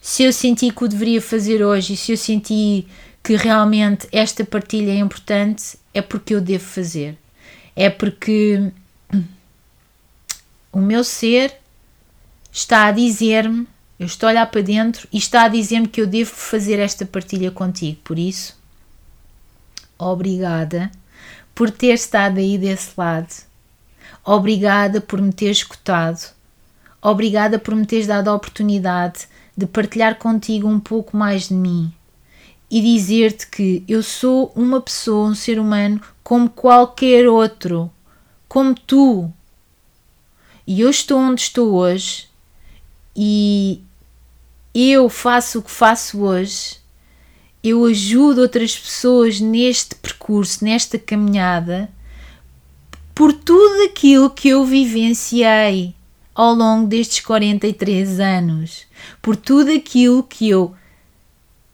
Se 0.00 0.22
eu 0.22 0.32
senti 0.32 0.70
que 0.70 0.84
o 0.84 0.88
deveria 0.88 1.20
fazer 1.20 1.62
hoje 1.64 1.94
e 1.94 1.96
se 1.96 2.12
eu 2.12 2.16
senti 2.16 2.86
que 3.22 3.34
realmente 3.36 4.06
esta 4.12 4.44
partilha 4.44 4.92
é 4.92 4.98
importante, 4.98 5.78
é 5.92 6.00
porque 6.02 6.34
eu 6.34 6.40
devo 6.40 6.64
fazer. 6.64 7.16
É 7.74 7.90
porque 7.90 8.70
o 10.72 10.78
meu 10.78 11.02
ser 11.04 11.56
está 12.52 12.86
a 12.86 12.92
dizer-me, 12.92 13.66
eu 13.98 14.06
estou 14.06 14.28
a 14.28 14.32
olhar 14.32 14.46
para 14.50 14.62
dentro 14.62 15.06
e 15.12 15.18
está 15.18 15.42
a 15.42 15.48
dizer-me 15.48 15.88
que 15.88 16.00
eu 16.00 16.06
devo 16.06 16.30
fazer 16.30 16.78
esta 16.78 17.04
partilha 17.04 17.50
contigo. 17.50 17.98
Por 18.02 18.18
isso, 18.18 18.56
obrigada 19.98 20.90
por 21.54 21.70
ter 21.70 21.94
estado 21.94 22.38
aí 22.38 22.56
desse 22.56 22.92
lado. 22.96 23.32
Obrigada 24.24 25.00
por 25.00 25.20
me 25.20 25.32
ter 25.32 25.50
escutado. 25.50 26.32
Obrigada 27.02 27.58
por 27.58 27.74
me 27.74 27.86
teres 27.86 28.06
dado 28.06 28.28
a 28.28 28.34
oportunidade 28.34 29.26
de 29.56 29.66
partilhar 29.66 30.16
contigo 30.16 30.68
um 30.68 30.80
pouco 30.80 31.16
mais 31.16 31.48
de 31.48 31.54
mim 31.54 31.92
e 32.70 32.80
dizer-te 32.80 33.48
que 33.48 33.82
eu 33.88 34.02
sou 34.02 34.52
uma 34.54 34.80
pessoa, 34.80 35.28
um 35.28 35.34
ser 35.34 35.58
humano 35.58 36.00
como 36.22 36.48
qualquer 36.48 37.26
outro, 37.28 37.90
como 38.48 38.74
tu. 38.74 39.30
E 40.70 40.82
eu 40.82 40.90
estou 40.90 41.18
onde 41.18 41.40
estou 41.40 41.74
hoje 41.74 42.28
e 43.16 43.82
eu 44.72 45.08
faço 45.08 45.58
o 45.58 45.62
que 45.62 45.70
faço 45.70 46.20
hoje, 46.20 46.76
eu 47.60 47.84
ajudo 47.86 48.40
outras 48.40 48.78
pessoas 48.78 49.40
neste 49.40 49.96
percurso, 49.96 50.64
nesta 50.64 50.96
caminhada, 50.96 51.90
por 53.12 53.32
tudo 53.32 53.82
aquilo 53.82 54.30
que 54.30 54.50
eu 54.50 54.64
vivenciei 54.64 55.92
ao 56.32 56.54
longo 56.54 56.86
destes 56.86 57.18
43 57.18 58.20
anos, 58.20 58.86
por 59.20 59.34
tudo 59.34 59.72
aquilo 59.72 60.22
que 60.22 60.50
eu 60.50 60.72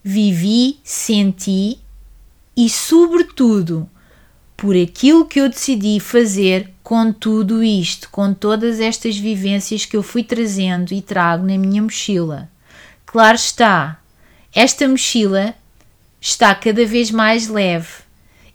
vivi, 0.03 0.81
senti 0.83 1.79
e, 2.57 2.71
sobretudo, 2.71 3.87
por 4.57 4.75
aquilo 4.75 5.27
que 5.27 5.41
eu 5.41 5.49
decidi 5.49 6.01
fazer 6.01 6.73
com 6.83 7.13
tudo 7.13 7.63
isto, 7.63 8.09
com 8.11 8.33
todas 8.33 8.81
estas 8.81 9.19
vivências 9.19 9.85
que 9.85 9.97
eu 9.97 10.03
fui 10.03 10.23
trazendo 10.23 10.93
e 10.93 11.03
trago 11.03 11.45
na 11.45 11.59
minha 11.59 11.83
mochila. 11.83 12.49
Claro 13.05 13.37
está, 13.37 14.01
esta 14.55 14.89
mochila 14.89 15.55
está 16.21 16.55
cada 16.55 16.87
vez 16.87 17.11
mais 17.11 17.49
leve 17.49 17.89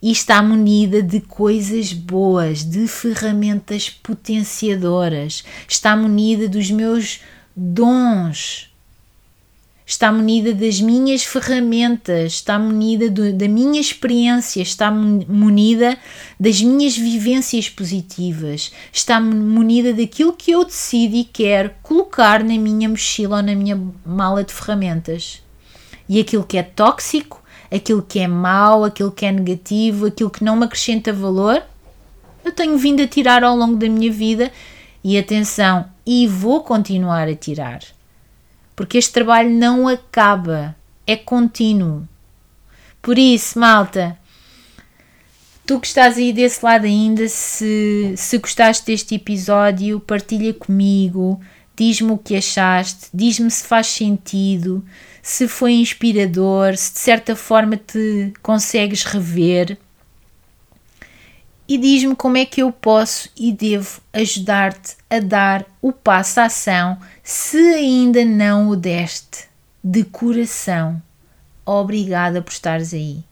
e 0.02 0.12
está 0.12 0.42
munida 0.42 1.04
de 1.04 1.22
coisas 1.22 1.94
boas, 1.94 2.64
de 2.64 2.88
ferramentas 2.88 3.90
potenciadoras, 3.90 5.44
está 5.68 5.96
munida 5.96 6.50
dos 6.50 6.72
meus 6.72 7.22
dons, 7.56 8.71
está 9.92 10.10
munida 10.10 10.54
das 10.54 10.80
minhas 10.80 11.26
ferramentas, 11.26 12.32
está 12.32 12.58
munida 12.58 13.10
do, 13.10 13.34
da 13.34 13.46
minha 13.46 13.80
experiência, 13.80 14.62
está 14.62 14.90
munida 14.90 15.98
das 16.40 16.62
minhas 16.62 16.98
vivências 16.98 17.70
positivas, 17.70 18.72
está 18.94 19.20
munida 19.20 19.92
daquilo 19.92 20.32
que 20.32 20.52
eu 20.52 20.64
decido 20.64 21.18
e 21.18 21.26
quero 21.26 21.72
colocar 21.84 22.42
na 22.42 22.58
minha 22.58 22.88
mochila 22.88 23.38
ou 23.38 23.44
na 23.44 23.54
minha 23.54 23.78
mala 24.06 24.46
de 24.46 24.54
ferramentas. 24.54 25.44
E 26.08 26.22
aquilo 26.22 26.46
que 26.46 26.58
é 26.58 26.64
tóxico, 26.64 27.44
aquilo 27.70 28.02
que 28.02 28.20
é 28.20 28.30
mau, 28.30 28.86
aquilo 28.86 29.12
que 29.12 29.26
é 29.26 29.32
negativo, 29.34 30.06
aquilo 30.06 30.30
que 30.30 30.42
não 30.42 30.56
me 30.56 30.64
acrescenta 30.64 31.12
valor, 31.12 31.62
eu 32.46 32.54
tenho 32.54 32.78
vindo 32.78 33.04
a 33.04 33.08
tirar 33.08 33.44
ao 33.44 33.58
longo 33.58 33.76
da 33.76 33.90
minha 33.90 34.10
vida 34.12 34.54
e 35.04 35.18
atenção, 35.18 35.84
e 36.06 36.28
vou 36.28 36.64
continuar 36.64 37.28
a 37.28 37.36
tirar. 37.36 37.82
Porque 38.82 38.98
este 38.98 39.14
trabalho 39.14 39.52
não 39.52 39.88
acaba, 39.88 40.76
é 41.06 41.16
contínuo. 41.16 42.08
Por 43.00 43.20
isso, 43.20 43.60
malta, 43.60 44.18
tu 45.68 45.80
que 45.80 45.86
estás 45.86 46.18
aí 46.18 46.34
desse 46.34 46.66
lado 46.66 46.86
ainda, 46.86 47.28
se, 47.30 48.16
se 48.18 48.40
gostaste 48.40 48.88
deste 48.88 49.14
episódio, 49.14 50.00
partilha 50.00 50.52
comigo, 50.52 51.40
diz-me 51.76 52.14
o 52.14 52.18
que 52.18 52.36
achaste, 52.36 53.10
diz-me 53.14 53.52
se 53.52 53.64
faz 53.66 53.86
sentido, 53.86 54.84
se 55.22 55.48
foi 55.48 55.74
inspirador, 55.74 56.76
se 56.76 56.92
de 56.92 57.00
certa 57.02 57.36
forma 57.36 57.78
te 57.78 58.34
consegues 58.42 59.04
rever 59.04 59.78
e 61.72 61.78
diz-me 61.78 62.18
como 62.18 62.36
é 62.36 62.44
que 62.46 62.62
eu 62.62 62.70
posso 62.70 63.30
e 63.38 63.50
devo 63.50 64.02
ajudar-te 64.12 64.98
a 65.10 65.20
dar 65.20 65.66
o 65.82 65.94
passo 65.94 66.42
à 66.42 66.46
ação 66.48 66.98
se 67.24 67.58
ainda 67.58 68.26
não 68.26 68.70
o 68.70 68.76
deste. 68.76 69.50
De 69.84 70.04
coração, 70.04 71.02
obrigada 71.66 72.42
por 72.42 72.52
estares 72.52 72.94
aí. 72.94 73.24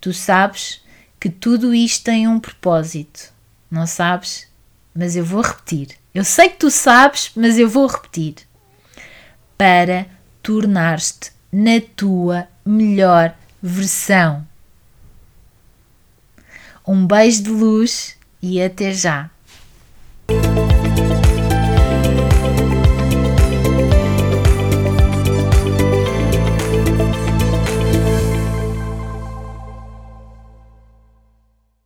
Tu 0.00 0.12
sabes 0.12 0.80
que 1.18 1.28
tudo 1.28 1.74
isto 1.74 2.04
tem 2.04 2.28
um 2.28 2.38
propósito, 2.38 3.32
não 3.68 3.86
sabes? 3.86 4.46
Mas 4.94 5.16
eu 5.16 5.24
vou 5.24 5.42
repetir. 5.42 5.96
Eu 6.14 6.24
sei 6.24 6.48
que 6.48 6.58
tu 6.58 6.70
sabes, 6.70 7.32
mas 7.34 7.58
eu 7.58 7.68
vou 7.68 7.86
repetir. 7.86 8.36
Para 9.56 10.06
tornar-te 10.42 11.32
na 11.52 11.80
tua 11.96 12.46
melhor 12.64 13.34
versão. 13.62 14.46
Um 16.86 17.06
beijo 17.06 17.42
de 17.42 17.50
luz 17.50 18.16
e 18.40 18.62
até 18.62 18.92
já! 18.92 19.30